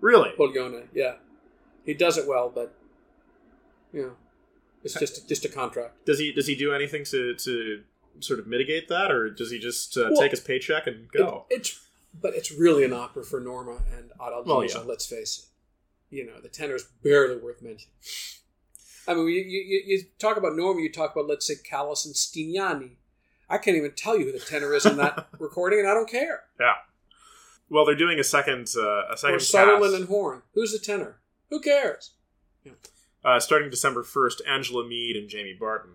really? 0.00 0.30
Pollione, 0.38 0.86
yeah. 0.94 1.16
He 1.84 1.94
does 1.94 2.16
it 2.16 2.28
well, 2.28 2.48
but 2.48 2.72
you 3.92 4.02
know, 4.02 4.12
it's 4.84 4.94
just 4.94 5.28
just 5.28 5.44
a 5.44 5.48
contract. 5.48 6.04
Does 6.06 6.18
he 6.20 6.32
does 6.32 6.46
he 6.46 6.54
do 6.54 6.72
anything 6.72 7.02
to 7.06 7.34
to 7.34 7.82
sort 8.20 8.38
of 8.38 8.46
mitigate 8.46 8.86
that, 8.88 9.10
or 9.10 9.30
does 9.30 9.50
he 9.50 9.58
just 9.58 9.96
uh, 9.98 10.10
Well, 10.12 10.20
take 10.20 10.30
his 10.30 10.40
paycheck 10.40 10.86
and 10.86 11.10
go? 11.10 11.46
It- 11.50 11.56
it's 11.60 11.88
but 12.12 12.34
it's 12.34 12.50
really 12.52 12.84
an 12.84 12.92
opera 12.92 13.24
for 13.24 13.40
Norma 13.40 13.78
and 13.96 14.10
Adalgisa. 14.20 14.46
Well, 14.46 14.64
yeah. 14.64 14.78
Let's 14.86 15.06
face 15.06 15.38
it. 16.10 16.14
You 16.14 16.26
know, 16.26 16.40
the 16.40 16.48
tenor's 16.48 16.84
barely 17.04 17.36
worth 17.36 17.62
mentioning. 17.62 17.94
I 19.06 19.14
mean, 19.14 19.28
you, 19.28 19.40
you, 19.40 19.82
you 19.86 20.02
talk 20.18 20.36
about 20.36 20.56
Norma, 20.56 20.80
you 20.80 20.90
talk 20.92 21.12
about 21.14 21.28
let's 21.28 21.46
say 21.46 21.54
Callas 21.68 22.04
and 22.04 22.14
Stignani. 22.14 22.96
I 23.48 23.58
can't 23.58 23.76
even 23.76 23.92
tell 23.92 24.18
you 24.18 24.26
who 24.26 24.32
the 24.32 24.38
tenor 24.38 24.74
is 24.74 24.86
in 24.86 24.96
that 24.98 25.28
recording, 25.38 25.80
and 25.80 25.88
I 25.88 25.94
don't 25.94 26.08
care. 26.10 26.44
yeah. 26.58 26.74
Well, 27.68 27.84
they're 27.86 27.94
doing 27.94 28.18
a 28.18 28.24
second 28.24 28.68
uh, 28.76 29.02
a 29.12 29.16
second 29.16 29.36
Or 29.36 29.40
Sutherland 29.40 29.94
and 29.94 30.08
Horne. 30.08 30.42
Who's 30.54 30.72
the 30.72 30.78
tenor? 30.78 31.20
Who 31.50 31.60
cares? 31.60 32.14
uh, 33.24 33.38
starting 33.38 33.70
December 33.70 34.02
1st, 34.02 34.40
Angela 34.48 34.86
Meade 34.86 35.16
and 35.16 35.28
Jamie 35.28 35.56
Barton. 35.58 35.92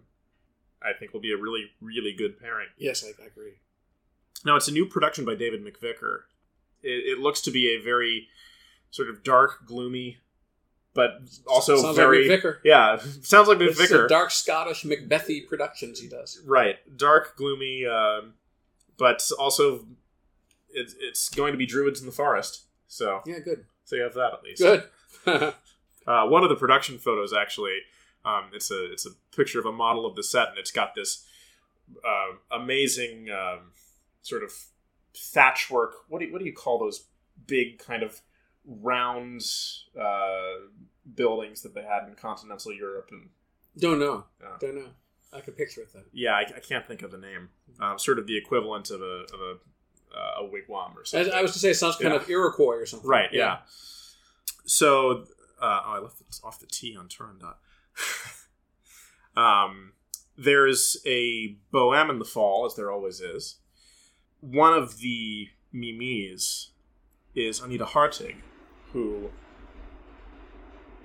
I 0.82 0.98
think 0.98 1.14
will 1.14 1.20
be 1.22 1.32
a 1.34 1.38
really, 1.38 1.66
really 1.82 2.14
good 2.14 2.40
pairing. 2.40 2.68
Yes, 2.78 3.04
I, 3.04 3.22
I 3.22 3.28
agree. 3.28 3.54
Now, 4.44 4.56
it's 4.56 4.68
a 4.68 4.72
new 4.72 4.86
production 4.86 5.26
by 5.26 5.36
David 5.36 5.64
McVicar. 5.64 6.22
It, 6.84 7.18
it 7.18 7.20
looks 7.20 7.42
to 7.42 7.52
be 7.52 7.76
a 7.76 7.82
very 7.82 8.28
sort 8.92 9.10
of 9.10 9.24
dark, 9.24 9.66
gloomy, 9.66 10.18
but 10.94 11.22
also 11.48 11.78
Sounds 11.78 11.96
very. 11.96 12.28
like 12.30 12.42
McVicar. 12.42 12.58
Yeah, 12.64 12.98
sounds 13.22 13.48
like 13.48 13.60
It's 13.60 13.80
McVicar. 13.80 14.08
dark 14.08 14.32
Scottish 14.32 14.84
Macbethy 14.84 15.48
productions 15.48 16.00
he 16.00 16.08
does. 16.08 16.42
Right. 16.46 16.76
Dark, 16.98 17.36
gloomy, 17.38 17.86
um, 17.86 18.34
but 18.98 19.30
also 19.40 19.86
it, 20.70 20.94
it's 21.00 21.30
going 21.30 21.52
to 21.54 21.58
be 21.58 21.66
druids 21.66 22.00
in 22.00 22.06
the 22.06 22.12
forest. 22.12 22.64
So, 22.88 23.22
Yeah, 23.26 23.40
good. 23.40 23.66
so 23.84 23.96
you 23.96 24.04
have 24.04 24.14
that 24.14 24.34
at 24.34 24.44
least. 24.44 24.62
Good. 24.62 25.54
Uh, 26.08 26.24
one 26.28 26.44
of 26.44 26.50
the 26.50 26.56
production 26.56 27.00
photos 27.00 27.34
actually, 27.34 27.80
um, 28.26 28.44
it's 28.54 28.70
a 28.70 28.92
it's 28.94 29.08
a 29.08 29.10
picture 29.36 29.58
of 29.60 29.66
a 29.66 29.72
model 29.72 30.06
of 30.06 30.16
the 30.16 30.22
set, 30.22 30.50
and 30.50 30.58
it's 30.60 30.70
got 30.70 30.94
this 30.94 31.26
uh, 32.08 32.56
amazing 32.56 33.28
um, 33.32 33.72
sort 34.26 34.44
of 34.44 34.52
thatch 35.16 35.70
work. 35.70 35.94
What 36.10 36.20
do 36.20 36.26
you, 36.26 36.34
what 36.34 36.40
do 36.40 36.46
you 36.46 36.54
call 36.54 36.80
those 36.80 37.06
big 37.46 37.78
kind 37.78 38.02
of 38.04 38.22
round 38.66 39.44
uh, 40.00 40.66
buildings 41.14 41.62
that 41.62 41.76
they 41.76 41.84
had 41.84 42.08
in 42.08 42.16
continental 42.16 42.74
Europe? 42.74 43.10
And 43.12 43.30
Don't 43.78 44.00
know. 44.00 44.26
Yeah. 44.42 44.48
Don't 44.60 44.76
know. 44.76 44.90
I 45.32 45.42
can 45.42 45.54
picture 45.54 45.82
it 45.82 45.92
though. 45.94 46.02
yeah, 46.14 46.32
I, 46.34 46.42
I 46.42 46.60
can't 46.60 46.88
think 46.88 47.02
of 47.02 47.12
the 47.12 47.18
name. 47.18 47.50
Um, 47.80 48.00
sort 48.00 48.20
of 48.20 48.26
the 48.28 48.38
equivalent 48.38 48.90
of 48.90 49.02
a 49.02 49.26
of 49.34 49.40
a, 49.42 49.58
uh, 50.18 50.46
a 50.46 50.50
wigwam 50.50 50.96
or 50.96 51.04
something. 51.04 51.34
I 51.34 51.42
was 51.42 51.52
to 51.54 51.60
say, 51.60 51.72
it 51.72 51.76
sounds 51.76 51.98
kind 51.98 52.14
Yeah. 52.14 52.22
of 52.22 52.30
Iroquois 52.30 52.76
or 52.76 52.86
something. 52.86 53.10
Right. 53.10 53.30
Yeah. 53.34 53.58
So, 54.66 55.26
uh, 55.62 55.82
oh, 55.86 55.92
I 55.94 56.00
left 56.00 56.22
it 56.22 56.40
off 56.44 56.60
the 56.60 56.68
T 56.68 56.96
on 56.98 57.10
Turandot. 57.10 57.56
um, 59.38 59.92
there's 60.38 60.98
a 61.06 61.58
Bohème 61.74 62.10
in 62.10 62.20
the 62.20 62.26
fall, 62.26 62.66
as 62.66 62.76
there 62.76 62.90
always 62.92 63.20
is. 63.20 63.58
One 64.52 64.74
of 64.74 65.00
the 65.00 65.50
mimis 65.72 66.72
is 67.34 67.60
Anita 67.60 67.86
Hartig, 67.86 68.36
who 68.94 69.32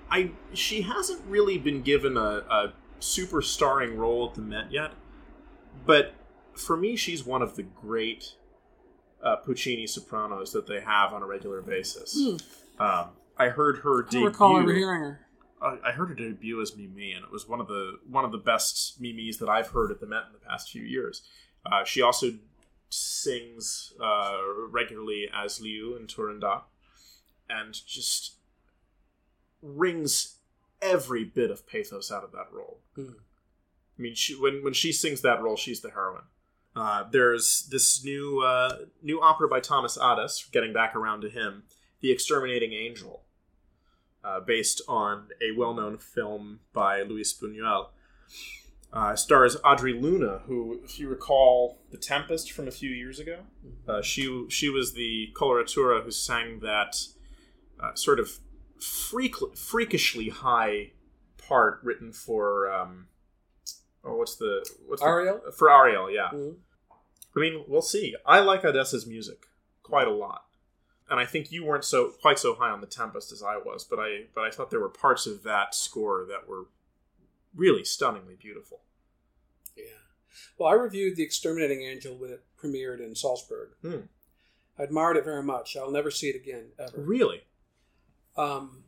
I 0.09 0.31
she 0.53 0.83
hasn't 0.83 1.21
really 1.27 1.57
been 1.57 1.81
given 1.81 2.17
a, 2.17 2.43
a 2.49 2.73
super 2.99 3.41
starring 3.41 3.97
role 3.97 4.29
at 4.29 4.35
the 4.35 4.41
Met 4.41 4.71
yet, 4.71 4.91
but 5.85 6.13
for 6.53 6.77
me, 6.77 6.95
she's 6.95 7.25
one 7.25 7.41
of 7.41 7.55
the 7.55 7.63
great 7.63 8.35
uh, 9.23 9.37
Puccini 9.37 9.87
sopranos 9.87 10.51
that 10.51 10.67
they 10.67 10.81
have 10.81 11.13
on 11.13 11.23
a 11.23 11.25
regular 11.25 11.61
basis. 11.61 12.15
Um, 12.79 13.09
I 13.37 13.49
heard 13.49 13.79
her 13.79 14.05
I 14.05 14.09
debut. 14.09 14.27
recall 14.27 14.57
ever 14.57 14.73
hearing 14.73 15.01
her. 15.01 15.19
I 15.61 15.77
I 15.85 15.91
heard 15.93 16.09
her 16.09 16.15
debut 16.15 16.61
as 16.61 16.75
Mimi, 16.75 17.13
and 17.13 17.23
it 17.25 17.31
was 17.31 17.47
one 17.47 17.59
of 17.59 17.67
the 17.67 17.99
one 18.07 18.23
of 18.25 18.31
the 18.31 18.37
best 18.37 19.01
Mimis 19.01 19.37
that 19.37 19.49
I've 19.49 19.69
heard 19.69 19.91
at 19.91 19.99
the 19.99 20.05
Met 20.05 20.23
in 20.27 20.33
the 20.33 20.45
past 20.45 20.69
few 20.69 20.83
years. 20.83 21.23
Uh, 21.65 21.83
she 21.83 22.01
also 22.01 22.31
sings 22.93 23.93
uh, 23.99 24.37
regularly 24.69 25.29
as 25.33 25.61
Liu 25.61 25.95
in 25.95 26.07
Turandot, 26.07 26.63
and 27.49 27.73
just 27.73 28.35
wrings 29.61 30.37
every 30.81 31.23
bit 31.23 31.51
of 31.51 31.67
pathos 31.67 32.11
out 32.11 32.23
of 32.23 32.31
that 32.31 32.47
role. 32.51 32.79
Hmm. 32.95 33.13
I 33.97 34.01
mean, 34.01 34.15
she, 34.15 34.33
when 34.35 34.63
when 34.63 34.73
she 34.73 34.91
sings 34.91 35.21
that 35.21 35.41
role, 35.41 35.55
she's 35.55 35.81
the 35.81 35.91
heroine. 35.91 36.23
Uh, 36.75 37.03
there's 37.11 37.67
this 37.69 38.03
new 38.03 38.41
uh, 38.41 38.77
new 39.01 39.21
opera 39.21 39.47
by 39.47 39.59
Thomas 39.59 39.97
Adès, 39.97 40.49
getting 40.51 40.73
back 40.73 40.95
around 40.95 41.21
to 41.21 41.29
him, 41.29 41.63
The 41.99 42.11
Exterminating 42.11 42.73
Angel, 42.73 43.23
uh, 44.23 44.39
based 44.39 44.81
on 44.87 45.27
a 45.41 45.55
well-known 45.57 45.97
film 45.97 46.61
by 46.73 47.01
Luis 47.03 47.33
Buñuel. 47.37 47.87
Uh, 48.93 49.15
stars 49.15 49.55
Audrey 49.63 49.93
Luna, 49.93 50.41
who, 50.47 50.81
if 50.83 50.99
you 50.99 51.07
recall, 51.07 51.79
The 51.91 51.97
Tempest 51.97 52.51
from 52.51 52.67
a 52.67 52.71
few 52.71 52.89
years 52.89 53.19
ago, 53.19 53.39
uh, 53.87 54.01
she 54.01 54.45
she 54.49 54.69
was 54.69 54.93
the 54.93 55.29
coloratura 55.33 56.03
who 56.03 56.11
sang 56.11 56.59
that 56.59 56.97
uh, 57.81 57.93
sort 57.95 58.19
of 58.19 58.39
freak, 58.81 59.35
freakishly 59.55 60.27
high 60.29 60.91
part 61.37 61.79
written 61.83 62.11
for 62.11 62.69
um, 62.71 63.07
oh, 64.03 64.15
what's 64.17 64.35
the 64.35 64.65
what's 64.85 65.01
the- 65.01 65.07
Ariel? 65.07 65.41
for 65.57 65.69
Ariel? 65.71 66.11
Yeah, 66.11 66.29
Mhm. 66.33 66.57
I 67.35 67.39
mean, 67.39 67.63
we'll 67.69 67.81
see. 67.81 68.15
I 68.25 68.41
like 68.41 68.63
Adès's 68.63 69.07
music 69.07 69.45
quite 69.83 70.07
a 70.07 70.11
lot, 70.11 70.43
and 71.09 71.17
I 71.17 71.25
think 71.25 71.49
you 71.49 71.63
weren't 71.63 71.85
so 71.85 72.09
quite 72.21 72.39
so 72.39 72.55
high 72.55 72.69
on 72.71 72.81
the 72.81 72.87
Tempest 72.87 73.31
as 73.31 73.41
I 73.41 73.55
was, 73.55 73.85
but 73.85 73.99
I 73.99 74.25
but 74.35 74.43
I 74.43 74.51
thought 74.51 74.69
there 74.69 74.81
were 74.81 74.89
parts 74.89 75.25
of 75.27 75.43
that 75.43 75.73
score 75.75 76.25
that 76.27 76.45
were 76.49 76.65
really 77.55 77.83
stunningly 77.83 78.35
beautiful. 78.39 78.81
Yeah. 79.75 79.83
Well, 80.57 80.69
I 80.69 80.73
reviewed 80.73 81.15
The 81.15 81.23
Exterminating 81.23 81.81
Angel 81.81 82.15
when 82.15 82.31
it 82.31 82.43
premiered 82.57 82.99
in 82.99 83.15
Salzburg. 83.15 83.69
Hmm. 83.81 84.01
I 84.79 84.83
admired 84.83 85.17
it 85.17 85.25
very 85.25 85.43
much. 85.43 85.75
I'll 85.75 85.91
never 85.91 86.11
see 86.11 86.29
it 86.29 86.35
again, 86.35 86.67
ever. 86.79 87.01
Really? 87.01 87.43
Um, 88.37 88.83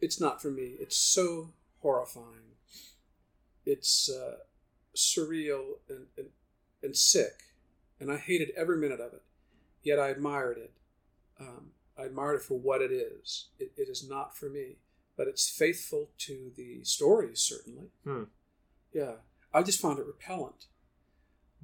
it's 0.00 0.20
not 0.20 0.40
for 0.40 0.50
me. 0.50 0.76
It's 0.78 0.96
so 0.96 1.50
horrifying. 1.80 2.54
It's 3.64 4.08
uh, 4.08 4.36
surreal 4.94 5.78
and, 5.88 6.06
and, 6.16 6.28
and 6.82 6.96
sick. 6.96 7.42
And 7.98 8.10
I 8.10 8.16
hated 8.16 8.52
every 8.56 8.76
minute 8.76 9.00
of 9.00 9.12
it. 9.12 9.22
Yet 9.82 9.98
I 9.98 10.08
admired 10.08 10.58
it. 10.58 10.72
Um, 11.40 11.70
I 11.98 12.04
admired 12.04 12.36
it 12.36 12.42
for 12.42 12.58
what 12.58 12.82
it 12.82 12.92
is. 12.92 13.46
It, 13.58 13.72
it 13.76 13.88
is 13.88 14.08
not 14.08 14.36
for 14.36 14.48
me. 14.48 14.76
But 15.16 15.28
it's 15.28 15.48
faithful 15.48 16.10
to 16.18 16.52
the 16.56 16.84
stories, 16.84 17.40
certainly. 17.40 17.88
Hmm. 18.04 18.24
Yeah. 18.92 19.12
I 19.54 19.62
just 19.62 19.80
found 19.80 19.98
it 19.98 20.06
repellent. 20.06 20.66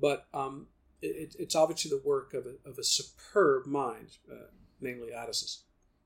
But 0.01 0.27
um, 0.33 0.69
it, 1.03 1.37
it's 1.39 1.55
obviously 1.55 1.91
the 1.91 2.01
work 2.03 2.33
of 2.35 2.47
a, 2.47 2.69
of 2.69 2.79
a 2.79 2.85
superb 2.85 3.67
mind, 3.67 4.17
uh, 4.31 4.47
namely 4.81 5.09
Adès's. 5.15 5.65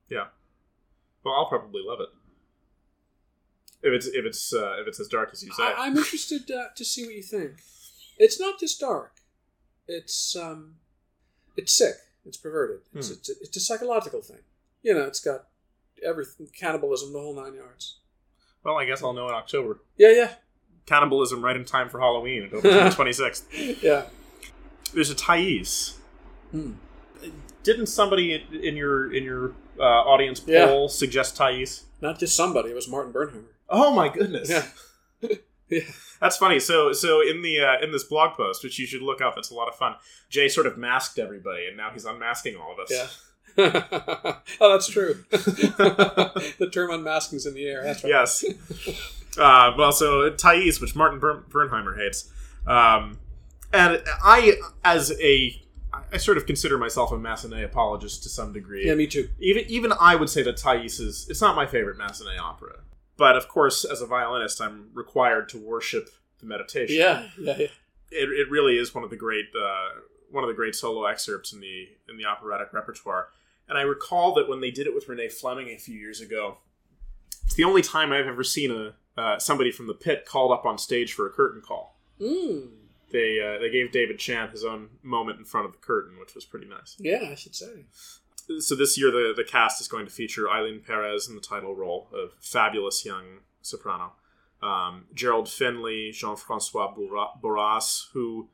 Yeah. 0.08 0.26
Well, 1.24 1.34
I'll 1.34 1.46
probably 1.48 1.82
love 1.84 2.00
it. 2.00 2.08
If 3.82 3.92
it's 3.92 4.06
if 4.06 4.24
it's 4.24 4.52
uh, 4.52 4.76
if 4.80 4.88
it's 4.88 4.98
as 4.98 5.06
dark 5.06 5.30
as 5.32 5.44
you 5.44 5.52
say. 5.52 5.62
I, 5.62 5.74
I'm 5.86 5.96
interested 5.96 6.50
uh, 6.50 6.68
to 6.74 6.84
see 6.84 7.04
what 7.04 7.14
you 7.14 7.22
think. 7.22 7.52
It's 8.18 8.40
not 8.40 8.58
just 8.58 8.80
dark. 8.80 9.12
It's 9.86 10.34
um, 10.34 10.76
it's 11.56 11.72
sick. 11.72 11.94
It's 12.24 12.36
perverted. 12.36 12.80
It's, 12.94 13.08
Hmm. 13.08 13.14
it's, 13.14 13.28
it's 13.28 13.56
a 13.56 13.60
psychological 13.60 14.22
thing. 14.22 14.40
You 14.82 14.94
know, 14.94 15.04
it's 15.04 15.20
got 15.20 15.46
everything, 16.04 16.48
cannibalism, 16.58 17.12
the 17.12 17.18
whole 17.20 17.34
nine 17.34 17.54
yards. 17.54 17.98
well, 18.64 18.76
I 18.76 18.84
guess 18.84 19.02
I'll 19.02 19.12
know 19.12 19.28
in 19.28 19.34
October. 19.34 19.80
Yeah, 19.96 20.10
yeah, 20.12 20.30
Cannibalism 20.86 21.42
right 21.44 21.56
in 21.56 21.64
time 21.64 21.88
for 21.88 22.00
Halloween. 22.00 22.44
It 22.44 22.52
opens 22.54 22.74
on 22.76 22.84
the 22.84 22.90
twenty 22.94 23.12
sixth. 23.12 23.46
yeah. 23.82 24.04
There's 24.94 25.10
a 25.10 25.14
Thais. 25.16 25.98
Hmm. 26.52 26.72
Didn't 27.64 27.86
somebody 27.86 28.34
in, 28.34 28.60
in 28.62 28.76
your 28.76 29.12
in 29.12 29.24
your 29.24 29.52
uh, 29.78 29.82
audience 29.82 30.38
poll 30.40 30.82
Yeah. 30.82 30.86
suggest 30.88 31.36
Thais? 31.36 31.84
Not 32.00 32.18
just 32.20 32.36
somebody. 32.36 32.70
It 32.70 32.74
was 32.74 32.88
Martin 32.88 33.12
Bernheimer. 33.12 33.44
Oh 33.68 33.92
my 33.92 34.08
goodness! 34.08 34.48
Yeah. 34.48 34.66
yeah. 35.68 35.80
That's 36.20 36.36
funny. 36.36 36.60
So, 36.60 36.92
so 36.92 37.20
in 37.20 37.42
the 37.42 37.60
uh, 37.60 37.82
in 37.84 37.90
this 37.90 38.04
blog 38.04 38.36
post, 38.36 38.62
which 38.62 38.78
you 38.78 38.86
should 38.86 39.02
look 39.02 39.20
up, 39.20 39.34
it's 39.36 39.50
a 39.50 39.54
lot 39.54 39.66
of 39.66 39.74
fun. 39.74 39.96
Jay 40.30 40.46
sort 40.48 40.66
of 40.68 40.78
masked 40.78 41.18
everybody, 41.18 41.66
and 41.66 41.76
now 41.76 41.90
he's 41.90 42.04
unmasking 42.04 42.54
all 42.56 42.72
of 42.72 42.78
us. 42.78 42.90
Yeah. 42.92 43.06
oh, 44.60 44.72
that's 44.72 44.88
true. 44.88 45.24
the 45.30 46.68
term 46.72 46.90
unmasking's 46.90 47.46
in 47.46 47.54
the 47.54 47.66
air. 47.66 47.82
That's 47.84 48.04
right. 48.04 48.10
yes. 48.10 48.44
Uh, 49.38 49.72
well, 49.76 49.92
so 49.92 50.30
Thais, 50.30 50.80
which 50.80 50.94
Martin 50.94 51.18
Bern- 51.18 51.44
Bernheimer 51.48 51.96
hates, 51.96 52.30
um, 52.66 53.18
and 53.72 54.02
I, 54.22 54.58
as 54.84 55.12
a, 55.20 55.60
I 56.12 56.16
sort 56.16 56.36
of 56.36 56.46
consider 56.46 56.78
myself 56.78 57.12
a 57.12 57.16
Massenet 57.16 57.64
apologist 57.64 58.22
to 58.24 58.28
some 58.28 58.52
degree. 58.52 58.86
Yeah, 58.86 58.94
me 58.94 59.06
too. 59.06 59.28
even 59.40 59.64
even 59.68 59.92
I 60.00 60.16
would 60.16 60.30
say 60.30 60.42
that 60.42 60.56
Thais 60.56 61.00
is 61.00 61.26
it's 61.28 61.40
not 61.40 61.56
my 61.56 61.66
favorite 61.66 61.98
Massenet 61.98 62.38
opera, 62.38 62.80
but 63.16 63.36
of 63.36 63.48
course, 63.48 63.84
as 63.84 64.00
a 64.00 64.06
violinist, 64.06 64.60
I'm 64.60 64.90
required 64.94 65.48
to 65.50 65.58
worship 65.58 66.08
the 66.40 66.46
meditation. 66.46 66.96
Yeah, 66.96 67.28
yeah, 67.38 67.56
yeah. 67.58 67.66
it, 68.10 68.30
it 68.30 68.50
really 68.50 68.76
is 68.76 68.94
one 68.94 69.04
of 69.04 69.10
the 69.10 69.16
great 69.16 69.46
uh, 69.58 70.00
one 70.30 70.44
of 70.44 70.48
the 70.48 70.54
great 70.54 70.74
solo 70.74 71.04
excerpts 71.06 71.52
in 71.52 71.60
the 71.60 71.88
in 72.08 72.16
the 72.16 72.24
operatic 72.24 72.72
repertoire. 72.72 73.28
And 73.68 73.76
I 73.78 73.82
recall 73.82 74.32
that 74.34 74.48
when 74.48 74.60
they 74.60 74.70
did 74.70 74.86
it 74.86 74.94
with 74.94 75.08
Renee 75.08 75.28
Fleming 75.28 75.68
a 75.68 75.78
few 75.78 75.96
years 75.96 76.20
ago, 76.20 76.58
it's 77.44 77.54
the 77.54 77.64
only 77.64 77.82
time 77.82 78.12
I've 78.12 78.26
ever 78.26 78.44
seen 78.44 78.70
a 78.70 78.94
uh, 79.16 79.38
somebody 79.38 79.72
from 79.72 79.86
the 79.86 79.94
pit 79.94 80.26
called 80.26 80.52
up 80.52 80.66
on 80.66 80.78
stage 80.78 81.14
for 81.14 81.26
a 81.26 81.30
curtain 81.30 81.62
call. 81.62 81.98
Mm. 82.20 82.68
They 83.10 83.40
uh, 83.40 83.58
they 83.60 83.70
gave 83.70 83.92
David 83.92 84.18
Chan 84.18 84.50
his 84.50 84.64
own 84.64 84.90
moment 85.02 85.38
in 85.38 85.44
front 85.44 85.66
of 85.66 85.72
the 85.72 85.78
curtain, 85.78 86.18
which 86.18 86.34
was 86.34 86.44
pretty 86.44 86.66
nice. 86.66 86.96
Yeah, 86.98 87.28
I 87.30 87.34
should 87.34 87.54
say. 87.54 87.86
So 88.60 88.74
this 88.74 88.98
year 88.98 89.10
the 89.10 89.32
the 89.36 89.44
cast 89.44 89.80
is 89.80 89.88
going 89.88 90.06
to 90.06 90.12
feature 90.12 90.44
Ailyn 90.44 90.84
Pérez 90.84 91.28
in 91.28 91.34
the 91.34 91.40
title 91.40 91.74
role, 91.74 92.08
of 92.12 92.32
fabulous 92.40 93.04
young 93.04 93.40
soprano. 93.62 94.12
Um, 94.62 95.06
Gerald 95.14 95.48
Finley, 95.48 96.10
Jean 96.12 96.36
Francois 96.36 96.94
Borras, 96.94 98.10
who 98.12 98.48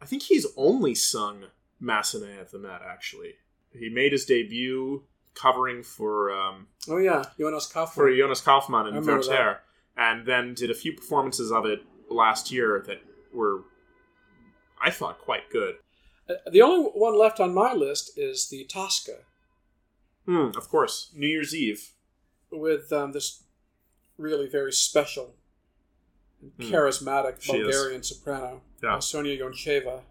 I 0.00 0.06
think 0.06 0.22
he's 0.22 0.46
only 0.56 0.94
sung 0.94 1.46
Massenet 1.82 2.40
at 2.40 2.52
the 2.52 2.58
Met. 2.58 2.80
Actually, 2.86 3.34
he 3.78 3.88
made 3.88 4.12
his 4.12 4.24
debut 4.24 5.02
covering 5.34 5.82
for 5.82 6.30
um, 6.32 6.66
Oh 6.88 6.98
yeah, 6.98 7.24
Jonas 7.38 7.66
for 7.66 7.72
Kaufmann. 7.86 8.16
Jonas 8.16 8.40
Kaufmann 8.40 8.86
in 8.88 9.04
Werther, 9.04 9.60
and 9.96 10.26
then 10.26 10.54
did 10.54 10.70
a 10.70 10.74
few 10.74 10.92
performances 10.92 11.50
of 11.52 11.64
it 11.66 11.82
last 12.10 12.50
year 12.50 12.82
that 12.86 13.00
were, 13.32 13.62
I 14.82 14.90
thought, 14.90 15.18
quite 15.20 15.48
good. 15.50 15.76
Uh, 16.28 16.34
the 16.50 16.62
only 16.62 16.90
one 16.90 17.16
left 17.18 17.38
on 17.40 17.54
my 17.54 17.72
list 17.74 18.18
is 18.18 18.48
the 18.48 18.64
Tosca 18.64 19.18
Hmm, 20.26 20.50
of 20.56 20.68
course, 20.68 21.10
New 21.14 21.26
Year's 21.26 21.54
Eve. 21.54 21.92
with 22.52 22.92
um, 22.92 23.12
this 23.12 23.42
really 24.18 24.48
very 24.48 24.72
special, 24.72 25.34
Hmm. 26.56 26.62
charismatic. 26.62 27.46
Bulgarian 27.46 28.02
soprano, 28.02 28.62
Yeah. 28.82 28.96
uh, 28.96 29.00
Sonya 29.00 29.38
Yoncheva, 29.38 30.02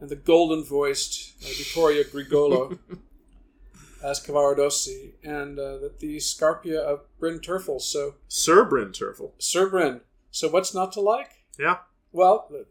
and 0.00 0.08
the 0.08 0.16
golden-voiced 0.16 1.34
uh, 1.42 1.48
Vittorio 1.58 2.02
Grigolo 2.04 2.78
as 4.04 4.24
Cavaradossi, 4.24 5.12
and 5.22 5.58
uh, 5.58 5.78
the, 5.78 5.92
the 5.98 6.16
Scarpia 6.16 6.78
of 6.78 7.00
Bryn 7.18 7.38
Terfel. 7.38 7.80
So 7.80 8.14
Sir 8.28 8.64
Bryn 8.64 8.88
Terfel. 8.88 9.32
Sir 9.38 9.68
Bryn. 9.68 10.00
So 10.30 10.48
what's 10.48 10.74
not 10.74 10.92
to 10.92 11.00
like? 11.00 11.44
Yeah. 11.58 11.78
Well, 12.12 12.48
uh, 12.52 12.64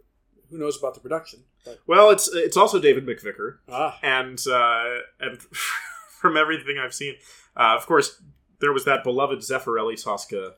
who 0.49 0.57
knows 0.57 0.77
about 0.77 0.95
the 0.95 0.99
production? 1.01 1.43
But, 1.65 1.79
Well, 1.87 2.09
it's 2.09 2.29
it's 2.33 2.57
also 2.57 2.79
David 2.79 3.05
McVicar, 3.05 3.57
ah, 3.69 3.99
and 4.01 4.39
uh, 4.47 4.99
and 5.19 5.39
from 6.19 6.37
everything 6.37 6.77
I've 6.77 6.93
seen, 6.93 7.15
uh, 7.55 7.75
of 7.77 7.85
course, 7.85 8.21
there 8.59 8.73
was 8.73 8.85
that 8.85 9.03
beloved 9.03 9.39
Zeffirelli 9.39 10.01
Tosca 10.01 10.55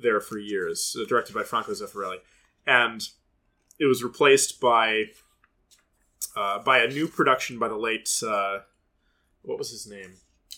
there 0.00 0.20
for 0.20 0.38
years, 0.38 0.96
uh, 1.00 1.06
directed 1.08 1.34
by 1.34 1.42
Franco 1.42 1.72
Zeffirelli, 1.72 2.18
and 2.66 3.02
it 3.78 3.86
was 3.86 4.02
replaced 4.02 4.60
by 4.60 5.04
uh, 6.36 6.58
by 6.62 6.78
a 6.78 6.88
new 6.88 7.08
production 7.08 7.58
by 7.58 7.68
the 7.68 7.76
late 7.76 8.10
uh, 8.26 8.58
what 9.42 9.58
was 9.58 9.70
his 9.70 9.86
name? 9.86 10.14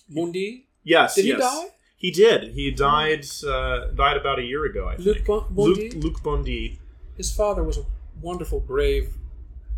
Mundi. 0.09 0.67
Yes, 0.83 1.15
Did 1.15 1.25
he 1.27 1.33
die? 1.33 1.67
He 1.97 2.11
did. 2.11 2.53
He 2.55 2.71
died 2.71 3.27
uh, 3.47 3.89
died 3.89 4.17
about 4.17 4.39
a 4.39 4.43
year 4.43 4.65
ago, 4.65 4.89
I 4.89 4.97
Luc 4.97 5.17
think. 5.17 5.27
Bon- 5.27 5.47
Bondy? 5.51 5.91
Luc, 5.91 6.05
Luc 6.05 6.23
Bondy. 6.23 6.79
His 7.17 7.35
father 7.35 7.63
was 7.65 7.79
a 7.79 7.85
wonderful, 8.21 8.61
brave 8.61 9.15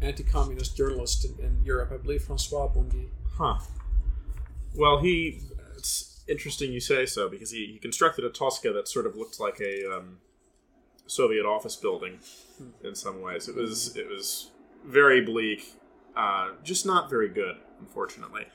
anti-communist 0.03 0.77
journalist 0.77 1.25
in, 1.25 1.45
in 1.45 1.65
Europe. 1.65 1.91
I 1.93 1.97
believe 1.97 2.23
Francois 2.23 2.69
Bondy. 2.69 3.09
Huh. 3.37 3.59
Well, 4.75 5.01
he. 5.01 5.41
It's 5.77 6.23
interesting 6.29 6.73
you 6.73 6.81
say 6.81 7.07
so 7.07 7.29
because 7.29 7.51
he, 7.51 7.67
he 7.73 7.79
constructed 7.79 8.25
a 8.25 8.31
Tosca 8.31 8.73
that 8.73 8.87
sort 8.87 9.07
of 9.07 9.17
looked 9.17 9.41
like 9.41 9.59
a 9.61 9.91
um, 9.91 10.19
Soviet 11.07 11.47
office 11.47 11.75
building 11.75 12.19
in 12.85 12.95
some 12.95 13.23
ways. 13.23 13.49
It 13.49 13.57
was 13.57 13.97
it 13.97 14.09
was 14.09 14.51
very 14.85 15.23
bleak, 15.23 15.75
uh, 16.17 16.51
just 16.63 16.85
not 16.87 17.09
very 17.11 17.29
good, 17.29 17.57
unfortunately. 17.81 18.47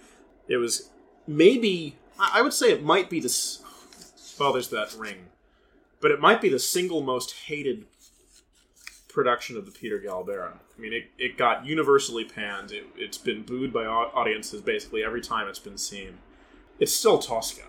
It 0.47 0.57
was 0.57 0.89
maybe 1.27 1.97
I 2.19 2.41
would 2.41 2.53
say 2.53 2.71
it 2.71 2.83
might 2.83 3.09
be 3.09 3.19
this. 3.19 3.61
Well, 4.39 4.53
there's 4.53 4.69
that 4.69 4.93
ring, 4.97 5.27
but 6.01 6.11
it 6.11 6.19
might 6.19 6.41
be 6.41 6.49
the 6.49 6.59
single 6.59 7.01
most 7.01 7.33
hated 7.47 7.85
production 9.09 9.55
of 9.57 9.65
the 9.65 9.71
Peter 9.71 9.99
Gelb 9.99 10.29
era. 10.29 10.59
I 10.77 10.81
mean, 10.81 10.91
it, 10.91 11.05
it 11.17 11.37
got 11.37 11.65
universally 11.65 12.25
panned. 12.25 12.71
It, 12.71 12.85
it's 12.97 13.17
been 13.17 13.43
booed 13.43 13.71
by 13.71 13.85
audiences 13.85 14.61
basically 14.61 15.03
every 15.03 15.21
time 15.21 15.47
it's 15.47 15.59
been 15.59 15.77
seen. 15.77 16.17
It's 16.79 16.93
still 16.93 17.17
Tosca. 17.17 17.63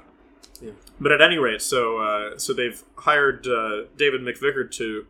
Yeah. 0.60 0.72
But 1.00 1.12
at 1.12 1.20
any 1.20 1.38
rate, 1.38 1.62
so 1.62 1.98
uh, 1.98 2.38
so 2.38 2.52
they've 2.52 2.82
hired 2.96 3.46
uh, 3.46 3.84
David 3.96 4.22
McVicar 4.22 4.70
to 4.72 5.06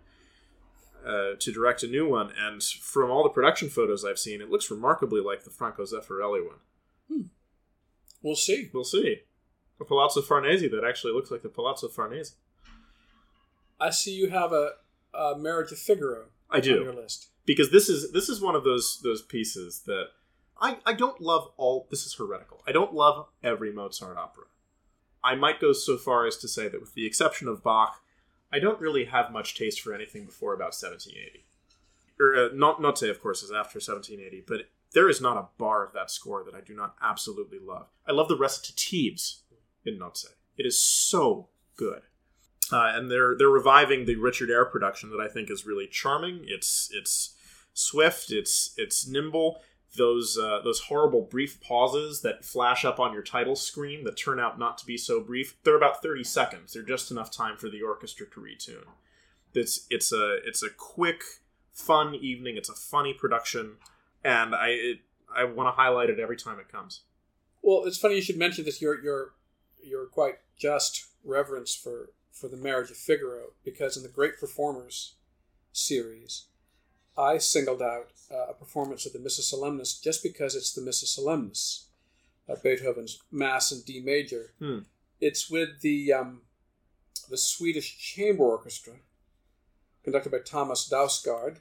uh, 1.07 1.37
to 1.39 1.53
direct 1.53 1.83
a 1.83 1.87
new 1.87 2.09
one, 2.09 2.33
and 2.37 2.63
from 2.63 3.11
all 3.11 3.23
the 3.23 3.29
production 3.31 3.69
photos 3.69 4.05
I've 4.05 4.19
seen, 4.19 4.41
it 4.41 4.51
looks 4.51 4.71
remarkably 4.71 5.21
like 5.21 5.45
the 5.45 5.51
Franco 5.51 5.85
Zeffirelli 5.85 6.45
one. 6.45 7.31
We'll 8.23 8.35
see. 8.35 8.71
We'll 8.73 8.85
see. 8.85 9.21
A 9.81 9.85
Palazzo 9.85 10.21
Farnese 10.21 10.63
that 10.71 10.85
actually 10.85 11.13
looks 11.13 11.31
like 11.31 11.43
the 11.43 11.49
Palazzo 11.49 11.89
Farnese. 11.89 12.35
I 13.79 13.91
see 13.91 14.13
you 14.15 14.31
have 14.31 14.53
a, 14.53 14.71
uh, 15.15 15.35
Marriage 15.39 15.71
of 15.71 15.79
Figaro 15.79 16.27
I 16.51 16.59
on 16.59 16.65
your 16.65 16.93
list. 16.93 17.29
because 17.45 17.71
this 17.71 17.89
is 17.89 18.13
this 18.13 18.29
is 18.29 18.41
one 18.41 18.55
of 18.55 18.65
those 18.65 19.01
those 19.03 19.23
pieces 19.23 19.83
that 19.87 20.07
I 20.61 20.79
I 20.85 20.93
don't 20.93 21.21
love 21.21 21.49
all. 21.57 21.87
This 21.91 22.05
is 22.05 22.15
heretical. 22.15 22.63
I 22.67 22.73
don't 22.73 22.95
love 22.95 23.29
every 23.43 23.73
Mozart 23.73 24.17
opera. 24.17 24.45
I 25.23 25.35
might 25.35 25.61
go 25.61 25.73
so 25.73 25.97
far 25.97 26.27
as 26.27 26.37
to 26.39 26.49
say 26.49 26.69
that, 26.69 26.81
with 26.81 26.95
the 26.95 27.07
exception 27.07 27.49
of 27.49 27.63
Bach, 27.63 28.01
I 28.53 28.59
don't 28.59 28.81
really 28.81 29.07
have 29.07 29.33
much 29.33 29.57
taste 29.57 29.81
for 29.81 29.93
anything 29.93 30.25
before 30.25 30.55
about 30.55 30.75
1780. 30.75 31.45
Or 32.19 32.35
uh, 32.35 32.49
not 32.55 32.81
not 32.81 32.99
say, 32.99 33.11
of 33.11 33.21
course, 33.21 33.43
is 33.43 33.51
after 33.51 33.79
1780, 33.79 34.45
but 34.47 34.69
there 34.95 35.09
is 35.09 35.21
not 35.21 35.37
a 35.37 35.49
bar 35.59 35.85
of 35.85 35.93
that 35.93 36.11
score 36.11 36.43
that 36.45 36.55
I 36.55 36.61
do 36.61 36.75
not 36.75 36.95
absolutely 37.03 37.59
love. 37.59 37.89
I 38.09 38.13
love 38.13 38.29
the 38.29 38.37
recitatives 38.37 39.41
in 39.85 39.99
Nozze. 39.99 40.27
It 40.57 40.65
is 40.65 40.81
so 40.81 41.49
good. 41.77 42.03
Uh, 42.73 42.93
and 42.95 43.11
they're 43.11 43.37
they're 43.37 43.49
reviving 43.49 44.07
the 44.07 44.17
Richard 44.17 44.51
Eyre 44.51 44.65
production 44.65 45.11
that 45.11 45.21
I 45.21 45.29
think 45.29 45.51
is 45.51 45.67
really 45.67 45.87
charming. 45.87 46.45
It's 46.47 46.91
it's 46.93 47.35
swift. 47.75 48.31
It's 48.31 48.75
it's 48.77 49.07
nimble. 49.07 49.61
Those 49.97 50.37
uh, 50.37 50.61
those 50.63 50.81
horrible 50.81 51.23
brief 51.23 51.61
pauses 51.61 52.23
that 52.23 52.45
flash 52.45 52.85
up 52.85 52.99
on 52.99 53.13
your 53.13 53.23
title 53.23 53.57
screen 53.57 54.05
that 54.05 54.17
turn 54.17 54.39
out 54.39 54.59
not 54.59 54.79
to 54.79 54.87
be 54.87 54.97
so 54.97 55.21
brief. 55.21 55.57
They're 55.63 55.77
about 55.77 56.03
thirty 56.03 56.25
seconds. 56.25 56.73
They're 56.73 56.83
just 56.83 57.11
enough 57.11 57.31
time 57.31 57.57
for 57.57 57.69
the 57.69 57.83
orchestra 57.83 58.27
to 58.31 58.41
retune. 58.41 58.87
It's 59.55 59.87
it's 59.91 60.13
a 60.13 60.39
it's 60.45 60.63
a 60.63 60.71
quick, 60.71 61.23
fun 61.73 62.15
evening. 62.15 62.57
It's 62.57 62.69
a 62.69 62.75
funny 62.75 63.15
production, 63.15 63.77
and 64.23 64.55
I 64.55 64.69
it, 64.69 64.99
I 65.35 65.45
want 65.45 65.69
to 65.69 65.73
highlight 65.73 66.11
it 66.11 66.21
every 66.21 66.37
time 66.37 66.59
it 66.59 66.71
comes. 66.71 67.03
Well, 67.63 67.85
it's 67.85 67.99
funny 67.99 68.17
you 68.17 68.23
should 68.23 68.37
mention 68.37 68.65
this. 68.65 68.83
Your 68.83 69.03
your 69.03 69.35
your 69.83 70.07
quite 70.07 70.37
just 70.57 71.07
reverence 71.25 71.75
for 71.75 72.11
for 72.33 72.49
the 72.49 72.57
Marriage 72.57 72.91
of 72.91 72.97
Figaro, 72.99 73.53
because 73.65 73.97
in 73.97 74.03
the 74.03 74.09
Great 74.11 74.39
Performers 74.39 75.15
series, 75.73 76.47
I 77.17 77.39
singled 77.39 77.83
out 77.83 78.09
uh, 78.31 78.51
a 78.51 78.55
performance 78.55 79.07
of 79.07 79.13
the 79.13 79.19
Missa 79.19 79.43
Solemnis 79.43 80.01
just 80.01 80.23
because 80.23 80.55
it's 80.55 80.73
the 80.73 80.83
Missa 80.83 81.07
Solemnis, 81.07 81.85
uh, 82.49 82.57
Beethoven's 82.63 83.23
Mass 83.31 83.73
in 83.73 83.83
D 83.83 84.01
major. 84.01 84.53
Hmm. 84.59 84.81
It's 85.21 85.51
with 85.51 85.81
the 85.81 86.13
um, 86.13 86.43
the 87.31 87.39
Swedish 87.39 87.99
Chamber 87.99 88.45
Orchestra, 88.45 88.95
conducted 90.05 90.31
by 90.31 90.39
Thomas 90.45 90.89
Dausgaard, 90.89 91.59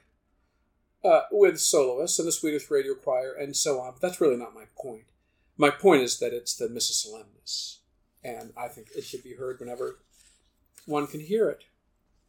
uh, 1.04 1.22
with 1.30 1.60
soloists 1.60 2.18
and 2.18 2.28
the 2.28 2.32
Swedish 2.32 2.70
Radio 2.70 2.94
Choir 2.94 3.32
and 3.32 3.56
so 3.56 3.80
on. 3.80 3.92
But 3.92 4.02
that's 4.02 4.20
really 4.20 4.36
not 4.36 4.54
my 4.54 4.64
point. 4.76 5.06
My 5.56 5.70
point 5.70 6.02
is 6.02 6.18
that 6.18 6.34
it's 6.34 6.54
the 6.54 6.68
Missa 6.68 6.92
Solemnis, 6.92 7.78
and 8.22 8.52
I 8.56 8.68
think 8.68 8.88
it 8.94 9.04
should 9.04 9.22
be 9.22 9.34
heard 9.34 9.58
whenever 9.58 10.00
one 10.84 11.06
can 11.06 11.20
hear 11.20 11.48
it. 11.48 11.64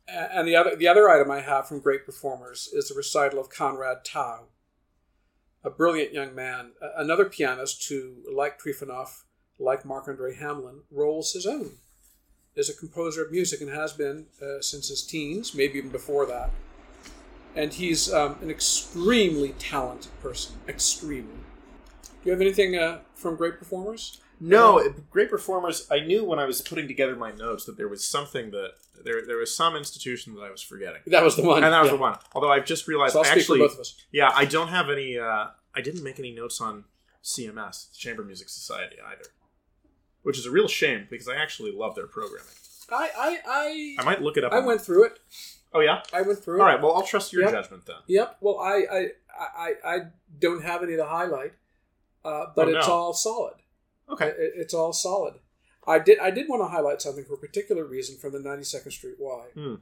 And 0.07 0.47
the 0.47 0.55
other, 0.55 0.75
the 0.75 0.87
other 0.87 1.09
item 1.09 1.29
I 1.29 1.41
have 1.41 1.67
from 1.67 1.81
great 1.81 2.05
performers 2.05 2.69
is 2.71 2.87
the 2.87 2.95
recital 2.95 3.39
of 3.39 3.49
Conrad 3.49 4.05
Tao, 4.05 4.45
a 5.63 5.69
brilliant 5.69 6.13
young 6.13 6.33
man, 6.33 6.71
another 6.95 7.25
pianist 7.25 7.87
who, 7.89 8.23
like 8.33 8.59
Trifonov, 8.59 9.23
like 9.59 9.83
Marc 9.83 10.07
Andre 10.07 10.33
Hamelin, 10.35 10.81
rolls 10.89 11.33
his 11.33 11.45
own. 11.45 11.71
Is 12.55 12.69
a 12.69 12.73
composer 12.73 13.23
of 13.23 13.31
music 13.31 13.61
and 13.61 13.69
has 13.69 13.93
been 13.93 14.27
uh, 14.41 14.61
since 14.61 14.87
his 14.87 15.03
teens, 15.03 15.53
maybe 15.53 15.77
even 15.77 15.91
before 15.91 16.25
that. 16.25 16.49
And 17.55 17.73
he's 17.73 18.11
um, 18.11 18.37
an 18.41 18.49
extremely 18.49 19.49
talented 19.59 20.11
person. 20.21 20.55
Extremely. 20.67 21.37
Do 22.01 22.09
you 22.23 22.31
have 22.31 22.41
anything 22.41 22.75
uh, 22.75 23.01
from 23.13 23.35
great 23.35 23.59
performers? 23.59 24.21
No, 24.39 24.77
it- 24.77 25.09
great 25.09 25.29
performers. 25.29 25.87
I 25.89 25.99
knew 25.99 26.23
when 26.23 26.39
I 26.39 26.45
was 26.45 26.61
putting 26.61 26.87
together 26.87 27.15
my 27.15 27.31
notes 27.31 27.65
that 27.65 27.77
there 27.77 27.87
was 27.87 28.03
something 28.03 28.51
that 28.51 28.73
there 29.03 29.25
there 29.25 29.37
was 29.37 29.55
some 29.55 29.75
institution 29.75 30.35
that 30.35 30.41
I 30.41 30.51
was 30.51 30.61
forgetting, 30.61 31.01
That 31.07 31.23
was 31.23 31.35
the 31.35 31.43
one. 31.43 31.63
and 31.63 31.73
that 31.73 31.81
was 31.81 31.89
yeah. 31.91 31.95
the 31.97 32.01
one. 32.01 32.17
Although 32.33 32.51
I've 32.51 32.65
just 32.65 32.87
realized, 32.87 33.13
So 33.13 33.23
actually, 33.25 33.59
for 33.59 33.67
both 33.67 33.73
of 33.75 33.79
us. 33.81 33.95
yeah, 34.11 34.31
I 34.33 34.45
don't 34.45 34.67
have 34.69 34.89
any. 34.89 35.17
Uh, 35.17 35.47
I 35.75 35.81
didn't 35.81 36.03
make 36.03 36.17
any 36.19 36.31
notes 36.31 36.59
on 36.61 36.85
CMS, 37.23 37.89
the 37.91 37.97
Chamber 37.97 38.23
Music 38.23 38.49
Society, 38.49 38.95
either, 39.05 39.25
which 40.23 40.37
is 40.37 40.45
a 40.45 40.51
real 40.51 40.67
shame 40.67 41.07
because 41.09 41.27
I 41.27 41.35
actually 41.35 41.71
love 41.71 41.95
their 41.95 42.07
programming. 42.07 42.53
I 42.91 43.09
I 43.17 43.39
I, 43.47 43.95
I 43.99 44.03
might 44.05 44.21
look 44.21 44.37
it 44.37 44.43
up. 44.43 44.53
I 44.53 44.59
went 44.59 44.81
through 44.81 45.05
it. 45.05 45.19
Oh 45.73 45.79
yeah. 45.81 46.01
I 46.13 46.21
went 46.21 46.39
through 46.39 46.57
it. 46.57 46.61
All 46.61 46.67
right. 46.67 46.81
Well, 46.81 46.93
I'll 46.95 47.03
trust 47.03 47.33
your 47.33 47.43
Yep. 47.43 47.51
judgment 47.51 47.85
then. 47.85 47.97
Yep. 48.07 48.37
Well, 48.41 48.59
I 48.59 48.85
I 48.91 49.07
I, 49.39 49.73
I 49.85 49.97
don't 50.39 50.63
have 50.63 50.81
any 50.83 50.95
to 50.95 51.05
highlight, 51.05 51.53
uh, 52.25 52.45
but 52.55 52.67
Oh, 52.69 52.71
it's 52.75 52.87
all 52.87 53.13
solid. 53.13 53.55
Okay. 54.09 54.27
It, 54.27 54.53
it's 54.55 54.73
all 54.73 54.93
solid. 54.93 55.35
I 55.87 55.99
did 55.99 56.19
I 56.19 56.31
did 56.31 56.49
want 56.49 56.61
to 56.61 56.67
highlight 56.67 57.01
something 57.01 57.23
for 57.23 57.35
a 57.35 57.37
particular 57.37 57.85
reason 57.85 58.17
from 58.17 58.33
the 58.33 58.39
92nd 58.39 58.91
Street 58.91 59.15
Y. 59.19 59.45
Hmm. 59.53 59.75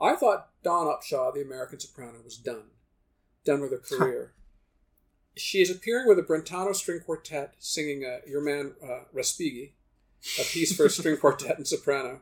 I 0.00 0.14
thought 0.14 0.50
Dawn 0.62 0.86
Upshaw, 0.86 1.32
the 1.34 1.42
American 1.42 1.80
soprano, 1.80 2.18
was 2.22 2.36
done, 2.36 2.64
done 3.44 3.60
with 3.62 3.70
her 3.70 3.78
career. 3.78 4.32
she 5.36 5.60
is 5.62 5.70
appearing 5.70 6.06
with 6.06 6.18
a 6.18 6.22
Brentano 6.22 6.74
string 6.74 7.00
quartet, 7.00 7.54
singing 7.58 8.04
uh, 8.04 8.18
"Your 8.28 8.42
Man 8.42 8.74
uh, 8.82 9.04
Respighi," 9.14 9.72
a 10.38 10.44
piece 10.44 10.76
for 10.76 10.86
a 10.86 10.90
string 10.90 11.16
quartet 11.16 11.56
and 11.56 11.66
soprano, 11.66 12.20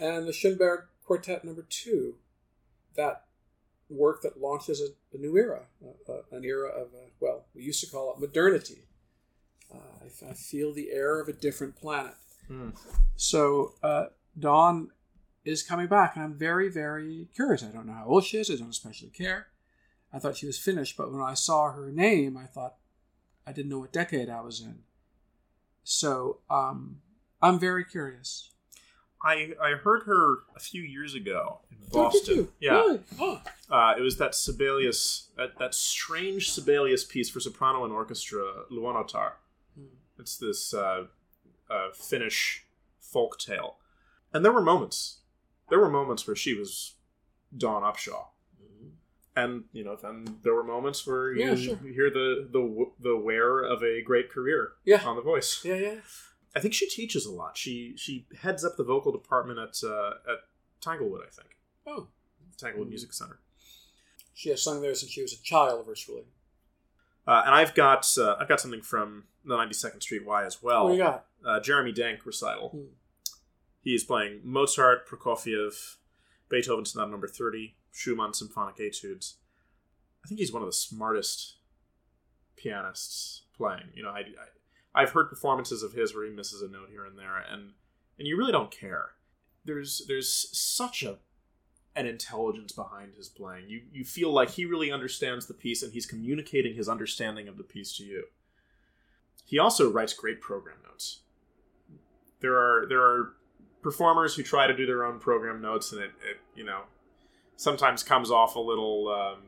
and 0.00 0.26
the 0.26 0.32
Schoenberg 0.32 0.84
Quartet 1.04 1.44
Number 1.44 1.66
Two, 1.68 2.16
that 2.96 3.24
work 3.88 4.22
that 4.22 4.40
launches 4.40 4.80
a, 4.80 4.88
a 5.16 5.20
new 5.20 5.36
era, 5.36 5.66
uh, 5.84 6.12
uh, 6.12 6.22
an 6.32 6.44
era 6.44 6.68
of 6.68 6.88
uh, 6.88 7.10
well, 7.20 7.44
we 7.54 7.62
used 7.62 7.84
to 7.84 7.90
call 7.90 8.12
it 8.12 8.20
modernity. 8.20 8.82
Uh, 9.72 9.78
I, 10.26 10.30
I 10.30 10.34
feel 10.34 10.72
the 10.72 10.90
air 10.92 11.20
of 11.20 11.28
a 11.28 11.32
different 11.32 11.76
planet. 11.76 12.14
Hmm. 12.48 12.70
So 13.16 13.74
uh, 13.82 14.06
Dawn 14.38 14.90
is 15.44 15.62
coming 15.62 15.86
back, 15.86 16.16
and 16.16 16.24
I'm 16.24 16.34
very, 16.34 16.68
very 16.68 17.28
curious. 17.34 17.62
I 17.62 17.68
don't 17.68 17.86
know 17.86 17.92
how 17.94 18.06
old 18.06 18.24
she 18.24 18.38
is. 18.38 18.50
I 18.50 18.56
don't 18.56 18.68
especially 18.70 19.10
care. 19.10 19.48
I 20.12 20.18
thought 20.18 20.36
she 20.36 20.46
was 20.46 20.58
finished, 20.58 20.96
but 20.96 21.12
when 21.12 21.20
I 21.22 21.34
saw 21.34 21.70
her 21.72 21.90
name, 21.90 22.36
I 22.36 22.44
thought 22.46 22.76
I 23.46 23.52
didn't 23.52 23.70
know 23.70 23.80
what 23.80 23.92
decade 23.92 24.28
I 24.30 24.40
was 24.40 24.60
in. 24.60 24.80
So 25.84 26.38
um, 26.50 26.98
I'm 27.42 27.58
very 27.58 27.84
curious. 27.84 28.50
I 29.22 29.52
I 29.62 29.72
heard 29.72 30.02
her 30.04 30.38
a 30.54 30.60
few 30.60 30.82
years 30.82 31.14
ago 31.14 31.60
in 31.70 31.76
Oh, 31.92 32.04
Boston. 32.04 32.48
Yeah. 32.60 32.72
Really? 32.72 33.00
Oh. 33.18 33.40
Uh, 33.70 33.94
it 33.96 34.00
was 34.02 34.16
that 34.18 34.34
Sibelius, 34.34 35.28
that, 35.36 35.58
that 35.58 35.74
strange 35.74 36.50
Sibelius 36.50 37.04
piece 37.04 37.30
for 37.30 37.40
soprano 37.40 37.84
and 37.84 37.92
orchestra, 37.92 38.44
Luonotar. 38.70 39.32
Hmm. 39.76 39.86
It's 40.18 40.36
this 40.36 40.72
uh, 40.74 41.04
uh, 41.70 41.88
Finnish 41.94 42.64
folk 43.00 43.38
tale, 43.38 43.76
and 44.32 44.44
there 44.44 44.52
were 44.52 44.62
moments. 44.62 45.18
There 45.68 45.78
were 45.80 45.90
moments 45.90 46.26
where 46.26 46.36
she 46.36 46.54
was 46.54 46.94
Dawn 47.56 47.82
Upshaw, 47.82 48.26
and 49.34 49.64
you 49.72 49.84
know, 49.84 49.96
then 49.96 50.38
there 50.42 50.54
were 50.54 50.64
moments 50.64 51.06
where 51.06 51.32
you, 51.32 51.44
Yeah, 51.46 51.54
sure. 51.56 51.78
you 51.84 51.92
hear 51.92 52.10
the 52.10 52.48
the 52.50 52.86
the 53.00 53.16
wear 53.16 53.60
of 53.60 53.82
a 53.82 54.00
great 54.02 54.30
career 54.30 54.72
Yeah. 54.84 55.04
on 55.04 55.16
the 55.16 55.22
voice. 55.22 55.62
Yeah, 55.64 55.74
yeah. 55.76 55.96
I 56.54 56.60
think 56.60 56.72
she 56.72 56.88
teaches 56.88 57.26
a 57.26 57.30
lot. 57.32 57.56
She 57.58 57.94
she 57.96 58.26
heads 58.40 58.64
up 58.64 58.76
the 58.76 58.84
vocal 58.84 59.12
department 59.12 59.58
at 59.58 59.78
uh, 59.86 60.10
at 60.32 60.38
Tanglewood, 60.80 61.22
I 61.26 61.30
think, 61.30 61.58
Oh. 61.86 62.08
Tanglewood 62.56 62.86
Hmm. 62.86 62.90
Music 62.90 63.12
Center. 63.12 63.40
She 64.32 64.48
has 64.50 64.62
sung 64.62 64.80
there 64.80 64.94
since 64.94 65.12
she 65.12 65.22
was 65.22 65.32
a 65.34 65.42
child, 65.42 65.84
virtually. 65.86 66.24
Uh, 67.26 67.42
and 67.44 67.54
I've 67.54 67.74
got 67.74 68.06
uh, 68.18 68.36
I've 68.38 68.48
got 68.48 68.60
something 68.60 68.82
from 68.82 69.24
the 69.44 69.56
92nd 69.56 70.02
Street 70.02 70.24
Y 70.24 70.44
as 70.44 70.62
well. 70.62 70.84
what 70.84 70.90
do 70.90 70.96
you 70.96 71.02
got? 71.02 71.26
Uh, 71.44 71.60
Jeremy 71.60 71.92
Denk 71.92 72.24
recital. 72.24 72.70
Hmm. 72.70 72.84
He's 73.82 74.04
playing 74.04 74.40
Mozart, 74.42 75.08
Prokofiev, 75.08 75.96
Beethoven 76.48 76.84
Sonata 76.84 77.10
Number 77.10 77.28
30, 77.28 77.76
Schumann 77.92 78.34
Symphonic 78.34 78.80
Etudes. 78.80 79.36
I 80.24 80.28
think 80.28 80.40
he's 80.40 80.52
one 80.52 80.62
of 80.62 80.66
the 80.66 80.72
smartest 80.72 81.58
pianists 82.56 83.42
playing. 83.56 83.90
You 83.94 84.02
know, 84.02 84.10
I, 84.10 84.20
I 84.20 85.02
I've 85.02 85.10
heard 85.10 85.28
performances 85.28 85.82
of 85.82 85.92
his 85.92 86.14
where 86.14 86.24
he 86.24 86.32
misses 86.32 86.62
a 86.62 86.68
note 86.68 86.88
here 86.90 87.04
and 87.04 87.18
there, 87.18 87.36
and 87.36 87.72
and 88.18 88.26
you 88.26 88.36
really 88.36 88.52
don't 88.52 88.70
care. 88.70 89.10
There's 89.64 90.02
there's 90.08 90.48
such 90.56 91.02
a 91.02 91.18
an 91.96 92.06
intelligence 92.06 92.72
behind 92.72 93.14
his 93.14 93.28
playing. 93.28 93.68
You 93.68 93.82
you 93.92 94.04
feel 94.04 94.30
like 94.30 94.50
he 94.50 94.64
really 94.64 94.92
understands 94.92 95.46
the 95.46 95.54
piece 95.54 95.82
and 95.82 95.92
he's 95.92 96.06
communicating 96.06 96.74
his 96.74 96.88
understanding 96.88 97.48
of 97.48 97.56
the 97.56 97.64
piece 97.64 97.96
to 97.96 98.04
you. 98.04 98.24
He 99.44 99.58
also 99.58 99.90
writes 99.90 100.12
great 100.12 100.40
program 100.40 100.76
notes. 100.86 101.20
There 102.40 102.54
are 102.54 102.86
there 102.88 103.02
are 103.02 103.32
performers 103.82 104.34
who 104.34 104.42
try 104.42 104.66
to 104.66 104.76
do 104.76 104.84
their 104.84 105.04
own 105.04 105.18
program 105.18 105.62
notes 105.62 105.92
and 105.92 106.02
it, 106.02 106.10
it 106.28 106.38
you 106.54 106.64
know 106.64 106.82
sometimes 107.56 108.02
comes 108.02 108.30
off 108.30 108.56
a 108.56 108.60
little 108.60 109.08
um, 109.08 109.42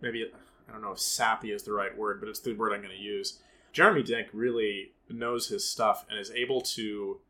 maybe 0.00 0.24
I 0.68 0.72
don't 0.72 0.82
know 0.82 0.92
if 0.92 0.98
sappy 0.98 1.52
is 1.52 1.62
the 1.62 1.72
right 1.72 1.96
word, 1.96 2.20
but 2.20 2.28
it's 2.28 2.40
the 2.40 2.54
word 2.54 2.72
I'm 2.72 2.80
going 2.80 2.96
to 2.96 3.02
use. 3.02 3.40
Jeremy 3.72 4.02
Denk 4.02 4.28
really 4.32 4.92
knows 5.08 5.48
his 5.48 5.68
stuff 5.68 6.04
and 6.08 6.18
is 6.18 6.30
able 6.30 6.60
to 6.62 7.20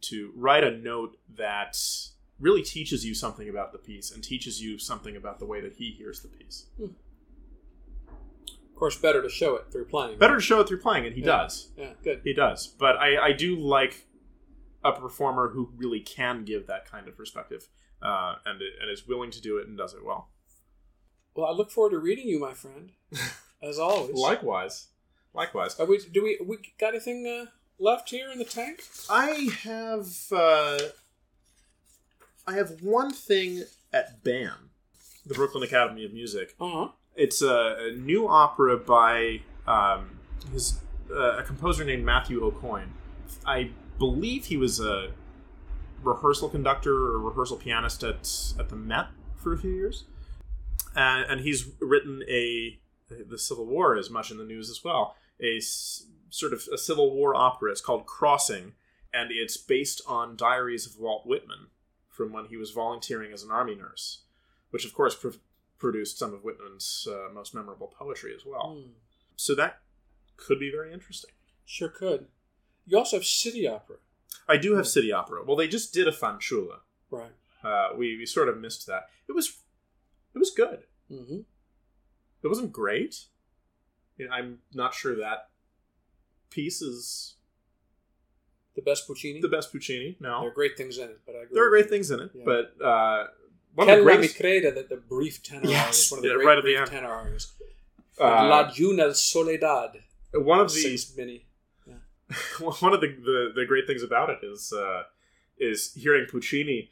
to 0.00 0.32
write 0.34 0.64
a 0.64 0.76
note 0.76 1.16
that 1.36 1.78
really 2.38 2.62
teaches 2.62 3.04
you 3.04 3.14
something 3.14 3.48
about 3.48 3.72
the 3.72 3.78
piece 3.78 4.10
and 4.10 4.22
teaches 4.22 4.60
you 4.62 4.78
something 4.78 5.16
about 5.16 5.38
the 5.38 5.46
way 5.46 5.60
that 5.60 5.74
he 5.74 5.90
hears 5.92 6.20
the 6.20 6.28
piece. 6.28 6.66
Of 6.78 8.74
course, 8.78 8.96
better 8.98 9.22
to 9.22 9.28
show 9.30 9.56
it 9.56 9.72
through 9.72 9.86
playing. 9.86 10.18
Better 10.18 10.34
to 10.36 10.40
show 10.40 10.60
it 10.60 10.68
through 10.68 10.80
playing, 10.80 11.06
and 11.06 11.14
he 11.14 11.20
Yeah. 11.22 11.26
does. 11.26 11.68
Yeah, 11.76 11.94
good. 12.04 12.20
He 12.24 12.34
does. 12.34 12.66
But 12.66 12.96
I, 12.98 13.28
I 13.28 13.32
do 13.32 13.56
like 13.56 14.06
a 14.84 14.92
performer 14.92 15.48
who 15.48 15.70
really 15.76 16.00
can 16.00 16.44
give 16.44 16.66
that 16.66 16.84
kind 16.90 17.08
of 17.08 17.16
perspective. 17.16 17.68
uh, 18.02 18.36
and 18.44 18.60
and 18.60 18.90
is 18.90 19.06
willing 19.08 19.30
to 19.30 19.40
do 19.40 19.56
it 19.56 19.66
and 19.66 19.78
does 19.78 19.94
it 19.94 20.04
well. 20.04 20.28
Well, 21.34 21.46
I 21.46 21.52
look 21.52 21.70
forward 21.70 21.90
to 21.92 21.98
reading 21.98 22.28
you, 22.28 22.38
my 22.38 22.52
friend, 22.52 22.92
as 23.62 23.78
always. 23.78 24.14
Likewise, 24.14 24.88
likewise. 25.32 25.80
Are 25.80 25.86
we? 25.86 25.98
Do 26.12 26.22
we? 26.22 26.38
We 26.46 26.58
got 26.78 26.88
anything 26.88 27.26
uh, 27.26 27.46
left 27.78 28.10
here 28.10 28.30
in 28.30 28.38
the 28.38 28.44
tank? 28.44 28.84
I 29.08 29.48
have 29.62 30.06
uh, 30.30 30.78
I 32.46 32.54
have 32.54 32.82
one 32.82 33.12
thing 33.12 33.64
at 33.92 34.22
BAM, 34.22 34.70
the 35.26 35.34
Brooklyn 35.34 35.62
Academy 35.62 36.04
of 36.04 36.12
Music. 36.12 36.54
Uh 36.60 36.70
huh. 36.70 36.88
It's 37.16 37.42
a, 37.42 37.76
a 37.80 37.92
new 37.96 38.28
opera 38.28 38.76
by 38.76 39.40
um, 39.66 40.20
his 40.52 40.80
uh, 41.10 41.38
a 41.38 41.42
composer 41.42 41.84
named 41.84 42.04
Matthew 42.04 42.40
Aucoin. 42.40 42.88
I 43.44 43.70
believe 43.98 44.46
he 44.46 44.56
was 44.56 44.80
a 44.80 45.12
rehearsal 46.02 46.48
conductor 46.48 46.92
or 46.94 47.18
rehearsal 47.18 47.56
pianist 47.56 48.02
at 48.04 48.28
at 48.58 48.68
the 48.68 48.76
Met 48.76 49.06
for 49.36 49.52
a 49.52 49.58
few 49.58 49.70
years, 49.70 50.04
and, 50.94 51.28
and 51.30 51.40
he's 51.40 51.70
written 51.80 52.22
a 52.28 52.78
the 53.08 53.38
Civil 53.38 53.66
War 53.66 53.96
is 53.96 54.10
much 54.10 54.30
in 54.30 54.36
the 54.38 54.44
news 54.44 54.68
as 54.70 54.82
well. 54.84 55.16
A 55.40 55.56
s- 55.58 56.06
sort 56.30 56.52
of 56.52 56.64
a 56.72 56.78
Civil 56.78 57.14
War 57.14 57.34
opera. 57.34 57.70
It's 57.70 57.80
called 57.80 58.06
Crossing, 58.06 58.72
and 59.12 59.30
it's 59.32 59.56
based 59.56 60.02
on 60.06 60.36
diaries 60.36 60.86
of 60.86 60.98
Walt 61.00 61.26
Whitman 61.26 61.68
from 62.16 62.32
when 62.32 62.46
he 62.46 62.56
was 62.56 62.70
volunteering 62.70 63.32
as 63.32 63.42
an 63.42 63.50
army 63.50 63.74
nurse, 63.74 64.22
which 64.70 64.84
of 64.84 64.94
course 64.94 65.14
pr- 65.14 65.28
produced 65.78 66.18
some 66.18 66.32
of 66.32 66.42
Whitman's 66.42 67.06
uh, 67.10 67.32
most 67.32 67.54
memorable 67.54 67.92
poetry 67.98 68.32
as 68.34 68.44
well. 68.46 68.76
Hmm. 68.78 68.90
So 69.36 69.54
that 69.54 69.80
could 70.36 70.58
be 70.58 70.70
very 70.70 70.92
interesting. 70.92 71.32
Sure 71.64 71.88
could. 71.88 72.26
You 72.86 72.96
also 72.98 73.16
have 73.16 73.26
city 73.26 73.66
opera, 73.66 73.96
I 74.48 74.56
do 74.56 74.76
have 74.76 74.86
City 74.86 75.12
Opera. 75.12 75.44
Well, 75.44 75.56
they 75.56 75.68
just 75.68 75.92
did 75.92 76.06
a 76.08 76.12
Fanciulla. 76.12 76.80
right? 77.10 77.32
Uh, 77.62 77.88
we, 77.96 78.16
we 78.16 78.26
sort 78.26 78.48
of 78.48 78.58
missed 78.58 78.86
that. 78.86 79.06
It 79.28 79.32
was 79.32 79.58
it 80.34 80.38
was 80.38 80.50
good. 80.50 80.84
Mm-hmm. 81.10 81.40
It 82.42 82.48
wasn't 82.48 82.72
great. 82.72 83.26
I'm 84.30 84.58
not 84.72 84.94
sure 84.94 85.16
that 85.16 85.48
piece 86.50 86.80
is 86.80 87.34
The 88.76 88.82
best 88.82 89.06
Puccini. 89.06 89.40
the 89.40 89.48
best 89.48 89.72
Puccini. 89.72 90.16
No, 90.20 90.40
there 90.40 90.50
are 90.50 90.54
great 90.54 90.76
things 90.76 90.98
in 90.98 91.08
it, 91.08 91.20
but 91.26 91.34
I 91.34 91.38
agree. 91.38 91.54
there 91.54 91.66
are 91.66 91.70
great 91.70 91.88
things 91.88 92.10
in 92.10 92.20
it, 92.20 92.30
Yeah. 92.34 92.42
but 92.44 92.74
uh, 92.84 93.26
one 93.74 93.86
Can 93.88 93.98
of 94.00 94.04
the 94.04 94.12
greatest. 94.12 94.38
creda 94.38 94.74
that 94.74 94.88
the 94.88 94.96
brief 94.96 95.42
tenor 95.42 95.68
Yes, 95.68 96.04
is 96.06 96.10
one 96.12 96.18
of 96.18 96.22
the 96.22 96.28
yeah, 96.28 96.34
great 96.36 96.46
right 96.46 96.58
at 96.58 96.64
the 96.64 96.74
brief 96.74 96.80
end. 96.80 96.90
tenor 96.90 97.08
arias. 97.12 97.52
Uh, 98.20 98.24
La 98.24 98.70
Juna 98.70 99.14
Soledad. 99.14 100.02
one 100.34 100.60
of 100.60 100.68
the 100.72 100.78
Sings 100.80 101.16
Minnie. 101.16 101.46
one 102.60 102.92
of 102.92 103.00
the, 103.00 103.08
the, 103.08 103.52
the 103.54 103.64
great 103.66 103.86
things 103.86 104.02
about 104.02 104.30
it 104.30 104.38
is 104.42 104.72
uh, 104.72 105.02
is 105.58 105.94
hearing 105.94 106.26
Puccini 106.30 106.90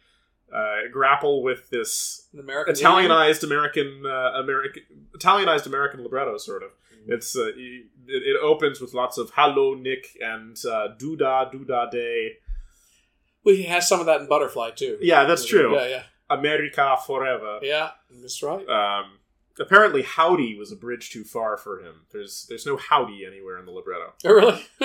uh, 0.54 0.88
grapple 0.92 1.42
with 1.42 1.68
this 1.70 2.28
American 2.38 2.74
Italianized 2.74 3.42
American 3.44 4.04
uh, 4.06 4.40
American 4.40 4.82
Italianized 5.14 5.66
American 5.66 6.02
libretto, 6.02 6.38
sort 6.38 6.62
of. 6.62 6.70
It's 7.06 7.36
uh, 7.36 7.48
it, 7.48 7.86
it 8.06 8.36
opens 8.40 8.80
with 8.80 8.94
lots 8.94 9.18
of 9.18 9.30
"Hello, 9.34 9.74
Nick" 9.74 10.16
and 10.20 10.56
uh, 10.64 10.88
"Duda 10.98 11.52
Duda 11.52 11.90
Day." 11.90 12.34
Well, 13.44 13.54
he 13.54 13.64
has 13.64 13.86
some 13.86 14.00
of 14.00 14.06
that 14.06 14.20
in 14.22 14.28
Butterfly 14.28 14.70
too. 14.70 14.96
Yeah, 15.00 15.24
that's 15.24 15.44
true. 15.44 15.74
Yeah, 15.76 15.86
yeah, 15.86 16.02
America 16.30 16.96
forever. 17.06 17.58
yeah. 17.62 17.90
That's 18.22 18.42
right. 18.42 18.66
Um, 18.68 19.18
apparently, 19.58 20.02
"Howdy" 20.02 20.56
was 20.56 20.72
a 20.72 20.76
bridge 20.76 21.10
too 21.10 21.24
far 21.24 21.56
for 21.56 21.80
him. 21.80 22.02
There's 22.12 22.46
there's 22.48 22.66
no 22.66 22.76
"Howdy" 22.76 23.24
anywhere 23.26 23.58
in 23.58 23.66
the 23.66 23.72
libretto. 23.72 24.14
Oh, 24.24 24.32
really? 24.32 24.64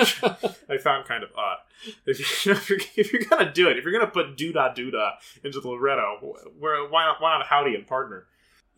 I 0.68 0.78
found 0.78 1.06
kind 1.06 1.22
of 1.22 1.30
odd. 1.36 1.58
If, 2.06 2.18
you, 2.18 2.52
if, 2.52 2.68
you're, 2.68 2.78
if 2.96 3.12
you're 3.12 3.22
gonna 3.22 3.52
do 3.52 3.68
it, 3.68 3.78
if 3.78 3.84
you're 3.84 3.92
gonna 3.92 4.06
put 4.06 4.36
"Duda 4.36 4.74
Duda" 4.76 5.12
into 5.42 5.60
the 5.60 5.68
libretto, 5.68 6.36
where 6.58 6.88
why 6.88 7.04
not 7.04 7.20
why 7.20 7.36
not 7.36 7.46
"Howdy" 7.46 7.74
and 7.74 7.86
"Partner"? 7.86 8.26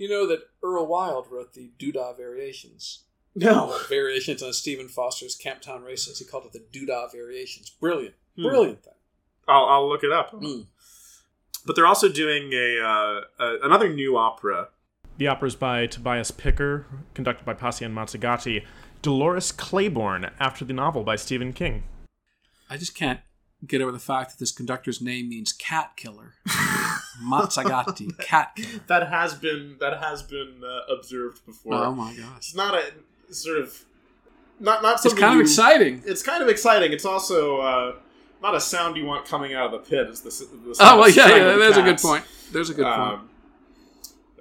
you 0.03 0.09
know 0.09 0.27
that 0.27 0.49
Earl 0.63 0.87
Wild 0.87 1.29
wrote 1.31 1.55
the 1.55 1.71
Doodah 1.79 2.17
Variations. 2.17 3.05
No. 3.37 3.79
Variations 3.89 4.43
on 4.43 4.53
Stephen 4.53 4.89
Foster's 4.89 5.39
Camptown 5.39 5.85
Races. 5.85 6.19
He 6.19 6.25
called 6.25 6.45
it 6.47 6.53
the 6.53 6.59
Doodah 6.77 7.13
Variations. 7.13 7.71
Brilliant. 7.71 8.15
Hmm. 8.37 8.43
Brilliant 8.43 8.83
thing. 8.83 8.95
I'll, 9.47 9.65
I'll 9.67 9.89
look 9.89 10.03
it 10.03 10.13
up. 10.13 10.33
Mm. 10.33 10.67
But 11.65 11.77
they're 11.77 11.87
also 11.87 12.09
doing 12.09 12.53
a, 12.53 12.81
uh, 12.81 13.21
a 13.39 13.59
another 13.63 13.89
new 13.89 14.17
opera. 14.17 14.69
The 15.19 15.27
opera 15.29 15.49
is 15.49 15.55
by 15.57 15.87
Tobias 15.87 16.31
Picker, 16.31 16.87
conducted 17.15 17.45
by 17.45 17.55
Pacien 17.55 17.93
Mazzagatti. 17.93 18.65
Dolores 19.03 19.53
Claiborne, 19.53 20.31
after 20.39 20.65
the 20.65 20.73
novel 20.73 21.03
by 21.03 21.17
Stephen 21.17 21.53
King. 21.53 21.83
I 22.71 22.77
just 22.77 22.95
can't 22.95 23.21
get 23.67 23.81
over 23.81 23.93
the 23.93 23.99
fact 23.99 24.31
that 24.31 24.39
this 24.39 24.53
conductor's 24.53 25.01
name 25.01 25.29
means 25.29 25.53
cat 25.53 25.93
killer. 25.97 26.35
Mazzagatti, 27.23 28.17
cat 28.19 28.53
killer. 28.57 28.81
That 28.87 29.09
has 29.09 29.35
been 29.35 29.77
that 29.81 29.99
has 30.01 30.23
been 30.23 30.63
uh, 30.65 30.93
observed 30.93 31.45
before. 31.45 31.75
Oh 31.75 31.93
my 31.93 32.15
gosh. 32.15 32.37
It's 32.39 32.55
not 32.55 32.75
a 32.75 32.93
sort 33.35 33.59
of 33.59 33.85
not 34.59 34.83
not 34.83 35.01
something. 35.01 35.03
It's 35.03 35.03
something. 35.03 35.19
kind 35.21 35.33
of 35.33 35.37
you- 35.37 35.43
exciting. 35.43 36.03
It's 36.07 36.23
kind 36.23 36.43
of 36.43 36.49
exciting. 36.49 36.93
It's 36.93 37.05
also 37.05 37.61
uh, 37.61 37.95
not 38.41 38.55
a 38.55 38.61
sound 38.61 38.97
you 38.97 39.05
want 39.05 39.27
coming 39.27 39.55
out 39.55 39.67
of 39.67 39.73
the 39.73 39.79
pit. 39.79 40.07
It's 40.09 40.21
the, 40.21 40.31
the 40.31 40.77
Oh 40.81 40.99
well, 40.99 41.09
of 41.09 41.17
yeah, 41.17 41.25
yeah. 41.25 41.29
strangled 41.29 41.61
There's 41.61 41.77
a 41.77 41.83
good 41.83 41.99
point. 41.99 42.25
There's 42.53 42.71
a 42.71 42.75
good 42.75 42.87
point. 42.87 43.21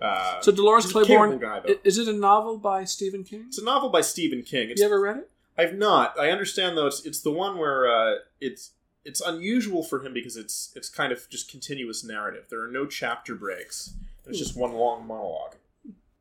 Uh, 0.02 0.42
So 0.42 0.52
Dolores 0.52 0.92
Claiborne, 0.92 1.38
guy, 1.40 1.62
is 1.84 1.98
it 1.98 2.08
a 2.08 2.14
novel 2.14 2.58
by 2.58 2.84
Stephen 2.86 3.24
King? 3.24 3.46
it's 3.48 3.58
a 3.60 3.64
novel 3.64 3.90
by 3.90 4.02
Stephen 4.02 4.42
King. 4.44 4.70
It's 4.72 4.80
you 4.82 4.88
ever 4.88 5.00
read 5.00 5.18
it? 5.18 5.30
I've 5.58 5.76
not. 5.76 6.20
I 6.20 6.32
understand 6.32 6.78
though. 6.78 6.88
It's 6.88 7.06
it's 7.06 7.20
the 7.22 7.32
one 7.32 7.58
where 7.58 7.88
uh, 7.90 8.16
it's 8.40 8.72
it's 9.06 9.22
unusual 9.22 9.84
for 9.84 10.04
him 10.06 10.14
because 10.14 10.38
it's 10.38 10.72
it's 10.76 10.90
kind 10.90 11.12
of 11.12 11.28
just 11.30 11.50
continuous 11.52 12.04
narrative. 12.04 12.46
There 12.50 12.62
are 12.62 12.72
no 12.72 12.86
chapter 12.86 13.36
breaks. 13.36 13.94
It's 14.28 14.40
just 14.40 14.56
one 14.56 14.74
long 14.74 15.06
monologue, 15.06 15.56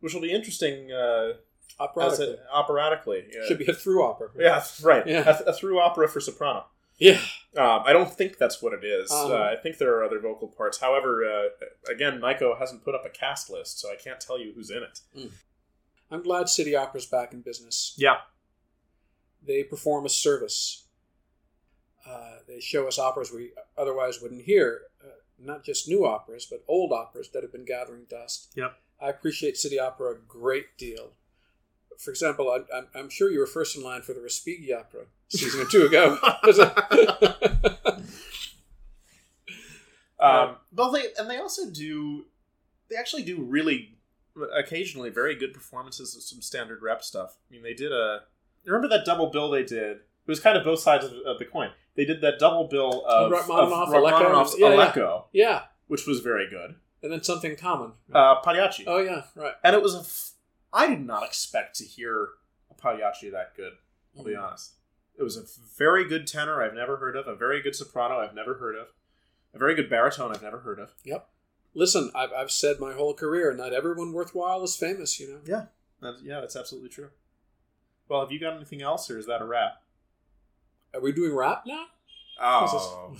which 0.00 0.12
will 0.14 0.22
be 0.22 0.32
interesting 0.32 0.90
uh, 0.90 1.34
Operatically. 1.78 2.34
a, 2.34 2.52
operatically. 2.52 3.24
Yeah. 3.32 3.46
Should 3.46 3.58
be 3.58 3.66
a 3.66 3.72
through 3.74 4.02
opera. 4.02 4.28
Yeah, 4.36 4.62
right. 4.82 5.06
Yeah. 5.06 5.38
A, 5.46 5.50
a 5.50 5.52
through 5.52 5.80
opera 5.80 6.08
for 6.08 6.20
soprano. 6.20 6.64
Yeah. 7.00 7.20
Um, 7.56 7.82
I 7.84 7.92
don't 7.92 8.12
think 8.12 8.38
that's 8.38 8.62
what 8.62 8.72
it 8.72 8.84
is. 8.84 9.10
Uh-huh. 9.10 9.34
Uh, 9.34 9.50
I 9.52 9.56
think 9.56 9.78
there 9.78 9.92
are 9.96 10.04
other 10.04 10.20
vocal 10.20 10.46
parts. 10.46 10.78
However, 10.78 11.24
uh, 11.24 11.92
again, 11.92 12.20
Nico 12.20 12.54
hasn't 12.56 12.84
put 12.84 12.94
up 12.94 13.04
a 13.04 13.08
cast 13.10 13.50
list, 13.50 13.80
so 13.80 13.88
I 13.90 13.96
can't 13.96 14.20
tell 14.20 14.38
you 14.38 14.52
who's 14.54 14.70
in 14.70 14.84
it. 14.84 15.00
I'm 16.12 16.22
glad 16.22 16.48
City 16.48 16.76
Opera's 16.76 17.06
back 17.06 17.32
in 17.32 17.40
business. 17.40 17.94
Yeah, 17.98 18.18
They 19.44 19.64
perform 19.64 20.06
a 20.06 20.08
service. 20.08 20.86
Uh, 22.06 22.36
they 22.46 22.60
show 22.60 22.86
us 22.86 22.98
operas 22.98 23.32
we 23.32 23.52
otherwise 23.76 24.20
wouldn't 24.20 24.42
hear. 24.42 24.82
Uh, 25.04 25.08
not 25.38 25.64
just 25.64 25.88
new 25.88 26.06
operas, 26.06 26.46
but 26.48 26.62
old 26.68 26.92
operas 26.92 27.30
that 27.32 27.42
have 27.42 27.52
been 27.52 27.64
gathering 27.64 28.04
dust. 28.08 28.52
Yep. 28.56 28.74
I 29.00 29.08
appreciate 29.08 29.56
City 29.56 29.78
Opera 29.78 30.12
a 30.12 30.18
great 30.28 30.76
deal. 30.76 31.12
For 32.00 32.10
example, 32.10 32.50
I, 32.50 32.76
I'm, 32.76 32.86
I'm 32.94 33.08
sure 33.10 33.30
you 33.30 33.40
were 33.40 33.46
first 33.46 33.76
in 33.76 33.82
line 33.82 34.00
for 34.00 34.14
the 34.14 34.20
Respighi 34.20 34.74
Opera 34.74 35.04
season 35.28 35.60
or 35.60 35.66
two 35.66 35.84
ago. 35.84 36.18
Um, 40.20 40.56
well, 40.74 40.90
they 40.90 41.04
and 41.18 41.30
they 41.30 41.38
also 41.38 41.70
do. 41.70 42.26
They 42.90 42.96
actually 42.96 43.22
do 43.22 43.42
really 43.42 43.96
occasionally 44.54 45.08
very 45.08 45.34
good 45.34 45.54
performances 45.54 46.14
of 46.14 46.22
some 46.22 46.42
standard 46.42 46.82
rep 46.82 47.02
stuff. 47.02 47.38
I 47.48 47.54
mean, 47.54 47.62
they 47.62 47.74
did 47.74 47.90
a. 47.90 48.20
Remember 48.66 48.88
that 48.88 49.06
double 49.06 49.30
bill 49.30 49.50
they 49.50 49.64
did? 49.64 49.96
It 49.96 50.28
was 50.28 50.38
kind 50.38 50.58
of 50.58 50.64
both 50.64 50.80
sides 50.80 51.06
of, 51.06 51.12
of 51.24 51.38
the 51.38 51.46
coin. 51.46 51.70
They 51.96 52.04
did 52.04 52.20
that 52.20 52.38
double 52.38 52.68
bill 52.68 53.04
of, 53.06 53.32
Rachmaninoff, 53.32 53.88
of. 53.88 54.02
Rachmaninoff's 54.02 54.56
Yeah, 54.58 54.74
yeah. 54.74 55.20
Yeah, 55.32 55.62
which 55.86 56.06
was 56.06 56.20
very 56.20 56.48
good. 56.48 56.74
and 57.02 57.10
then 57.10 57.22
something 57.22 57.56
common. 57.56 57.92
Uh, 58.12 58.42
Pagliacci, 58.42 58.84
oh 58.86 58.98
yeah, 58.98 59.22
right. 59.34 59.54
and 59.64 59.74
it 59.74 59.82
was 59.82 59.94
a. 59.94 60.00
F- 60.00 60.32
I 60.72 60.86
did 60.88 61.04
not 61.04 61.24
expect 61.24 61.76
to 61.76 61.84
hear 61.84 62.28
a 62.70 62.74
Pagliacci 62.74 63.30
that 63.30 63.54
good. 63.56 63.72
I'll 64.16 64.24
be 64.24 64.32
Mhm. 64.32 64.42
honest. 64.42 64.72
It 65.16 65.22
was 65.22 65.36
a 65.36 65.42
very 65.76 66.04
good 66.04 66.26
tenor 66.26 66.62
I've 66.62 66.74
never 66.74 66.96
heard 66.96 67.16
of, 67.16 67.26
a 67.28 67.34
very 67.34 67.60
good 67.60 67.74
soprano 67.76 68.18
I've 68.20 68.34
never 68.34 68.54
heard 68.54 68.76
of, 68.76 68.88
a 69.52 69.58
very 69.58 69.74
good 69.74 69.90
baritone 69.90 70.32
I've 70.34 70.42
never 70.42 70.60
heard 70.60 70.78
of. 70.78 70.94
Yep. 71.04 71.28
Listen, 71.74 72.10
I've, 72.14 72.32
I've 72.32 72.50
said 72.50 72.80
my 72.80 72.92
whole 72.94 73.14
career, 73.14 73.52
not 73.54 73.72
everyone 73.72 74.12
worthwhile 74.12 74.62
is 74.62 74.76
famous. 74.76 75.20
You 75.20 75.28
know. 75.28 75.40
Yeah, 76.00 76.12
yeah, 76.22 76.40
that's 76.40 76.56
absolutely 76.56 76.88
true. 76.88 77.10
Well, 78.08 78.20
have 78.20 78.32
you 78.32 78.40
got 78.40 78.54
anything 78.54 78.82
else, 78.82 79.08
or 79.10 79.18
is 79.18 79.26
that 79.26 79.40
a 79.42 79.44
wrap? 79.44 79.82
Are 80.94 81.00
we 81.00 81.12
doing 81.12 81.32
rap 81.34 81.64
now? 81.66 81.86
Oh, 82.40 83.16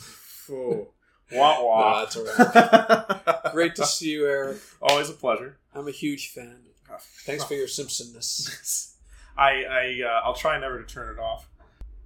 oh. 0.51 0.88
wah 1.32 1.55
No, 1.59 1.64
wah. 1.66 2.01
that's 2.01 2.16
all 2.16 3.51
Great 3.53 3.76
to 3.76 3.86
see 3.86 4.11
you, 4.12 4.26
Eric. 4.26 4.59
Always 4.82 5.11
a 5.11 5.12
pleasure. 5.12 5.59
I'm 5.74 5.86
a 5.86 5.92
huge 5.92 6.28
fan. 6.30 6.62
Thanks 7.24 7.44
for 7.44 7.55
your 7.55 7.66
Simpsonness. 7.66 8.94
I, 9.38 9.64
I 9.64 10.01
uh, 10.07 10.20
I'll 10.24 10.34
try 10.34 10.59
never 10.59 10.82
to 10.82 10.86
turn 10.86 11.14
it 11.14 11.20
off. 11.20 11.48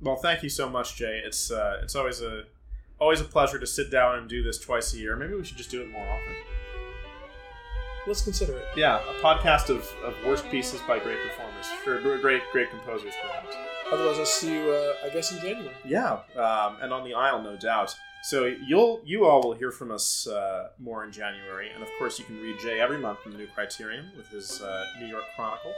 Well, 0.01 0.17
thank 0.17 0.43
you 0.43 0.49
so 0.49 0.69
much, 0.69 0.97
Jay. 0.97 1.23
It's 1.25 1.51
uh, 1.51 1.81
it's 1.83 1.95
always 1.95 2.21
a 2.21 2.45
always 2.99 3.21
a 3.21 3.25
pleasure 3.25 3.59
to 3.59 3.67
sit 3.67 3.91
down 3.91 4.19
and 4.19 4.29
do 4.29 4.43
this 4.43 4.59
twice 4.59 4.95
a 4.95 4.99
year. 4.99 5.17
Maybe 5.17 5.35
we 5.35 5.45
should 5.45 5.57
just 5.57 5.71
do 5.71 5.83
it 5.83 5.91
more 5.91 6.07
often. 6.07 6.35
Let's 8.07 8.23
consider 8.23 8.57
it. 8.59 8.67
Yeah, 8.77 8.99
a 8.99 9.23
podcast 9.23 9.71
of, 9.71 9.91
of 10.05 10.15
worst 10.27 10.49
pieces 10.51 10.81
by 10.87 10.99
great 10.99 11.19
performers, 11.23 11.67
or 11.87 12.19
great 12.19 12.43
great 12.53 12.71
composers, 12.71 13.15
perhaps. 13.23 13.57
Otherwise, 13.91 14.19
I'll 14.19 14.27
see 14.27 14.53
you, 14.53 14.71
uh, 14.71 15.07
I 15.07 15.09
guess, 15.11 15.33
in 15.33 15.39
January. 15.39 15.75
Yeah, 15.85 16.19
um, 16.37 16.77
and 16.83 16.93
on 16.93 17.05
the 17.05 17.15
aisle, 17.15 17.43
no 17.43 17.57
doubt. 17.57 17.97
So 18.25 18.47
you'll 18.47 19.03
you 19.05 19.27
all 19.27 19.43
will 19.43 19.53
hear 19.53 19.71
from 19.71 19.91
us 19.91 20.27
uh, 20.27 20.69
more 20.79 21.05
in 21.05 21.13
January, 21.13 21.71
and 21.71 21.83
of 21.83 21.91
course 21.99 22.19
you 22.19 22.25
can 22.25 22.41
read 22.41 22.59
Jay 22.59 22.81
every 22.81 22.97
month 22.97 23.19
in 23.27 23.33
the 23.33 23.39
New 23.39 23.47
Criterion 23.49 24.11
with 24.17 24.29
his 24.29 24.63
uh, 24.63 24.85
New 24.99 25.07
York 25.07 25.25
Chronicle, 25.37 25.75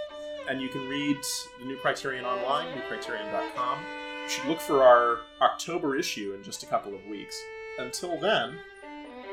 and 0.48 0.62
you 0.62 0.68
can 0.68 0.88
read 0.88 1.16
the 1.58 1.64
New 1.64 1.76
Criterion 1.78 2.24
online, 2.24 2.68
newcriterion.com. 2.78 3.78
You 4.22 4.28
should 4.28 4.46
look 4.46 4.60
for 4.60 4.84
our 4.84 5.18
October 5.42 5.96
issue 5.96 6.34
in 6.36 6.44
just 6.44 6.62
a 6.62 6.66
couple 6.66 6.94
of 6.94 7.04
weeks. 7.06 7.36
Until 7.80 8.16
then, 8.20 8.56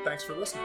thanks 0.02 0.24
for 0.24 0.34
listening. 0.34 0.64